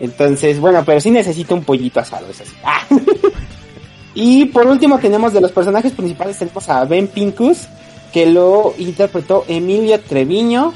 [0.00, 2.52] Entonces, bueno, pero sí necesita un pollito asado, eso sí.
[2.64, 2.80] Ah.
[4.14, 7.68] y por último tenemos de los personajes principales tenemos a Ben Pincus,
[8.12, 10.72] que lo interpretó Emilio Treviño,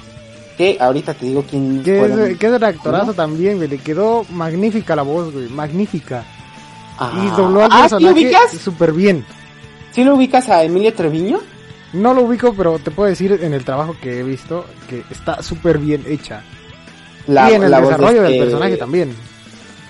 [0.57, 3.15] que ahorita te digo quién es el actorazo ¿No?
[3.15, 3.69] también, güey.
[3.69, 5.49] Le quedó magnífica la voz, güey.
[5.49, 6.25] Magnífica.
[6.99, 7.13] Ah.
[7.25, 8.51] Y dobló al Ah, ¿sí personaje ubicas?
[8.53, 9.25] súper bien.
[9.93, 11.41] ¿Sí lo ubicas a Emilio Treviño?
[11.93, 15.43] No lo ubico, pero te puedo decir en el trabajo que he visto que está
[15.43, 16.43] súper bien hecha.
[17.27, 19.15] La, y en el la voz de desarrollo del este- personaje también.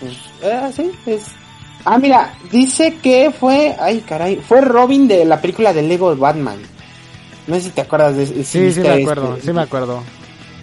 [0.01, 0.12] Pues,
[0.43, 1.23] eh, sí, es...
[1.86, 6.59] Ah, mira, dice que fue, ay caray, fue Robin de la película de Lego Batman.
[7.47, 10.03] No sé si te acuerdas de si Sí, sí me este- acuerdo, sí me acuerdo.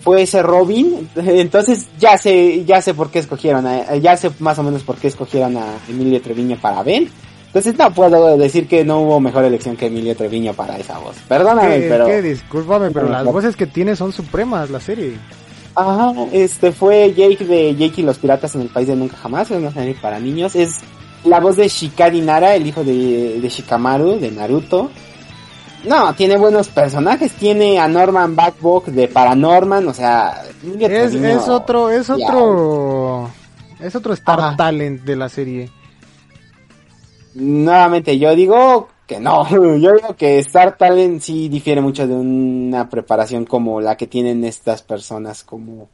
[0.04, 4.58] Fue ese Robin, entonces ya sé, ya sé por qué escogieron, a- ya sé más
[4.60, 7.10] o menos por qué escogieron a Emilio Treviño para Ben.
[7.48, 11.18] Entonces no puedo decir que no hubo mejor elección que Emilio Treviño para esa voz.
[11.28, 12.06] Perdóname, Que, pero...
[12.06, 15.16] que discúlpame, pero las voces que tiene son supremas, la serie.
[15.76, 19.52] Ajá, este fue Jake de Jake y los piratas en el país de nunca jamás,
[19.52, 20.78] es una serie para niños, es
[21.24, 24.90] la voz de Shikari Nara, el hijo de, de Shikamaru, de Naruto.
[25.84, 30.44] No, tiene buenos personajes, tiene a Norman Backbok de Paranorman, o sea,
[30.80, 32.14] Es, es otro, es ya.
[32.16, 33.30] otro,
[33.80, 34.56] es otro star Ajá.
[34.56, 35.70] talent de la serie.
[37.34, 42.90] Nuevamente, yo digo que no, yo digo que Star Talent sí difiere mucho de una
[42.90, 45.90] preparación como la que tienen estas personas, como,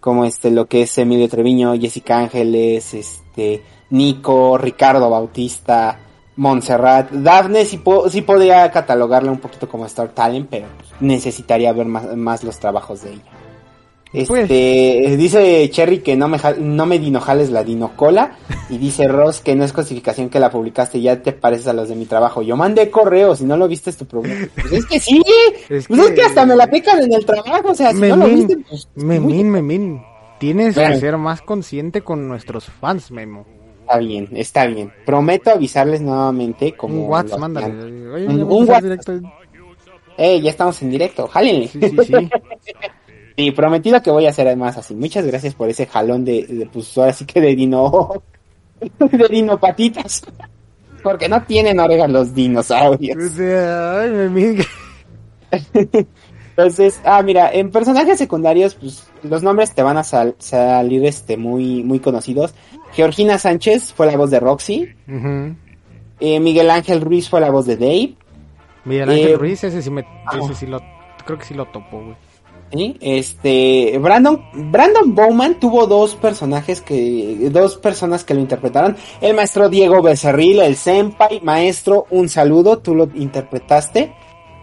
[0.00, 5.98] como este, lo que es Emilio Treviño, Jessica Ángeles, este, Nico, Ricardo Bautista,
[6.36, 10.66] Montserrat, Daphne sí, po- sí podría catalogarla un poquito como Star Talent, pero
[11.00, 13.22] necesitaría ver más, más los trabajos de ella.
[14.12, 15.18] Este, Pues.
[15.18, 18.36] dice Cherry que no me, no me dinojales la dinocola.
[18.70, 21.88] Y dice Ross que no es clasificación que la publicaste, ya te pareces a los
[21.90, 22.40] de mi trabajo.
[22.40, 24.46] Yo mandé correo, si no lo viste es tu problema.
[24.54, 25.22] Pues es que sí,
[25.68, 28.16] Es pues es que- hasta me la aplican en el trabajo, o sea, si no
[28.16, 28.88] lo viste, pues...
[28.94, 30.02] Memín, Memín,
[30.40, 33.44] tienes que ser más consciente con nuestros fans, Memo.
[33.84, 34.92] Está bien, está bien.
[35.04, 37.04] Prometo avisarles nuevamente como...
[37.04, 38.08] Un WhatsApp, mándale.
[38.10, 39.22] Oye, Un- WhatsApp.
[40.16, 41.68] Eh, ya estamos en directo, jálenle.
[41.68, 42.14] Sí, sí, sí.
[43.36, 44.94] Sí, prometido que voy a hacer además así.
[44.94, 48.22] Muchas gracias por ese jalón de, de pues ahora sí que de dino,
[49.00, 50.22] de dino patitas.
[51.02, 53.16] Porque no tienen orejas los dinosaurios.
[53.16, 54.58] O sea, ay, Memín.
[56.56, 61.36] Entonces, ah, mira, en personajes secundarios, pues los nombres te van a sal- salir este
[61.36, 62.54] muy, muy conocidos.
[62.92, 64.88] Georgina Sánchez fue la voz de Roxy.
[65.08, 65.56] Ujú.
[66.20, 68.14] Eh, Miguel Ángel Ruiz fue la voz de Dave.
[68.84, 70.38] Miguel Ángel Eh, Ruiz, ese sí me, ajá.
[70.44, 70.80] ese sí lo,
[71.26, 72.16] creo que sí lo topo, güey.
[72.72, 72.96] ¿sí?
[73.00, 74.40] Este, Brandon,
[74.70, 78.96] Brandon Bowman tuvo dos personajes que, dos personas que lo interpretaron.
[79.20, 84.12] El maestro Diego Becerril, el senpai, maestro, un saludo, tú lo interpretaste.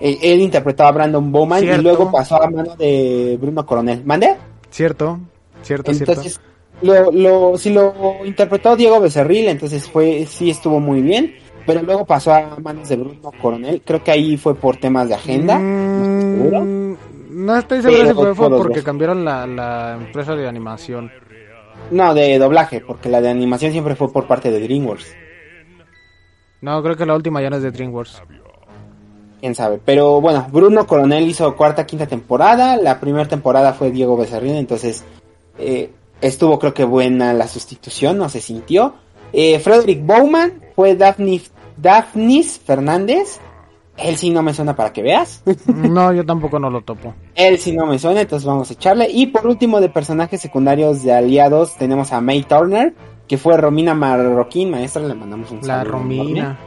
[0.01, 1.79] Eh, él interpretaba a Brandon Bowman Cierto.
[1.79, 4.03] y luego pasó a mano de Bruno Coronel.
[4.03, 4.35] ¿Mande?
[4.71, 5.19] Cierto,
[5.61, 6.39] cierto, Entonces,
[6.81, 7.93] lo, lo, si lo
[8.25, 11.35] interpretó Diego Becerril, entonces fue, sí estuvo muy bien.
[11.67, 13.83] Pero luego pasó a manos de Bruno Coronel.
[13.85, 15.53] Creo que ahí fue por temas de cierto.
[15.53, 15.59] agenda.
[15.59, 16.61] no estoy seguro.
[16.65, 16.97] Mm,
[17.45, 21.11] No estoy seguro Pero si fue, porque cambiaron la, la empresa de animación.
[21.91, 25.15] No, de doblaje, porque la de animación siempre fue por parte de DreamWorks.
[26.61, 28.23] No, creo que la última ya no es de DreamWorks.
[29.41, 29.81] Quién sabe.
[29.83, 32.77] Pero bueno, Bruno Coronel hizo cuarta, quinta temporada.
[32.77, 35.03] La primera temporada fue Diego Becerril, entonces
[35.57, 35.89] eh,
[36.21, 38.93] estuvo creo que buena la sustitución, no se sintió.
[39.33, 41.41] Eh, Frederick Bowman fue Daphne,
[41.75, 43.39] Daphnis Fernández.
[43.97, 45.43] Él sí no me suena para que veas.
[45.67, 47.13] No, yo tampoco no lo topo.
[47.35, 49.09] Él sí no me suena, entonces vamos a echarle.
[49.09, 52.93] Y por último, de personajes secundarios de aliados, tenemos a May Turner,
[53.27, 56.17] que fue Romina Marroquín, maestra, le mandamos un La saludo enorme.
[56.17, 56.59] Romina.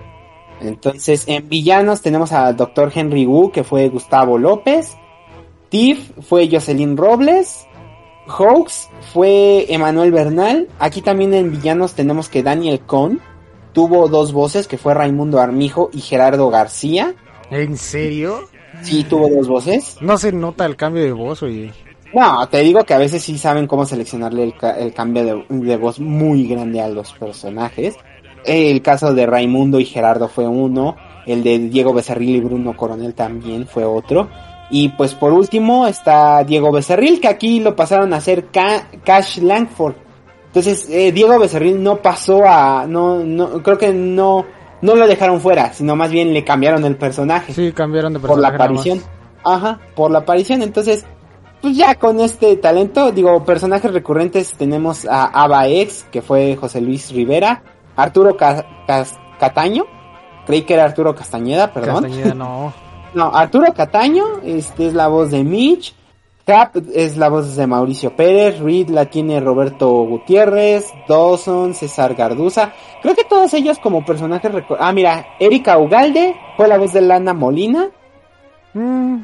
[0.61, 2.91] Entonces, en villanos tenemos al Dr.
[2.95, 4.97] Henry Wu, que fue Gustavo López.
[5.69, 7.67] Tiff fue Jocelyn Robles.
[8.27, 10.69] Hoax fue Emanuel Bernal.
[10.79, 13.21] Aquí también en villanos tenemos que Daniel Cohn
[13.73, 17.15] tuvo dos voces, que fue Raimundo Armijo y Gerardo García.
[17.51, 18.41] ¿En serio?
[18.83, 19.97] Sí, tuvo dos voces.
[20.01, 21.73] No se nota el cambio de voz, oye.
[22.15, 25.45] No, te digo que a veces sí saben cómo seleccionarle el, ca- el cambio de,
[25.67, 27.97] de voz muy grande a los personajes.
[28.45, 30.97] El caso de Raimundo y Gerardo fue uno.
[31.27, 34.29] El de Diego Becerril y Bruno Coronel también fue otro.
[34.71, 39.39] Y pues por último está Diego Becerril, que aquí lo pasaron a hacer Ca- Cash
[39.39, 39.95] Langford.
[40.47, 44.45] Entonces, eh, Diego Becerril no pasó a, no, no, creo que no,
[44.83, 48.39] no lo dejaron fuera, sino más bien le cambiaron el personaje Sí, cambiaron de por
[48.39, 48.81] la personaje nada más.
[48.81, 49.03] aparición.
[49.45, 50.63] Ajá, por la aparición.
[50.63, 51.05] Entonces,
[51.61, 56.81] pues ya con este talento, digo, personajes recurrentes tenemos a Ava X, que fue José
[56.81, 57.63] Luis Rivera,
[57.97, 58.65] Arturo Ca-
[59.39, 59.85] Cataño,
[60.47, 62.03] creí que era Arturo Castañeda, perdón.
[62.05, 62.73] Castañeda no.
[63.15, 65.95] No, Arturo Cataño, este es la voz de Mitch,
[66.45, 72.73] Cap es la voz de Mauricio Pérez, Reed la tiene Roberto Gutiérrez, Dawson, César Garduza.
[73.03, 74.51] Creo que todos ellos como personajes...
[74.81, 77.89] Ah, mira, Erika Ugalde fue la voz de Lana Molina.
[78.75, 79.19] Mm,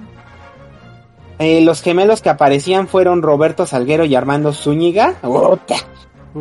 [1.40, 5.14] Eh, los gemelos que aparecían fueron Roberto Salguero y Armando Zúñiga.
[5.22, 5.76] ¡Ota!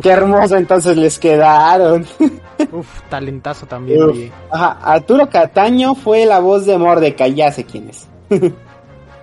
[0.02, 2.06] ¡Qué hermoso entonces les quedaron!
[2.72, 4.10] uf, talentazo también, Uf.
[4.10, 4.32] oye.
[4.50, 8.06] Ajá, Arturo Cataño fue la voz de Mordecai, ya sé quién es.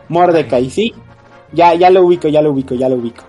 [0.10, 0.94] Mordecai, sí.
[1.54, 3.24] Ya, ya lo ubico, ya lo ubico, ya lo ubico.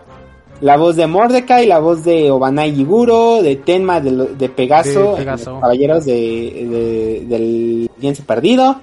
[0.61, 5.19] La voz de Mordecai, la voz de Obanai Yiguro, de Tenma, de, de Pegaso, De
[5.19, 5.61] Pegaso.
[5.61, 8.81] Caballeros de, de- del Lienzo Perdido.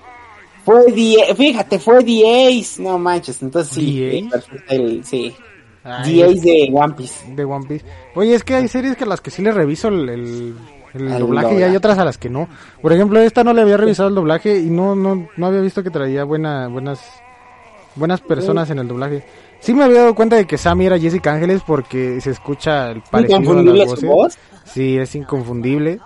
[0.64, 5.36] Fue Die, fíjate, fue The Ace, no manches, entonces sí, perfecto, el- sí,
[5.86, 7.34] Ace de One Piece.
[7.34, 7.86] de One Piece.
[8.16, 10.56] Oye, es que hay series que a las que sí le reviso el, el,
[10.94, 12.48] el doblaje y hay otras a las que no.
[12.82, 15.84] Por ejemplo, esta no le había revisado el doblaje y no no no había visto
[15.84, 17.02] que traía buena buenas
[17.96, 19.24] buenas personas en el doblaje.
[19.60, 23.02] Sí me había dado cuenta de que Sammy era Jessica Ángeles porque se escucha el
[23.02, 24.10] parecido a Inconfundible las su voces.
[24.10, 24.38] voz.
[24.66, 26.00] Sí, es inconfundible.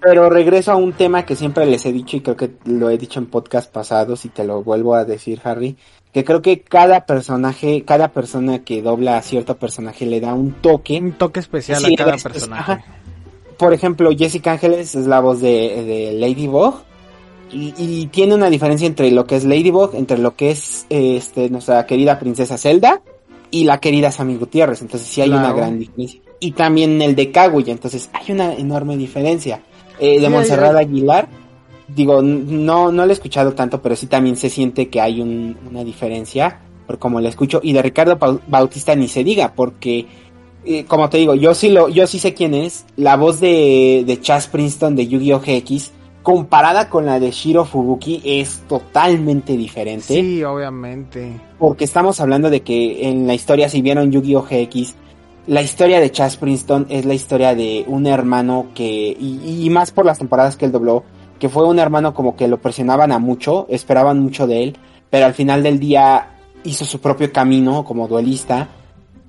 [0.00, 2.96] Pero regreso a un tema que siempre les he dicho y creo que lo he
[2.98, 5.76] dicho en podcast pasados y te lo vuelvo a decir, Harry,
[6.16, 10.52] que creo que cada personaje, cada persona que dobla a cierto personaje le da un
[10.52, 10.98] toque.
[10.98, 12.72] Un toque especial Sí, a cada es- personaje.
[12.72, 12.84] ajá.
[13.58, 16.76] Por ejemplo, Jessica Ángeles es la voz de, de Ladybug
[17.52, 21.50] y, y tiene una diferencia entre lo que es Ladybug, entre lo que es este
[21.50, 23.02] nuestra querida princesa Zelda
[23.50, 24.80] y la querida Sammy Gutiérrez.
[24.80, 26.22] Entonces sí hay una gran diferencia.
[26.40, 29.60] Y también el de Kaguya, entonces hay una enorme diferencia.
[30.00, 31.28] Eh, de Sí, Montserrat hay- Aguilar,
[31.88, 35.56] digo, no, no lo he escuchado tanto, pero sí también se siente que hay un-
[35.70, 37.60] una diferencia, por como lo escucho.
[37.62, 38.18] Y de Ricardo
[38.48, 40.06] Bautista ni se diga, porque,
[40.64, 42.84] eh, como te digo, yo sí lo, yo sí sé quién es.
[42.96, 45.40] La voz de, de Chas Princeton de Yu-Gi-Oh!
[45.40, 45.92] GX,
[46.22, 51.40] comparada con la de Shiro Fubuki, es totalmente diferente Sí, obviamente.
[51.56, 54.42] porque estamos hablando de que en la historia, si vieron Yu-Gi-Oh!
[54.42, 54.94] GX,
[55.46, 59.92] la historia de Chas Princeton es la historia de un hermano que, y, y más
[59.92, 61.04] por las temporadas que él dobló,
[61.38, 64.76] que fue un hermano como que lo presionaban a mucho, esperaban mucho de él,
[65.10, 66.30] pero al final del día
[66.64, 68.68] hizo su propio camino como duelista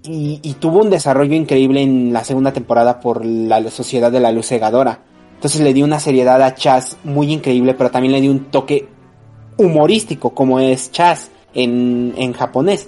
[0.03, 4.47] y, tuvo un desarrollo increíble en la segunda temporada por la Sociedad de la Luz
[4.47, 5.01] Cegadora.
[5.33, 8.87] Entonces le dio una seriedad a Chas muy increíble, pero también le dio un toque
[9.57, 12.87] humorístico como es Chas en, en japonés.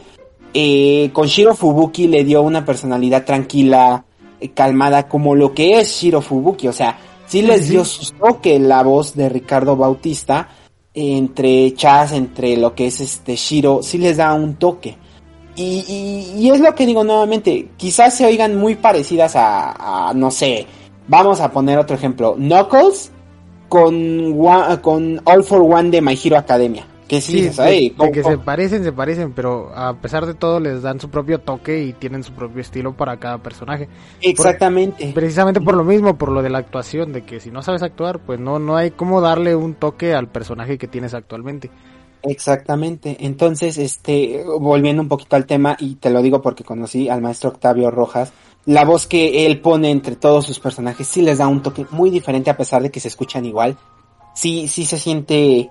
[0.54, 4.06] Eh, con Shiro Fubuki le dio una personalidad tranquila,
[4.40, 6.68] eh, calmada, como lo que es Shiro Fubuki.
[6.68, 6.98] O sea,
[7.30, 7.70] sí les Sí.
[7.72, 10.50] dio su toque la voz de Ricardo Bautista
[10.94, 14.98] entre Chas, entre lo que es este Shiro, sí les da un toque.
[15.56, 20.14] Y, y- y es lo que digo nuevamente, quizás se oigan muy parecidas a, a,
[20.14, 20.66] no sé,
[21.08, 23.12] vamos a poner otro ejemplo, Knuckles
[23.68, 24.36] con,
[24.82, 26.86] con All for One de My Hero Academia.
[27.10, 28.36] Que sí, Sí, dices, de, "Ay, de ¿cómo- que cómo?".
[28.38, 31.92] se parecen, se parecen, pero a pesar de todo les dan su propio toque y
[31.94, 33.90] tienen su propio estilo para cada personaje.
[34.22, 35.12] Exactamente.
[35.14, 38.20] Precisamente por lo mismo, por lo de la actuación, de que si no sabes actuar,
[38.20, 41.70] pues no, no hay cómo darle un toque al personaje que tienes actualmente.
[42.22, 43.18] Exactamente.
[43.22, 47.50] Entonces, este, volviendo un poquito al tema, y te lo digo porque conocí al maestro
[47.50, 48.32] Octavio Rojas,
[48.66, 52.10] la voz que él pone entre todos sus personajes sí les da un toque muy
[52.10, 53.78] diferente a pesar de que se escuchan igual.
[54.36, 55.70] Sí, sí se siente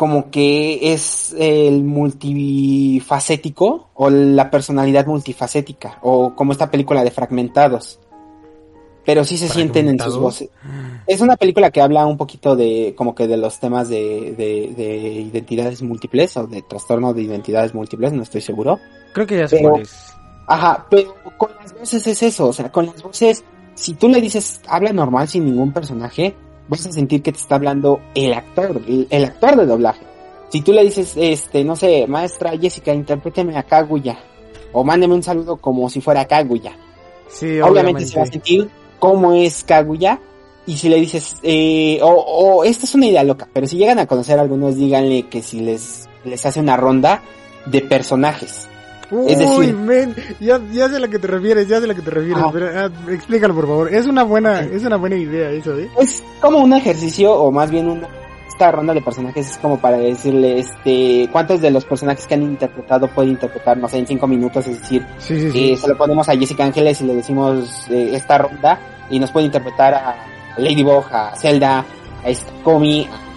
[0.00, 8.00] como que es el multifacético o la personalidad multifacética o como esta película de fragmentados.
[9.04, 10.48] Pero sí se sienten en sus voces.
[11.06, 14.72] Es una película que habla un poquito de como que de los temas de, de,
[14.74, 18.80] de identidades múltiples o de trastorno de identidades múltiples, no estoy seguro.
[19.12, 20.14] Creo que ya es.
[20.46, 23.44] Ajá, pero con las voces es eso, o sea, con las voces,
[23.74, 26.34] si tú le dices habla normal sin ningún personaje,
[26.70, 30.06] vas a sentir que te está hablando el actor, el, actor de doblaje.
[30.50, 34.18] Si tú le dices, este, no sé, maestra Jessica, interpréteme a Kaguya,
[34.72, 36.76] o mándeme un saludo como si fuera Kaguya.
[37.28, 38.70] Sí, obviamente, se va a sentir
[39.00, 40.20] cómo es Kaguya,
[40.64, 43.98] y si le dices, eh, o, o, esta es una idea loca, pero si llegan
[43.98, 47.22] a conocer a algunos, díganle que si les, les hace una ronda
[47.66, 48.68] de personajes
[49.28, 51.94] es decir, men, ya, ya sé a la que te refieres, ya sé a la
[51.94, 53.94] que te refieres, pero, ah, explícalo por favor.
[53.94, 55.88] Es una buena, es una buena idea eso, ¿eh?
[55.98, 58.08] Es como un ejercicio, o más bien una,
[58.48, 62.42] esta ronda de personajes es como para decirle, este, cuántos de los personajes que han
[62.42, 66.28] interpretado puede interpretar, no sé, en cinco minutos, es decir, sí, eh, se lo ponemos
[66.28, 68.78] a Jessica Ángeles y le decimos eh, esta ronda,
[69.08, 70.26] y nos puede interpretar a
[70.56, 73.29] Ladybug, a Zelda, a Comi, a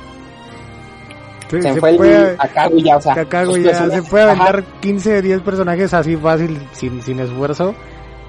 [1.62, 6.60] se, fue puede, a Kaguya, o sea, se puede aventar 15, 10 personajes así fácil,
[6.72, 7.76] sin, sin esfuerzo.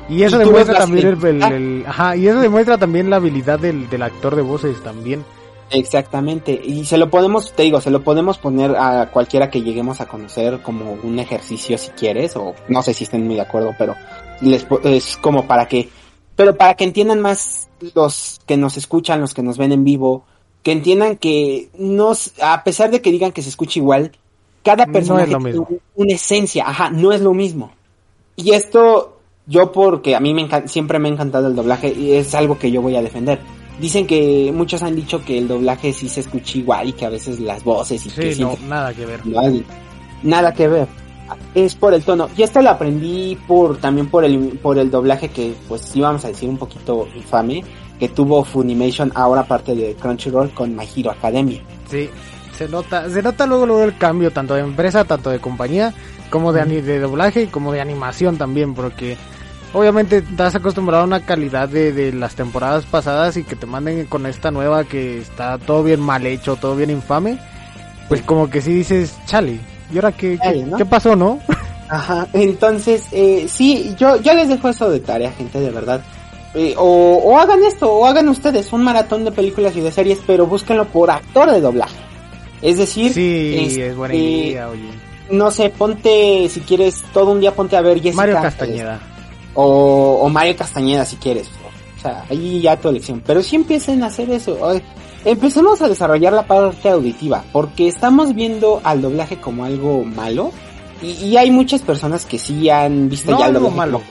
[0.09, 4.37] Y eso demuestra también el, ajá, y eso demuestra también la habilidad del, del actor
[4.37, 5.25] de voces también.
[5.71, 10.01] Exactamente, y se lo podemos, te digo, se lo podemos poner a cualquiera que lleguemos
[10.01, 13.75] a conocer como un ejercicio si quieres, o no sé si estén muy de acuerdo,
[13.79, 13.97] pero
[14.41, 15.89] les, es como para que,
[16.37, 20.27] pero para que entiendan más los que nos escuchan, los que nos ven en vivo,
[20.65, 22.13] que entiendan que no,
[22.43, 24.13] a pesar de que digan que se escucha igual,
[24.63, 25.63] cada persona tiene
[25.95, 27.71] una esencia, ajá, no es lo mismo.
[28.35, 32.35] Y esto, yo porque a mí me siempre me ha encantado el doblaje y es
[32.35, 33.41] algo que yo voy a defender.
[33.79, 37.11] Dicen que muchos han dicho que el doblaje sí se escucha igual y que a
[37.11, 39.21] veces las voces y sí, que no, nada que ver.
[40.23, 40.89] nada que ver.
[41.55, 42.31] Es por el tono.
[42.39, 46.29] Y esto lo aprendí por también por el por el doblaje que pues íbamos a
[46.29, 47.63] decir un poquito infame
[47.99, 51.63] que tuvo Funimation ahora parte de Crunchyroll con My Hero Academia.
[51.89, 52.11] Sí,
[52.57, 55.93] se nota, se nota luego, luego el cambio tanto de empresa, tanto de compañía,
[56.31, 59.17] como de, de doblaje y como de animación también, porque
[59.73, 64.07] obviamente estás acostumbrado a una calidad de, de, las temporadas pasadas y que te manden
[64.07, 67.39] con esta nueva que está todo bien mal hecho, todo bien infame,
[68.09, 69.59] pues como que si dices, chale,
[69.93, 70.39] ¿y ahora qué,
[70.77, 71.41] qué, pasó, no?
[71.89, 76.03] Ajá, entonces, eh, sí, yo, yo les dejo eso de tarea, gente, de verdad.
[76.55, 80.47] Eh, o, hagan esto, o hagan ustedes un maratón de películas y de series, pero
[80.47, 81.97] búsquenlo por actor de doblaje.
[82.63, 84.89] Es decir, sí, es buena idea, oye.
[85.31, 88.17] No sé, ponte, si quieres, todo un día ponte a ver Jessica.
[88.17, 89.01] Mario Castañeda.
[89.55, 91.49] O, o Mario Castañeda, si quieres.
[91.97, 93.23] O sea, ahí ya tu elección.
[93.27, 94.59] Pero si empiecen a hacer eso.
[95.25, 100.53] Empecemos a desarrollar la parte auditiva, porque estamos viendo al doblaje como algo malo
[101.03, 104.03] y, hay muchas personas que sí han visto ya el doblaje malo.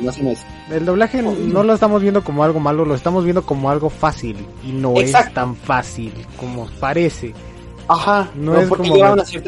[0.69, 4.37] El doblaje no lo estamos viendo como algo malo, lo estamos viendo como algo fácil.
[4.67, 7.33] Y no es tan fácil como parece.
[7.87, 8.95] Ajá, no, es como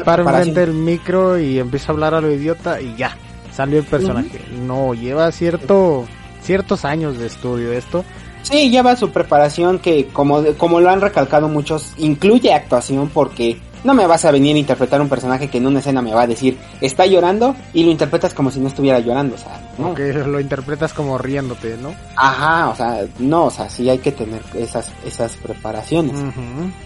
[0.04, 3.16] para enfrente el micro y empieza a hablar a lo idiota y ya,
[3.52, 4.40] salió el personaje.
[4.66, 6.04] No, lleva cierto
[6.42, 8.04] ciertos años de estudio esto.
[8.42, 13.94] Sí, lleva su preparación que como, como lo han recalcado muchos, incluye actuación porque no
[13.94, 16.26] me vas a venir a interpretar un personaje que en una escena me va a
[16.26, 19.94] decir está llorando y lo interpretas como si no estuviera llorando, o sea, ¿no?
[19.94, 21.94] Que lo interpretas como riéndote, ¿no?
[22.16, 26.16] Ajá, o sea, no, o sea, sí hay que tener esas, esas preparaciones.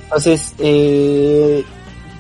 [0.05, 1.65] Entonces, eh,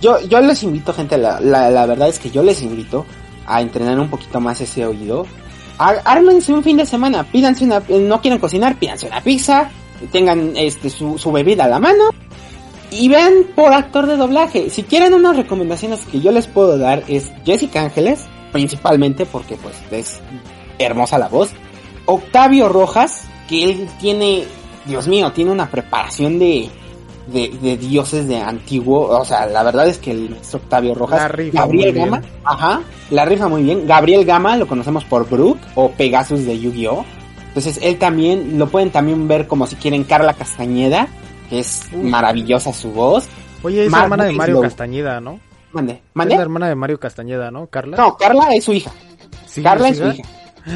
[0.01, 3.05] yo, yo les invito, gente, la, la, verdad es que yo les invito
[3.47, 5.27] a entrenar un poquito más ese oído.
[5.79, 9.71] Ármense un fin de semana, pídanse una, no quieren cocinar, pídanse una pizza,
[10.13, 12.11] tengan este su, su bebida a la mano
[12.91, 14.71] y vean por actor de doblaje.
[14.71, 19.77] Si quieren unas recomendaciones que yo les puedo dar es Jessica Ángeles, principalmente porque pues
[19.91, 20.21] es
[20.79, 21.51] hermosa la voz.
[22.07, 24.45] Octavio Rojas, que él tiene,
[24.87, 26.69] Dios mío, tiene una preparación de,
[27.29, 29.09] de, dioses de antiguo.
[29.09, 31.31] O sea, la verdad es que el Octavio Rojas.
[31.53, 32.81] Gabriel Gama, ajá,
[33.11, 33.87] la rifa muy bien.
[33.87, 37.05] Gabriel Gama lo conocemos por Brook o Pegasus de Yu-Gi-Oh!
[37.49, 41.09] Entonces él también, lo pueden también ver como si quieren Carla Castañeda
[41.51, 43.27] es maravillosa su voz.
[43.62, 45.40] Oye, es la hermana de Mario Castañeda, ¿no?
[45.72, 46.35] Mande, mande.
[46.35, 47.66] Es la hermana de Mario Castañeda, ¿no?
[47.68, 47.97] Carla.
[47.97, 48.90] No, Carla es su hija.
[49.62, 50.22] Carla es su hija.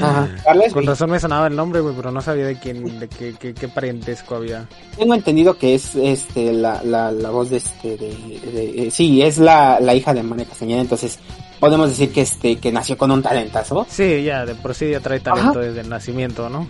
[0.00, 0.88] Ajá, Carles Con B.
[0.90, 3.68] razón me sonaba el nombre, güey, pero no sabía de quién, de qué, qué, qué
[3.68, 4.66] parentesco había.
[4.96, 8.08] Tengo entendido que es este la, la, la voz de este de,
[8.52, 11.18] de- eh, sí, es la, la hija de María Castañeda, entonces
[11.60, 13.86] podemos decir que este que nació con un talentazo.
[13.90, 16.66] Sí, ya, de por sí ya trae talento desde el nacimiento, ¿no?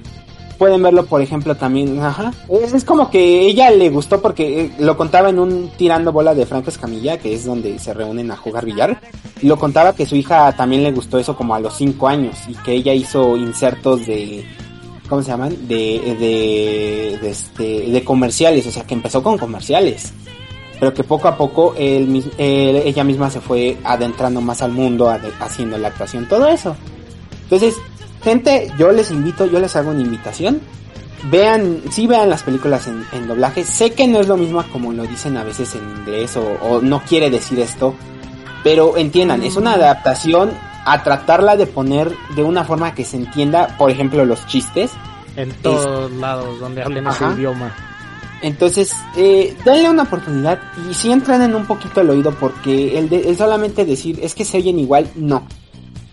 [0.59, 2.33] Pueden verlo, por ejemplo, también, ajá.
[2.49, 6.47] Es, como que ella le gustó porque eh, lo contaba en un tirando bola de
[6.47, 9.01] Franco Escamilla, que es donde se reúnen a jugar billar.
[9.43, 12.55] Lo contaba que su hija también le gustó eso como a los cinco años y
[12.55, 14.45] que ella hizo insertos de,
[15.09, 15.57] ¿cómo se llaman?
[15.67, 20.13] De, de, de, este, de comerciales, o sea, que empezó con comerciales.
[20.79, 25.09] Pero que poco a poco él, ella misma se fue adentrando más al mundo,
[25.41, 26.77] haciendo la actuación, todo eso.
[27.45, 27.77] Entonces,
[28.25, 30.61] gente, yo les invito, yo les hago una invitación.
[31.31, 33.65] Vean, sí vean las películas en, en doblaje.
[33.65, 36.81] Sé que no es lo mismo como lo dicen a veces en inglés o, o
[36.81, 37.95] no quiere decir esto.
[38.63, 40.51] Pero entiendan, es una adaptación
[40.85, 44.91] a tratarla de poner de una forma que se entienda, por ejemplo, los chistes.
[45.37, 47.75] En todos lados donde hablen ese idioma.
[48.43, 50.61] Entonces, eh, denle una oportunidad
[50.91, 54.35] y si entran en un poquito el oído porque el, de, el solamente decir es
[54.35, 55.47] que se oyen igual, no.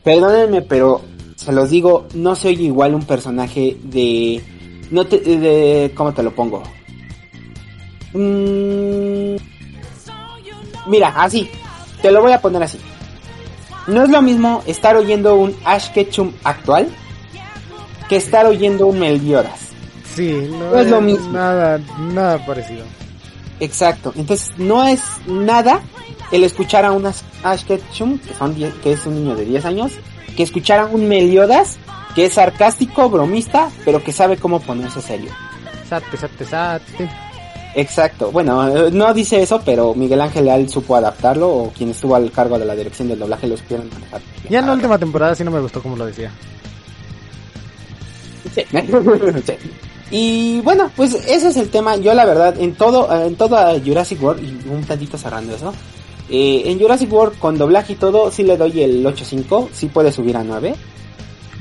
[0.03, 1.01] Perdónenme, pero
[1.43, 4.43] se los digo, no se oye igual un personaje de...
[4.91, 6.61] No te, de, ¿Cómo te lo pongo?
[8.13, 9.37] Mm,
[10.85, 11.49] mira, así.
[12.01, 12.77] Te lo voy a poner así.
[13.87, 16.89] No es lo mismo estar oyendo un Ash Ketchum actual
[18.07, 19.69] que estar oyendo un Meliodas.
[20.13, 21.31] Sí, no, No es lo mismo.
[21.31, 21.79] Nada,
[22.13, 22.83] nada parecido.
[23.59, 24.13] Exacto.
[24.15, 25.81] Entonces, no es nada
[26.31, 29.65] el escuchar a unas Ash Ketchum, que, son 10 que es un niño de 10
[29.65, 29.93] años,
[30.35, 31.77] que escuchar a un Meliodas,
[32.15, 35.31] que es sarcástico, bromista, pero que sabe cómo ponerse serio.
[35.87, 37.09] Sate, sate, sate.
[37.75, 38.31] Exacto.
[38.31, 42.31] Bueno, eh, no dice eso, pero Miguel Ángel Leal supo adaptarlo, o quien estuvo al
[42.31, 44.21] cargo de la dirección del doblaje lo supieron manejar.
[44.49, 46.31] Ya en la última temporada sí no me gustó como lo decía.
[48.53, 48.63] Sí.
[49.45, 49.53] Sí.
[50.13, 51.95] Y bueno, pues ese es el tema.
[51.95, 55.55] Yo la verdad, en todo, eh, en todo a Jurassic World, y un tantito cerrando
[55.55, 55.73] eso,
[56.31, 60.11] eh, en Jurassic World con doblaje y todo, sí le doy el 8.5, sí puede
[60.11, 60.75] subir a 9.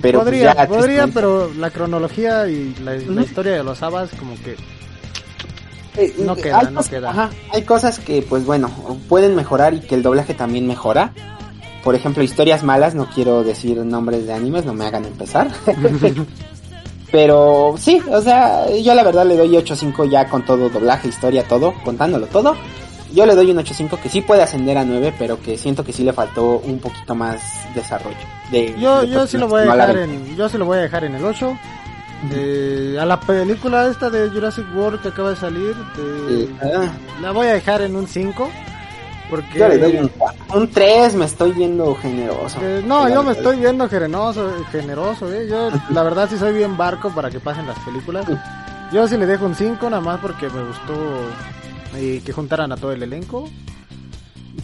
[0.00, 4.34] Pero pues, podría, podría, tristemente, pero la cronología y la, historia de los Abas como
[4.36, 4.56] que
[5.96, 7.10] eh, no eh, queda, hay no cosas- queda.
[7.10, 8.70] ajá, hay cosas que, pues bueno,
[9.08, 11.12] pueden mejorar y que el doblaje también mejora.
[11.84, 15.50] Por ejemplo, historias malas, no quiero decir nombres de animes, no me hagan empezar.
[17.10, 21.42] Pero sí, o sea, yo la verdad le doy 8.5 ya con todo doblaje, historia,
[21.42, 22.54] todo, contándolo todo.
[23.12, 25.92] Yo le doy un 8.5 que sí puede ascender a 9, pero que siento que
[25.92, 27.40] sí le faltó un poquito más
[27.74, 28.16] desarrollo.
[28.50, 30.82] De, yo de yo sí lo voy a dejar en yo sí lo voy a
[30.82, 31.56] dejar en el 8.
[32.32, 36.92] Eh, a la película esta de Jurassic World que acaba de salir de- ah,
[37.22, 38.50] la voy a dejar en un 5
[39.30, 40.44] porque yo le doy un, 4.
[40.58, 42.58] un 3, me estoy viendo generoso.
[42.60, 45.46] Eh, no, yo me estoy viendo generoso, generoso, eh.
[45.48, 48.26] Yo, la verdad, sí soy bien barco para que pasen las películas.
[48.92, 50.94] Yo sí le dejo un 5, nada más porque me gustó
[51.96, 53.48] eh, que juntaran a todo el elenco.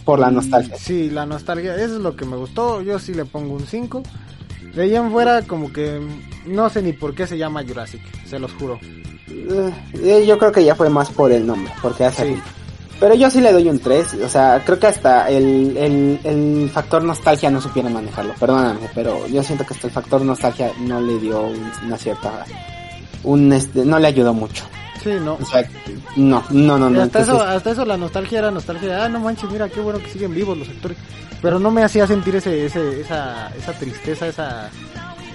[0.03, 0.75] Por la Y, nostalgia.
[0.77, 2.81] Sí, la nostalgia, eso es lo que me gustó.
[2.81, 4.03] Yo sí le pongo un 5.
[4.73, 5.99] De ahí en fuera, como que
[6.45, 8.79] no sé ni por qué se llama Jurassic, se los juro.
[9.29, 12.41] Eh, yo creo que ya fue más por el nombre, porque hace Sí.
[12.99, 16.69] Pero yo sí le doy un 3, o sea, creo que hasta el, el, el
[16.73, 20.99] factor nostalgia no supieron manejarlo, perdóname, pero yo siento que hasta el factor nostalgia no
[20.99, 22.43] le dio un- una cierta,
[23.23, 24.63] un este, no le ayudó mucho.
[25.03, 25.35] Sí, no.
[25.35, 25.67] O sea,
[26.15, 29.05] no, no, no, hasta, eso, hasta eso la nostalgia era nostalgia.
[29.05, 30.97] Ah, no manches, mira qué bueno que siguen vivos los actores.
[31.41, 34.69] Pero no me hacía sentir ese, ese, esa, esa tristeza, esa,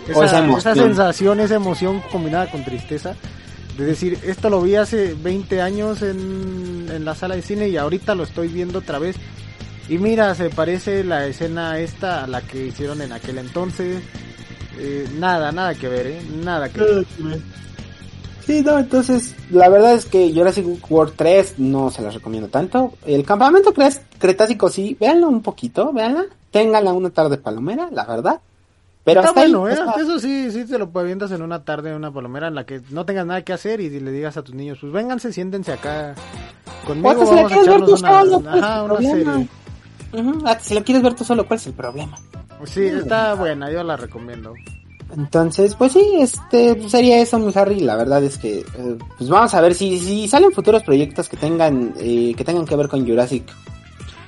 [0.09, 3.15] esa, esa sensación, esa emoción combinada con tristeza.
[3.77, 7.77] De decir, esto lo vi hace 20 años en, en la sala de cine y
[7.77, 9.17] ahorita lo estoy viendo otra vez.
[9.89, 14.03] Y mira, se parece la escena esta a la que hicieron en aquel entonces.
[14.79, 16.23] Eh, nada, nada que ver, ¿eh?
[16.43, 17.07] Nada que ver.
[18.47, 22.95] Sí, no, entonces, la verdad es que Jurassic World 3 no se las recomiendo tanto.
[23.07, 23.73] El campamento
[24.19, 26.25] cretácico sí, véanlo un poquito, véanla.
[26.51, 28.41] Ténganla una tarde palomera, la verdad.
[29.05, 29.73] Pero Está hasta ahí, bueno, ¿eh?
[29.73, 32.65] está- Eso sí, sí te lo avientas en una tarde en una palomera en la
[32.67, 35.73] que no tengas nada que hacer y le digas a tus niños, pues vénganse, siéntense
[35.73, 36.15] acá
[36.87, 38.85] conmigo, si la vamos a quieres ver echarnos tú una, solo, ¿cuál es ajá, el
[38.85, 39.35] una problema?
[39.35, 39.49] serie.
[40.45, 42.19] Ah, Si la quieres ver tú solo, ¿cuál es el problema?
[42.65, 44.55] Sí, está buena, yo la recomiendo.
[45.17, 47.81] Entonces, pues sí, este sería eso, mi Harry.
[47.81, 51.37] La verdad es que, eh, pues vamos a ver si, si salen futuros proyectos que
[51.37, 53.45] tengan, eh, que tengan que ver con Jurassic,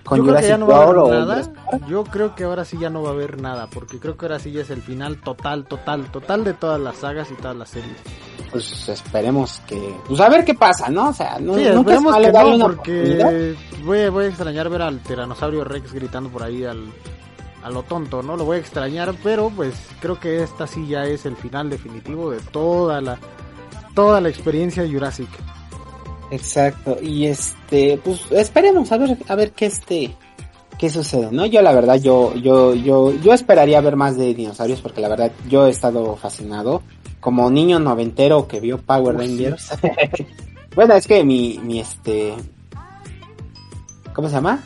[0.05, 1.35] con yo creo que Jurassic ya no va a haber World o nada.
[1.35, 1.86] Jurassic Park.
[1.89, 4.39] Yo creo que ahora sí ya no va a haber nada, porque creo que ahora
[4.39, 7.70] sí ya es el final total, total, total de todas las sagas y todas las
[7.70, 7.97] series.
[8.52, 11.09] Pues esperemos que, pues a ver qué pasa, ¿no?
[11.09, 13.55] O sea, no, Sí, nunca es esperemos malo que no, porque
[13.85, 16.85] voy, a- voy a extrañar ver al tiranosaurio Rex gritando por ahí al,
[17.65, 18.36] a lo tonto, ¿no?
[18.36, 22.31] Lo voy a extrañar, pero pues creo que esta sí ya es el final definitivo
[22.31, 23.19] de toda la
[23.95, 25.28] toda la experiencia Jurassic.
[26.31, 30.15] Exacto, y este, pues esperemos a ver a ver qué este
[30.78, 31.47] qué sucede, ¿no?
[31.47, 35.32] Yo la verdad yo yo yo yo esperaría ver más de dinosaurios porque la verdad
[35.49, 36.82] yo he estado fascinado
[37.19, 39.70] como niño noventero que vio Power Rangers.
[40.77, 42.35] bueno, es que mi mi este
[44.12, 44.62] ¿Cómo se llama?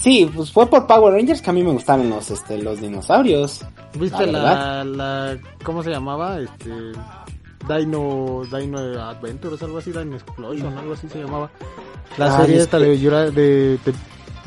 [0.00, 3.64] Sí, pues fue por Power Rangers que a mí me gustaron los este los dinosaurios.
[3.98, 6.40] ¿Viste la, la, cómo se llamaba?
[6.40, 6.70] Este
[7.68, 11.50] Dino Dino Adventures algo así, Dino Explosion, algo así se llamaba.
[12.16, 13.78] La ah, serie esta de, de,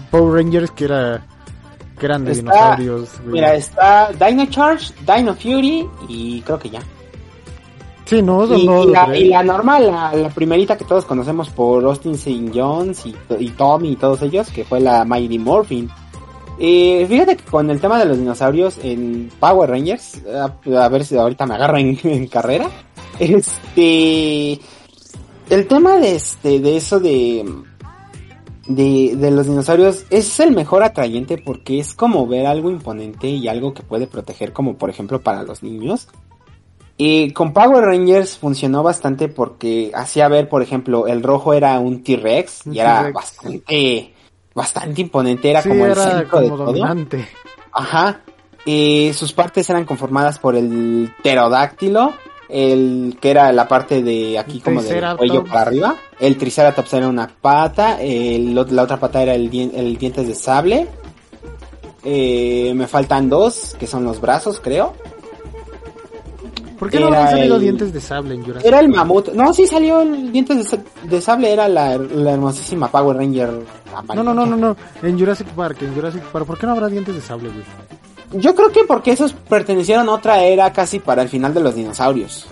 [0.10, 1.26] Power Rangers que era
[1.99, 3.10] que eran de dinosaurios.
[3.26, 6.81] Mira, está Dino Charge, Dino Fury y creo que ya.
[8.10, 8.65] Sí, no, y,
[9.30, 12.52] la, normal, la, primerita que todos conocemos por Austin St.
[12.52, 15.88] Jones y, y, Tommy y todos ellos, que fue la Mighty Morphin.
[16.57, 21.18] Eh, fíjate que con el tema de los dinosaurios en Power Rangers, a, ver si
[21.18, 22.68] ahorita me agarro en, carrera,
[23.19, 24.53] este,
[25.52, 27.45] el tema de este, de eso de,
[28.65, 33.48] de, de los dinosaurios es el mejor atrayente porque es como ver algo imponente y
[33.48, 36.07] algo que puede proteger como por ejemplo para los niños
[37.02, 42.04] y con Power Rangers funcionó bastante porque hacía ver, por ejemplo, el rojo era un
[42.04, 44.14] T-Rex y era bastante,
[44.54, 47.18] bastante imponente, era como el centro de dominante.
[47.20, 47.82] todo.
[47.82, 48.20] Ajá.
[48.66, 52.12] Y sus partes eran conformadas por el pterodáctilo,
[52.50, 55.96] el que era la parte de aquí como del cuello para arriba.
[56.20, 60.90] El Triceratops era una pata, el, la otra pata era el, el dientes de sable.
[62.04, 64.96] Eh, me faltan dos, que son los brazos, creo.
[66.80, 69.34] ¿Por qué no habían salido dientes de sable en Jurassic Era el mamut.
[69.34, 73.51] No, sí salió el dientes de, sable, era la, hermosísima Power Ranger.
[74.15, 74.77] No, no, no, no, no.
[75.03, 76.45] En Jurassic Park, en Jurassic Park.
[76.45, 77.65] ¿Por qué no habrá dientes de sable, güey?
[78.41, 81.76] Yo creo que porque esos pertenecieron a otra era casi para el final de los
[81.76, 82.47] dinosaurios.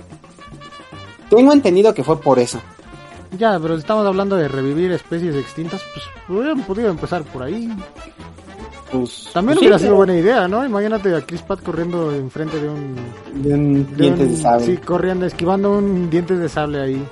[1.29, 2.59] Tengo entendido que fue por eso.
[3.37, 7.69] Ya, pero estamos hablando de revivir especies extintas, pues hubieran podido empezar por ahí.
[8.91, 10.65] Pues, También pues hubiera sido buena idea, ¿no?
[10.65, 12.95] Imagínate a Chris Pratt corriendo enfrente de un...
[13.35, 14.65] De un dientes de sable.
[14.65, 17.07] Sí, corriendo, esquivando un dientes de sable ahí.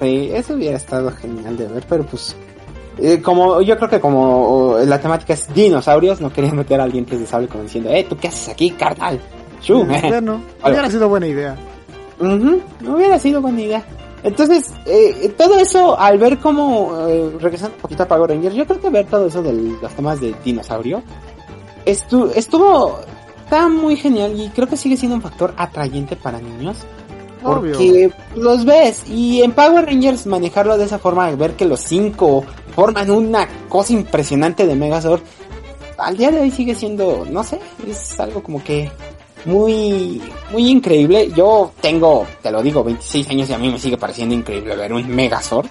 [0.00, 2.36] Sí, eso hubiera estado genial de ver, pero pues...
[2.98, 7.18] Eh, como yo creo que como la temática es dinosaurios, no quería meter al dientes
[7.18, 9.18] de sable como diciendo, eh, ¿tú qué haces aquí, carnal?
[9.68, 11.56] Bueno, hubiera sido buena idea.
[12.20, 13.84] no hubiera sido buena idea.
[14.22, 18.66] Entonces, eh, todo eso, al ver cómo, eh, regresando un poquito a Power Rangers, yo
[18.66, 21.02] creo que ver todo eso de los temas de dinosaurio,
[21.84, 23.00] estuvo, estuvo,
[23.42, 26.78] está muy genial y creo que sigue siendo un factor atrayente para niños.
[27.42, 32.44] Porque los ves y en Power Rangers manejarlo de esa forma, ver que los cinco
[32.76, 35.22] forman una cosa impresionante de Megazord,
[35.98, 37.58] al día de hoy sigue siendo, no sé,
[37.88, 38.90] es algo como que
[39.44, 41.30] muy, muy increíble.
[41.34, 44.92] Yo tengo, te lo digo, 26 años y a mí me sigue pareciendo increíble ver
[44.92, 45.66] un Megazord.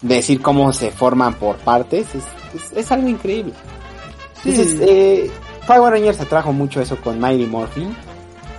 [0.00, 3.52] Decir cómo se forman por partes, es, es, algo increíble.
[4.44, 5.28] Entonces, eh,
[5.66, 7.96] Power Rangers atrajo mucho eso con Mighty Morphin.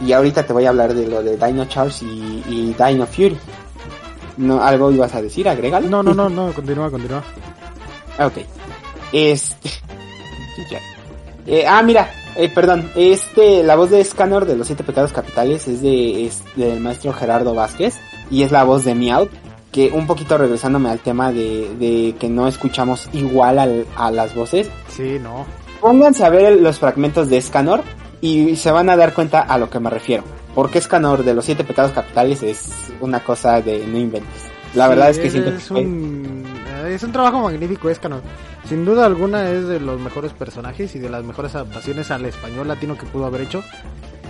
[0.02, 3.38] Y ahorita te voy a hablar de lo de Dino Charge y, y Dino Fury.
[4.36, 5.48] No, ¿Algo ibas a decir?
[5.48, 5.90] Agrégalo.
[5.90, 7.24] No, no, no, no, continúa, continúa.
[8.20, 8.38] Ok.
[9.14, 9.70] Este...
[11.48, 12.10] eh, ah, mira,
[12.40, 16.80] eh, perdón, este, la voz de Scanner de los siete pecados capitales es de, del
[16.80, 18.00] maestro Gerardo Vázquez
[18.32, 19.28] y es la voz de Meow,
[19.72, 24.70] que un poquito regresándome al tema de, de que no escuchamos igual a las voces.
[24.88, 25.46] Sí, no.
[25.82, 27.84] Pónganse a ver los fragmentos de Scanor
[28.22, 30.24] y se van a dar cuenta a lo que me refiero.
[30.56, 32.70] Porque Scanor de los siete pecados capitales es
[33.02, 34.44] una cosa de no inventes.
[34.76, 36.44] La verdad es que es, un,
[36.88, 38.22] es un trabajo magnífico Escanor.
[38.68, 42.68] Sin duda alguna es de los mejores personajes y de las mejores adaptaciones al español
[42.68, 43.64] latino que pudo haber hecho.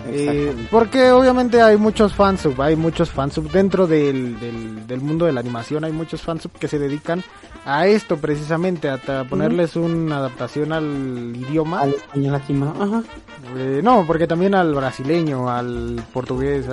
[0.07, 4.39] Eh, porque obviamente hay muchos fansub, hay muchos fansub dentro del,
[4.87, 7.23] del, mundo de la animación, hay muchos fansub que se dedican
[7.65, 8.97] a esto precisamente, a,
[9.29, 11.81] ponerles una adaptación al idioma.
[11.81, 13.03] Al español latino, ajá.
[13.55, 16.65] Eh, no, porque también al brasileño, al portugués,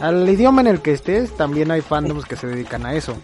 [0.00, 3.14] al idioma en el que estés, también hay fandoms que se dedican a eso.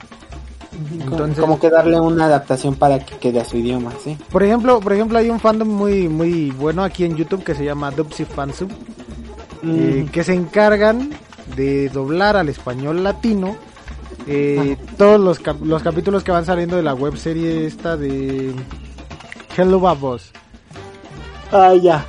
[1.00, 4.18] Entonces, como que darle una adaptación para que quede a su idioma, ¿sí?
[4.30, 7.64] Por ejemplo, por ejemplo hay un fandom muy muy bueno aquí en YouTube que se
[7.64, 8.70] llama Dubsy Fansub,
[9.62, 10.08] eh, mm.
[10.10, 11.10] que se encargan
[11.56, 13.56] de doblar al español latino
[14.26, 18.52] eh, todos los, los capítulos que van saliendo de la web serie esta de
[19.56, 20.32] Hello Babos.
[21.52, 22.04] Ah, ya.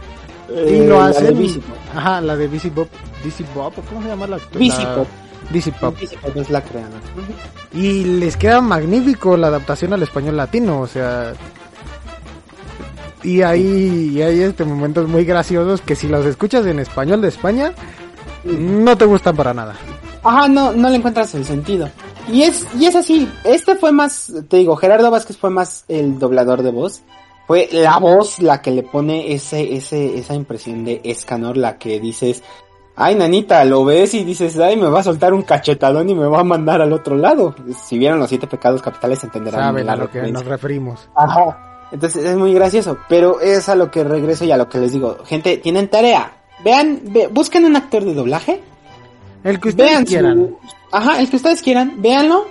[0.49, 1.61] y lo eh, hacen.
[1.93, 2.87] La ajá, la de DC Bob.
[3.23, 4.39] DC Bob, ¿cómo se llama la?
[4.53, 5.07] DC Bob.
[5.51, 5.95] DC Pop.
[6.35, 6.99] es la creada.
[7.73, 11.33] Y les queda magnífico la adaptación al español latino, o sea...
[13.23, 17.73] Y hay, hay este momentos muy graciosos que si los escuchas en español de España,
[18.43, 19.75] no te gustan para nada.
[20.27, 21.89] Ajá, no, no le encuentras el sentido.
[22.27, 26.19] Y es, y es así, este fue más, te digo, Gerardo Vázquez fue más el
[26.19, 27.01] doblador de voz.
[27.47, 32.01] Fue la voz la que le pone ese, ese, esa impresión de Escanor, la que
[32.01, 32.43] dices,
[32.97, 36.27] ay nanita, lo ves y dices, ay, me va a soltar un cachetadón y me
[36.27, 37.55] va a mandar al otro lado.
[37.85, 41.07] Si vieron los siete pecados capitales entenderán Saben a lo que nos referimos.
[41.15, 41.87] Ajá.
[41.93, 44.91] Entonces es muy gracioso, pero es a lo que regreso y a lo que les
[44.91, 45.19] digo.
[45.23, 46.33] Gente, tienen tarea.
[46.65, 47.01] Vean,
[47.31, 48.61] busquen un actor de doblaje.
[49.43, 50.55] El que ustedes quieran.
[50.91, 52.45] Ajá, el que ustedes quieran, véanlo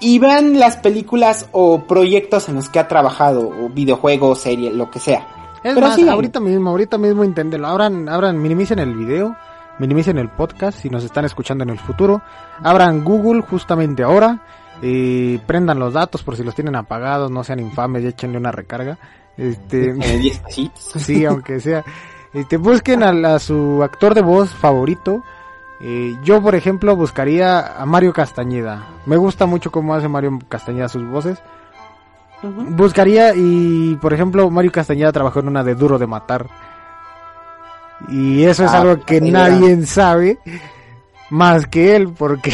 [0.00, 4.90] y vean las películas o proyectos en los que ha trabajado, o videojuegos, serie, lo
[4.90, 5.26] que sea.
[5.64, 7.66] Es Pero más, ahorita mismo, ahorita mismo inténtenlo.
[7.66, 9.34] Abran, abran, minimicen el video,
[9.78, 12.22] minimicen el podcast si nos están escuchando en el futuro.
[12.62, 14.42] Abran Google justamente ahora.
[14.82, 18.52] y prendan los datos por si los tienen apagados, no sean infames y échenle una
[18.52, 18.98] recarga.
[19.36, 19.94] Este,
[20.74, 21.82] sí, aunque sea.
[22.34, 25.22] Este, busquen a su actor de voz favorito
[25.80, 28.86] eh, yo, por ejemplo, buscaría a Mario Castañeda.
[29.04, 31.38] Me gusta mucho cómo hace Mario Castañeda sus voces.
[32.42, 36.46] Buscaría y, por ejemplo, Mario Castañeda trabajó en una de Duro de Matar.
[38.08, 40.38] Y eso es ah, algo que nadie sabe
[41.30, 42.52] más que él, porque...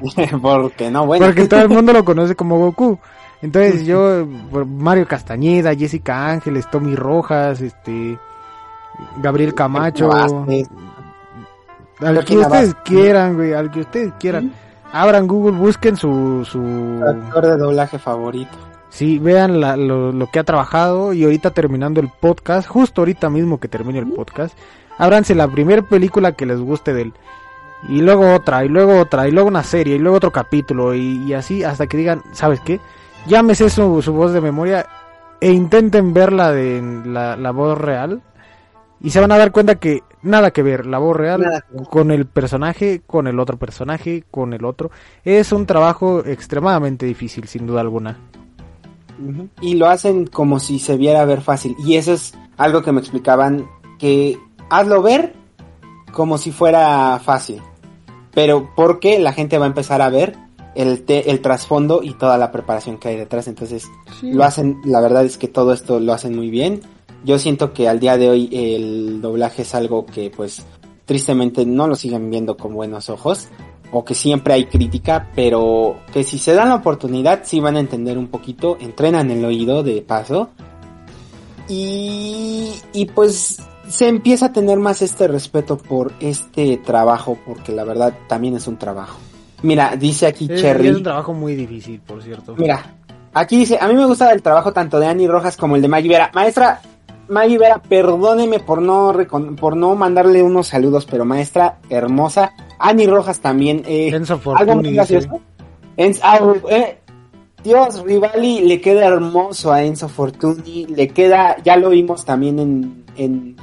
[0.42, 1.26] porque no, bueno.
[1.26, 2.98] Porque todo el mundo lo conoce como Goku.
[3.42, 4.26] Entonces yo,
[4.66, 8.18] Mario Castañeda, Jessica Ángeles, Tommy Rojas, este,
[9.18, 10.10] Gabriel Camacho,
[12.04, 14.52] al que ustedes quieran, güey, al que ustedes quieran.
[14.92, 16.60] Abran Google, busquen su, su...
[17.04, 18.56] Actor de doblaje favorito.
[18.90, 23.66] Sí, vean lo, que ha trabajado y ahorita terminando el podcast, justo ahorita mismo que
[23.66, 24.56] termine el podcast,
[24.98, 27.12] ábranse la primera película que les guste de él.
[27.88, 31.34] Y luego otra, y luego otra, y luego una serie, y luego otro capítulo, y,
[31.34, 32.78] así hasta que digan, ¿sabes qué?
[33.26, 34.86] Llámese su, su voz de memoria
[35.40, 38.22] e intenten verla de la, la voz real
[39.00, 42.26] y se van a dar cuenta que nada que ver la voz real con el
[42.26, 44.90] personaje, con el otro personaje, con el otro.
[45.24, 48.18] Es un trabajo extremadamente difícil, sin duda alguna.
[49.60, 51.76] Y lo hacen como si se viera ver fácil.
[51.78, 53.66] Y eso es algo que me explicaban,
[53.98, 54.38] que
[54.70, 55.34] hazlo ver
[56.12, 57.62] como si fuera fácil.
[58.32, 60.36] Pero porque la gente va a empezar a ver
[60.74, 63.46] el, el trasfondo y toda la preparación que hay detrás.
[63.46, 63.86] Entonces,
[64.22, 66.80] lo hacen, la verdad es que todo esto lo hacen muy bien
[67.24, 70.64] yo siento que al día de hoy el doblaje es algo que pues
[71.04, 73.48] tristemente no lo siguen viendo con buenos ojos
[73.92, 77.80] o que siempre hay crítica, pero que si se dan la oportunidad sí van a
[77.80, 80.50] entender un poquito, entrenan el oído de paso
[81.68, 87.84] y, y pues se empieza a tener más este respeto por este trabajo porque la
[87.84, 89.18] verdad también es un trabajo.
[89.62, 90.88] Mira, dice aquí Cherry.
[90.88, 92.54] Es un trabajo muy difícil, por cierto.
[92.56, 92.96] Mira,
[93.32, 95.88] aquí dice, a mí me gusta el trabajo tanto de Annie Rojas como el de
[95.88, 96.30] Maggie Vera.
[96.34, 96.82] Maestra,
[97.28, 99.12] Maggie Vera, perdóneme por no,
[99.58, 102.52] por no mandarle unos saludos, pero maestra hermosa.
[102.78, 103.82] Ani Rojas también.
[103.86, 104.98] Eh, Enzo Fortuni.
[106.22, 106.38] Ah,
[106.70, 106.98] eh,
[107.62, 110.86] Dios, Rivali le queda hermoso a Enzo Fortuni.
[110.86, 113.56] Le queda, ya lo vimos también en, en,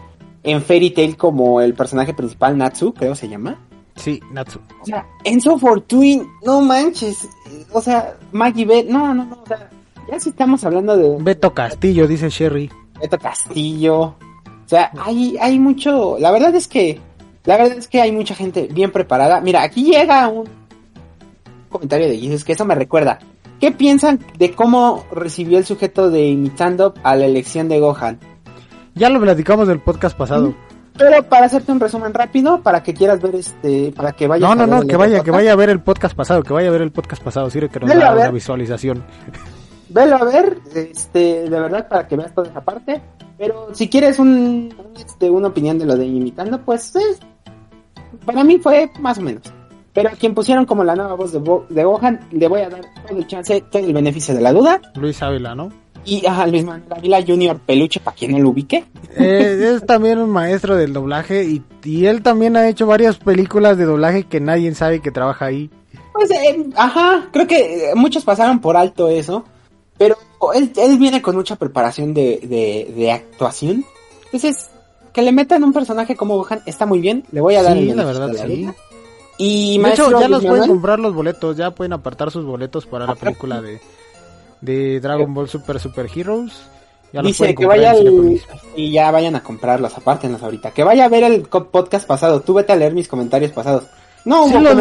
[0.44, 3.60] en Fairy Tail como el personaje principal, Natsu, creo se llama.
[3.96, 4.60] Sí, Natsu.
[4.82, 7.28] O sea, Enzo Fortuni, no manches.
[7.72, 9.40] O sea, Maggie Vera, no, no, no.
[9.44, 9.70] O sea,
[10.10, 11.18] ya si estamos hablando de.
[11.20, 12.72] Beto Castillo, dice Sherry.
[13.02, 14.02] Beto Castillo.
[14.02, 14.16] O
[14.68, 16.18] sea, hay, hay mucho.
[16.20, 17.00] La verdad es que.
[17.44, 19.42] La verdad es que hay mucha gente bien preparada.
[19.42, 20.48] Mira, aquí llega un
[21.70, 23.18] comentario de Jesus que eso me recuerda.
[23.60, 28.20] ¿Qué piensan de cómo recibió el sujeto de imitando a la elección de Gohan?
[28.94, 30.54] Ya lo platicamos del podcast pasado.
[30.98, 34.48] Pero para hacerte un resumen rápido, para que quieras ver este, para que vaya.
[34.48, 36.72] No, no, no, que vaya, que vaya a ver el podcast pasado, que vaya a
[36.72, 39.04] ver el podcast pasado, sirve que nos da una visualización
[39.92, 43.02] velo a ver, este, de verdad, para que veas toda esa parte.
[43.38, 46.94] Pero si quieres un, este, una opinión de lo de imitando, pues
[48.26, 49.44] para mí fue más o menos.
[49.94, 51.40] Pero a quien pusieron como la nueva voz de,
[51.70, 54.80] de Gohan, le voy a dar todo el chance, todo el beneficio de la duda.
[54.96, 55.70] Luis Ávila, ¿no?
[56.06, 58.86] Y a Luis Manuel Ávila Junior Peluche, para quien no lo ubique.
[59.16, 63.78] Eh, es también un maestro del doblaje y, y, él también ha hecho varias películas
[63.78, 65.70] de doblaje que nadie sabe que trabaja ahí.
[66.14, 69.46] Pues, eh, ajá, creo que muchos pasaron por alto eso.
[70.02, 70.18] Pero
[70.56, 73.86] él, él viene con mucha preparación de, de, actuación.
[74.26, 74.72] Entonces,
[75.14, 77.24] que le metan un personaje como Gohan está muy bien.
[77.32, 78.68] Le voy a dar sí, la verdad, sí.
[79.38, 83.06] Y de hecho, ya los pueden comprar los boletos, ya pueden apartar sus boletos para
[83.06, 83.80] la película de,
[84.62, 86.64] de Dragon Ball Super Super Heroes.
[87.14, 87.94] Ya Dice que vaya
[88.76, 90.72] y ya vayan a comprarlos, apártenlos ahorita.
[90.72, 92.42] Que vaya a ver el podcast pasado.
[92.42, 93.84] Tú vete a leer mis comentarios pasados.
[94.26, 94.72] No, sí, leo.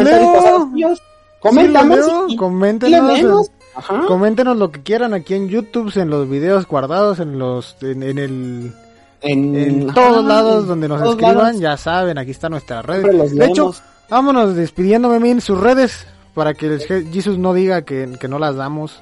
[1.39, 1.97] Coméntanos.
[1.97, 3.51] Sí, lo leo, y- coméntenos, y leemos.
[3.75, 4.01] Ajá.
[4.07, 8.17] coméntenos lo que quieran aquí en YouTube, en los videos guardados, en los, en, en
[8.19, 8.73] el,
[9.21, 11.59] En, todos lados en donde nos escriban, lados.
[11.59, 13.03] ya saben, aquí está nuestra red.
[13.31, 13.73] De hecho,
[14.09, 18.39] vámonos despidiéndome en sus redes para que el Je- Jesus no diga que, que no
[18.39, 19.01] las damos.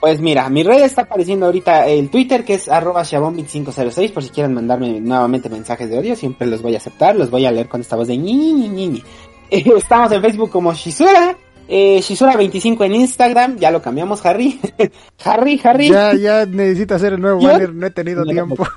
[0.00, 4.30] Pues mira, mi red está apareciendo ahorita el Twitter que es arroba shabon2506 por si
[4.30, 7.68] quieren mandarme nuevamente mensajes de odio, siempre los voy a aceptar, los voy a leer
[7.68, 9.02] con esta voz de ñi ñi ñi ñi.
[9.50, 11.36] Estamos en Facebook como Shizura,
[11.70, 14.60] eh, Shizura25 en Instagram, ya lo cambiamos Harry.
[15.24, 15.88] Harry, Harry.
[15.88, 17.48] Ya, ya necesita hacer el nuevo ¿Yo?
[17.48, 18.66] banner, no he tenido No, tiempo.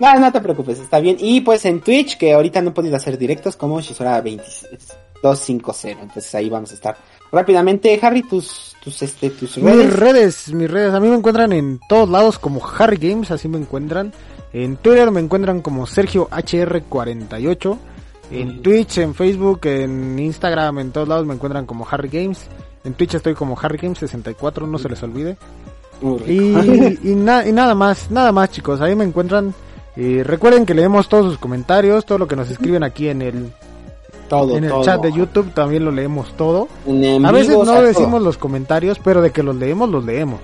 [0.00, 1.16] No, no te preocupes, está bien.
[1.18, 6.48] Y pues en Twitch, que ahorita no he podido hacer directos como Shizura250, entonces ahí
[6.48, 6.96] vamos a estar.
[7.32, 9.96] Rápidamente, Harry, tus, tus, este, tus Mis redes.
[9.98, 13.58] redes, mis redes, a mí me encuentran en todos lados como Harry Games, así me
[13.58, 14.12] encuentran.
[14.52, 17.76] En Twitter me encuentran como Sergio HR48.
[18.30, 18.62] En.
[18.62, 22.46] Twitch, en Facebook, en Instagram, en todos lados me encuentran como Harry Games.
[22.84, 25.36] En Twitch estoy como Harry Games 64, no se les olvide.
[26.26, 26.32] Y,
[27.10, 29.54] y, na- y nada más, nada más chicos, ahí me encuentran.
[29.96, 33.52] Eh, recuerden que leemos todos sus comentarios, todo lo que nos escriben aquí en el,
[34.28, 34.84] todo, en el todo.
[34.84, 36.68] chat de YouTube, también lo leemos todo.
[37.26, 37.82] A veces no todo.
[37.82, 40.38] decimos los comentarios, pero de que los leemos, los leemos.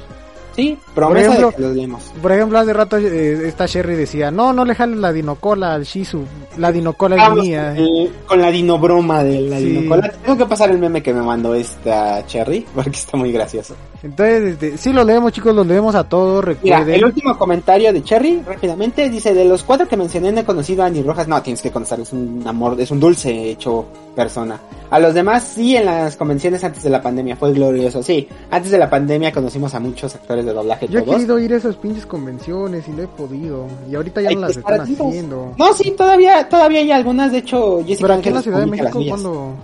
[0.56, 2.02] Sí, promesa ejemplo, de que los leemos.
[2.22, 5.84] Por ejemplo, hace rato eh, esta Sherry decía, no, no le jales la dinocola al
[5.84, 6.24] Shizu,
[6.58, 7.74] la dinocola es Vamos, mía.
[7.76, 9.64] eh, con la dinobroma de la Sí.
[9.66, 10.12] dinocola.
[10.24, 13.74] Tengo que pasar el meme que me mandó esta Cherry, porque está muy gracioso.
[14.04, 16.94] Entonces, este, sí lo leemos chicos, los leemos a todos, Mira, recuerden.
[16.94, 20.82] el último comentario de Cherry, rápidamente, dice, de los cuatro que mencioné no he conocido
[20.82, 21.26] a Ani Rojas.
[21.26, 24.60] No, tienes que conocer, es un amor, es un dulce hecho persona.
[24.90, 28.02] A los demás, sí, en las convenciones antes de la pandemia, fue glorioso.
[28.02, 31.54] Sí, antes de la pandemia conocimos a muchos actores de doblaje, Yo he querido ir
[31.54, 33.66] a esas pinches convenciones y no he podido.
[33.90, 35.06] Y ahorita ya no las están atentos.
[35.06, 35.54] haciendo.
[35.56, 38.66] No, sí, todavía, todavía hay algunas, de hecho, Jessica Pero aquí en la Ciudad de
[38.66, 39.54] México, cuando...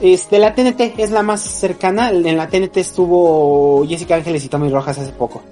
[0.00, 2.10] Este, la TNT es la más cercana.
[2.10, 5.42] En la TNT estuvo Jessica Ángeles y Tommy Rojas hace poco.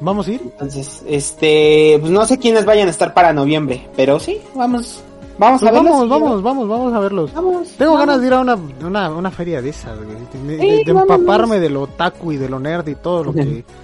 [0.00, 0.40] ¿Vamos a ir?
[0.44, 5.02] Entonces, este, pues no sé quiénes vayan a estar para noviembre, pero sí, vamos,
[5.38, 5.92] vamos Pues a verlos.
[5.92, 7.34] vamos, vamos, vamos, vamos a verlos.
[7.34, 7.68] Vamos.
[7.76, 8.06] Tengo vamos.
[8.06, 8.56] ganas de ir a una,
[8.86, 10.16] una, una feria de esas, güey.
[10.46, 13.32] De, de- Sí, de empaparme de lo otaku y de lo nerd y todo lo
[13.32, 13.64] que...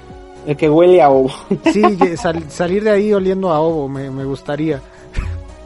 [0.46, 1.30] El que huele a ovo.
[1.72, 1.82] Sí,
[2.18, 4.78] sal- salir de ahí oliendo a ovo, me, me gustaría.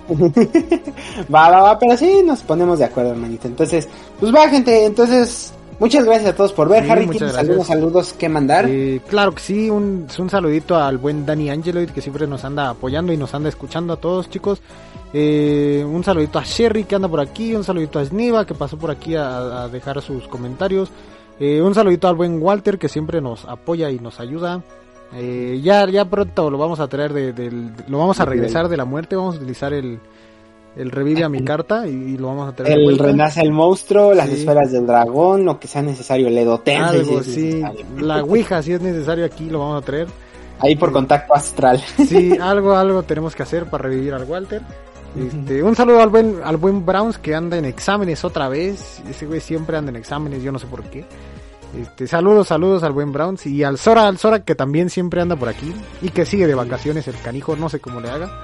[1.34, 3.48] va, va, va, pero sí nos ponemos de acuerdo, hermanito.
[3.48, 4.86] Entonces, pues va, gente.
[4.86, 6.84] Entonces, muchas gracias a todos por ver.
[6.84, 7.38] Sí, Harry, ¿tienes gracias.
[7.38, 8.66] algunos saludos que mandar?
[8.68, 12.70] Eh, claro que sí, un, un saludito al buen Dani Angeloid que siempre nos anda
[12.70, 14.60] apoyando y nos anda escuchando a todos chicos.
[15.12, 18.76] Eh, un saludito a Sherry que anda por aquí, un saludito a Sniva que pasó
[18.76, 20.90] por aquí a, a dejar sus comentarios.
[21.40, 24.62] Eh, un saludito al buen Walter que siempre nos apoya y nos ayuda.
[25.14, 27.50] Eh, ya, ya pronto lo vamos a traer de,
[27.88, 29.98] lo vamos a regresar de la muerte, vamos a utilizar el,
[30.76, 34.12] el revive a mi carta y, y lo vamos a traer El renace el monstruo,
[34.12, 34.34] las Sí.
[34.40, 36.82] esferas del dragón, lo que sea necesario, el edotense.
[37.00, 37.62] Algo, si sí,
[37.98, 40.08] la Ouija si es necesario aquí lo vamos a traer.
[40.60, 41.80] Ahí por contacto astral.
[42.06, 44.60] Sí, algo, algo tenemos que hacer para revivir al Walter.
[45.16, 49.00] Este, un saludo al buen, al buen Browns que anda en exámenes otra vez.
[49.08, 51.04] Ese güey siempre anda en exámenes, yo no sé por qué.
[51.76, 55.36] Este, saludos, saludos al buen Browns y al Sora, al Sora que también siempre anda
[55.36, 58.42] por aquí y que sigue de vacaciones el canijo, no sé cómo le haga.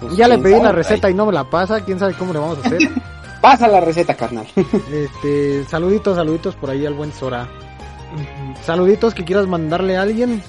[0.00, 2.32] Pues, Ya le pedí sabe, la receta y no me la pasa, quién sabe cómo
[2.32, 2.78] le vamos a hacer.
[3.40, 4.46] Pasa la receta, carnal.
[4.92, 7.48] Este, saluditos, saluditos por ahí al buen Sora.
[8.64, 10.42] Saluditos que quieras mandarle a alguien.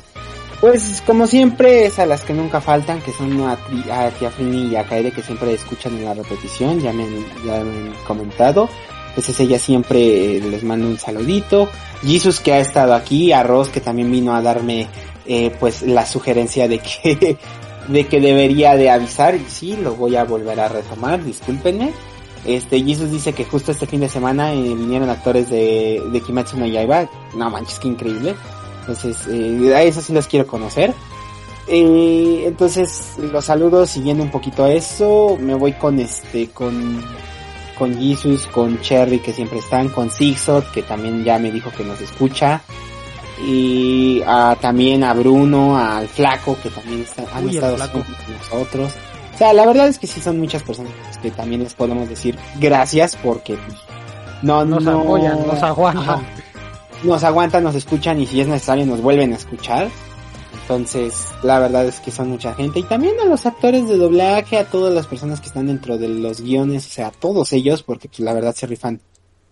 [0.60, 4.68] Pues como siempre es a las que nunca faltan, que son a, a Tia Frini
[4.68, 7.94] y a Kaede que siempre escuchan en la repetición, ya me, han- ya me han
[8.06, 8.70] comentado.
[9.12, 11.70] Entonces ella siempre eh, les manda un saludito.
[12.02, 14.88] Jesus que ha estado aquí, a Ross que también vino a darme
[15.26, 17.38] eh, pues la sugerencia de que
[17.88, 21.92] de que debería de avisar sí, lo voy a volver a retomar, discúlpenme.
[22.46, 26.58] Este, Jesus dice que justo este fin de semana eh, vinieron actores de, de Kimetsu
[26.58, 27.10] no Yaiba.
[27.36, 28.34] No manches, qué increíble.
[28.80, 29.28] Entonces,
[29.76, 30.94] a eso sí los quiero conocer.
[31.68, 35.38] Entonces, los saludos siguiendo un poquito a eso.
[35.40, 37.04] Me voy con este, con,
[37.78, 41.84] con Jesus, con Cherry que siempre están, con Zigzot que también ya me dijo que
[41.84, 42.62] nos escucha.
[43.44, 48.04] Y a, también a Bruno, al Flaco que también está- han Uy, estado con
[48.38, 48.94] nosotros.
[49.34, 50.92] O sea, la verdad es que sí son muchas personas
[51.22, 53.80] que también les podemos decir gracias porque pues,
[54.44, 56.04] no, Nos no, apoyan, nos aguantan.
[56.04, 56.22] Ajá.
[57.04, 59.90] nos aguantan, nos escuchan y si es necesario nos vuelven a escuchar.
[60.54, 62.80] Entonces, la verdad es que son mucha gente.
[62.80, 66.10] Y también a los actores de doblaje, a todas las personas que están dentro de
[66.10, 69.02] los guiones, o sea, a todos ellos, porque pues, la verdad se rifan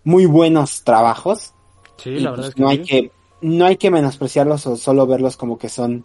[0.04, 1.54] muy buenos trabajos.
[1.98, 2.78] Sí, Y, la pues, verdad es que no sí.
[2.78, 3.12] hay que
[3.42, 6.04] no hay que menospreciarlos o solo verlos como que son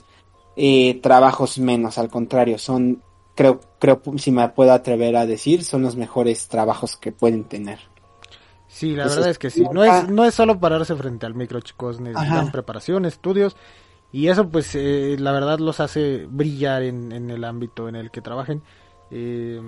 [0.57, 3.03] eh, trabajos menos, al contrario, son
[3.35, 7.81] creo creo si me puedo atrever a decir, son los mejores trabajos que pueden tener.
[8.69, 9.65] Sí, la Entonces, verdad es que sí.
[9.73, 12.01] No es, no es solo pararse frente al micro, chicos.
[12.01, 13.55] Necesitan preparación, estudios.
[14.15, 18.13] Y eso, pues, eh, la verdad los hace brillar en, en el ámbito en el
[18.13, 18.63] que trabajen.
[19.11, 19.61] Eh,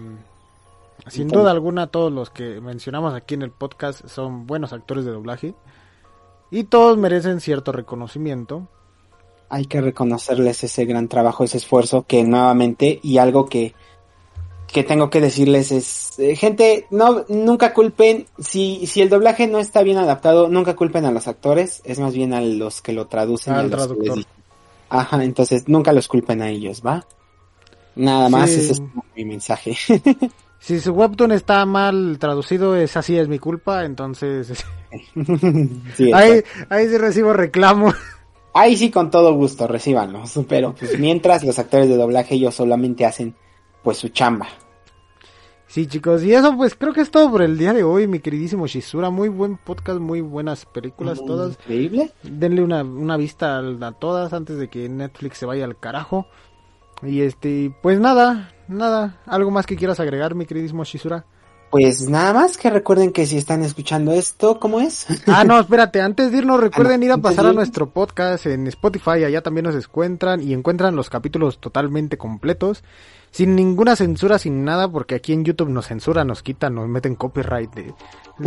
[1.08, 5.10] sin duda alguna, todos los que mencionamos aquí en el podcast son buenos actores de
[5.10, 5.56] doblaje.
[6.52, 8.68] Y todos merecen cierto reconocimiento.
[9.48, 13.74] hay que reconocerles ese gran trabajo, ese esfuerzo que nuevamente y algo que
[14.72, 19.60] que tengo que decirles es eh, gente no nunca culpen si si el doblaje no
[19.60, 23.06] está bien adaptado nunca culpen a los actores es más bien a los que lo
[23.06, 24.35] traducen a Al que les traductor.
[24.88, 27.06] Ajá entonces nunca los culpen a ellos va
[27.94, 28.60] nada más Sí.
[28.60, 28.82] ese es
[29.16, 29.76] mi mensaje
[30.58, 33.84] Si su webtoon está mal traducido, es así, es mi culpa.
[33.84, 34.64] Entonces,
[35.96, 37.92] sí, ahí, ahí sí recibo reclamo.
[38.54, 43.04] ahí sí con todo gusto recíbanlos pero pues mientras los actores de doblaje ellos solamente
[43.04, 43.34] hacen
[43.84, 44.48] pues su chamba
[45.68, 48.20] Sí, chicos, y eso pues creo que es todo por el día de hoy, mi
[48.20, 49.10] queridísimo Shizura.
[49.10, 51.52] Muy buen podcast, muy buenas películas todas.
[51.60, 55.76] increíble Denle una, una vista al- a, todas antes de que Netflix se vaya al
[55.78, 56.26] carajo.
[57.02, 59.20] Y este, pues nada, nada.
[59.26, 61.26] ¿Algo más que quieras agregar, mi queridísimo Shizura?
[61.70, 65.06] Pues nada más que recuerden que si están escuchando esto, ¿cómo es?
[65.26, 68.68] Ah, no, espérate, antes de irnos recuerden ir a pasar de a nuestro podcast en
[68.68, 72.84] Spotify, allá también nos encuentran y encuentran los capítulos totalmente completos,
[73.36, 77.14] sin ninguna censura, sin nada, porque aquí en YouTube nos censuran, nos quitan, nos meten
[77.16, 77.94] copyright, de-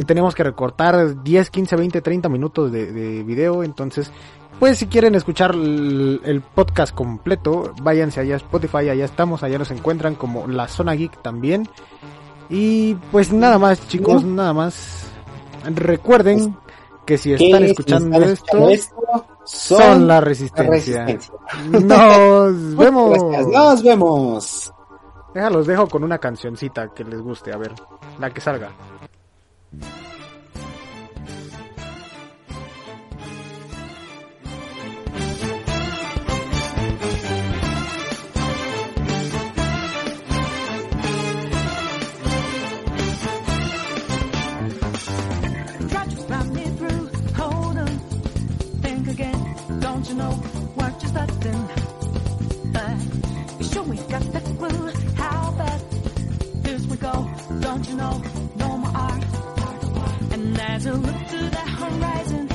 [0.06, 4.12] tenemos que recortar 10, 15, 20, 30 minutos de, de video, entonces,
[4.60, 9.60] pues si quieren escuchar el, el podcast completo, váyanse allá a Spotify, allá estamos, allá
[9.60, 11.68] nos encuentran como La Zona Geek también.
[12.50, 15.06] Y pues nada más, chicos, nada más.
[15.76, 16.56] Recuerden
[17.06, 18.70] que si están escuchando esto,
[19.46, 21.06] son la la resistencia.
[21.06, 21.34] resistencia.
[21.70, 23.18] Nos vemos.
[23.32, 24.74] Gracias, nos vemos.
[25.34, 27.74] Déjalos, dejo con una cancioncita que les guste, a ver,
[28.20, 28.72] la que salga.
[57.70, 58.20] Don't you know?
[58.56, 59.24] No more art.
[60.32, 62.49] And as you look to the horizon,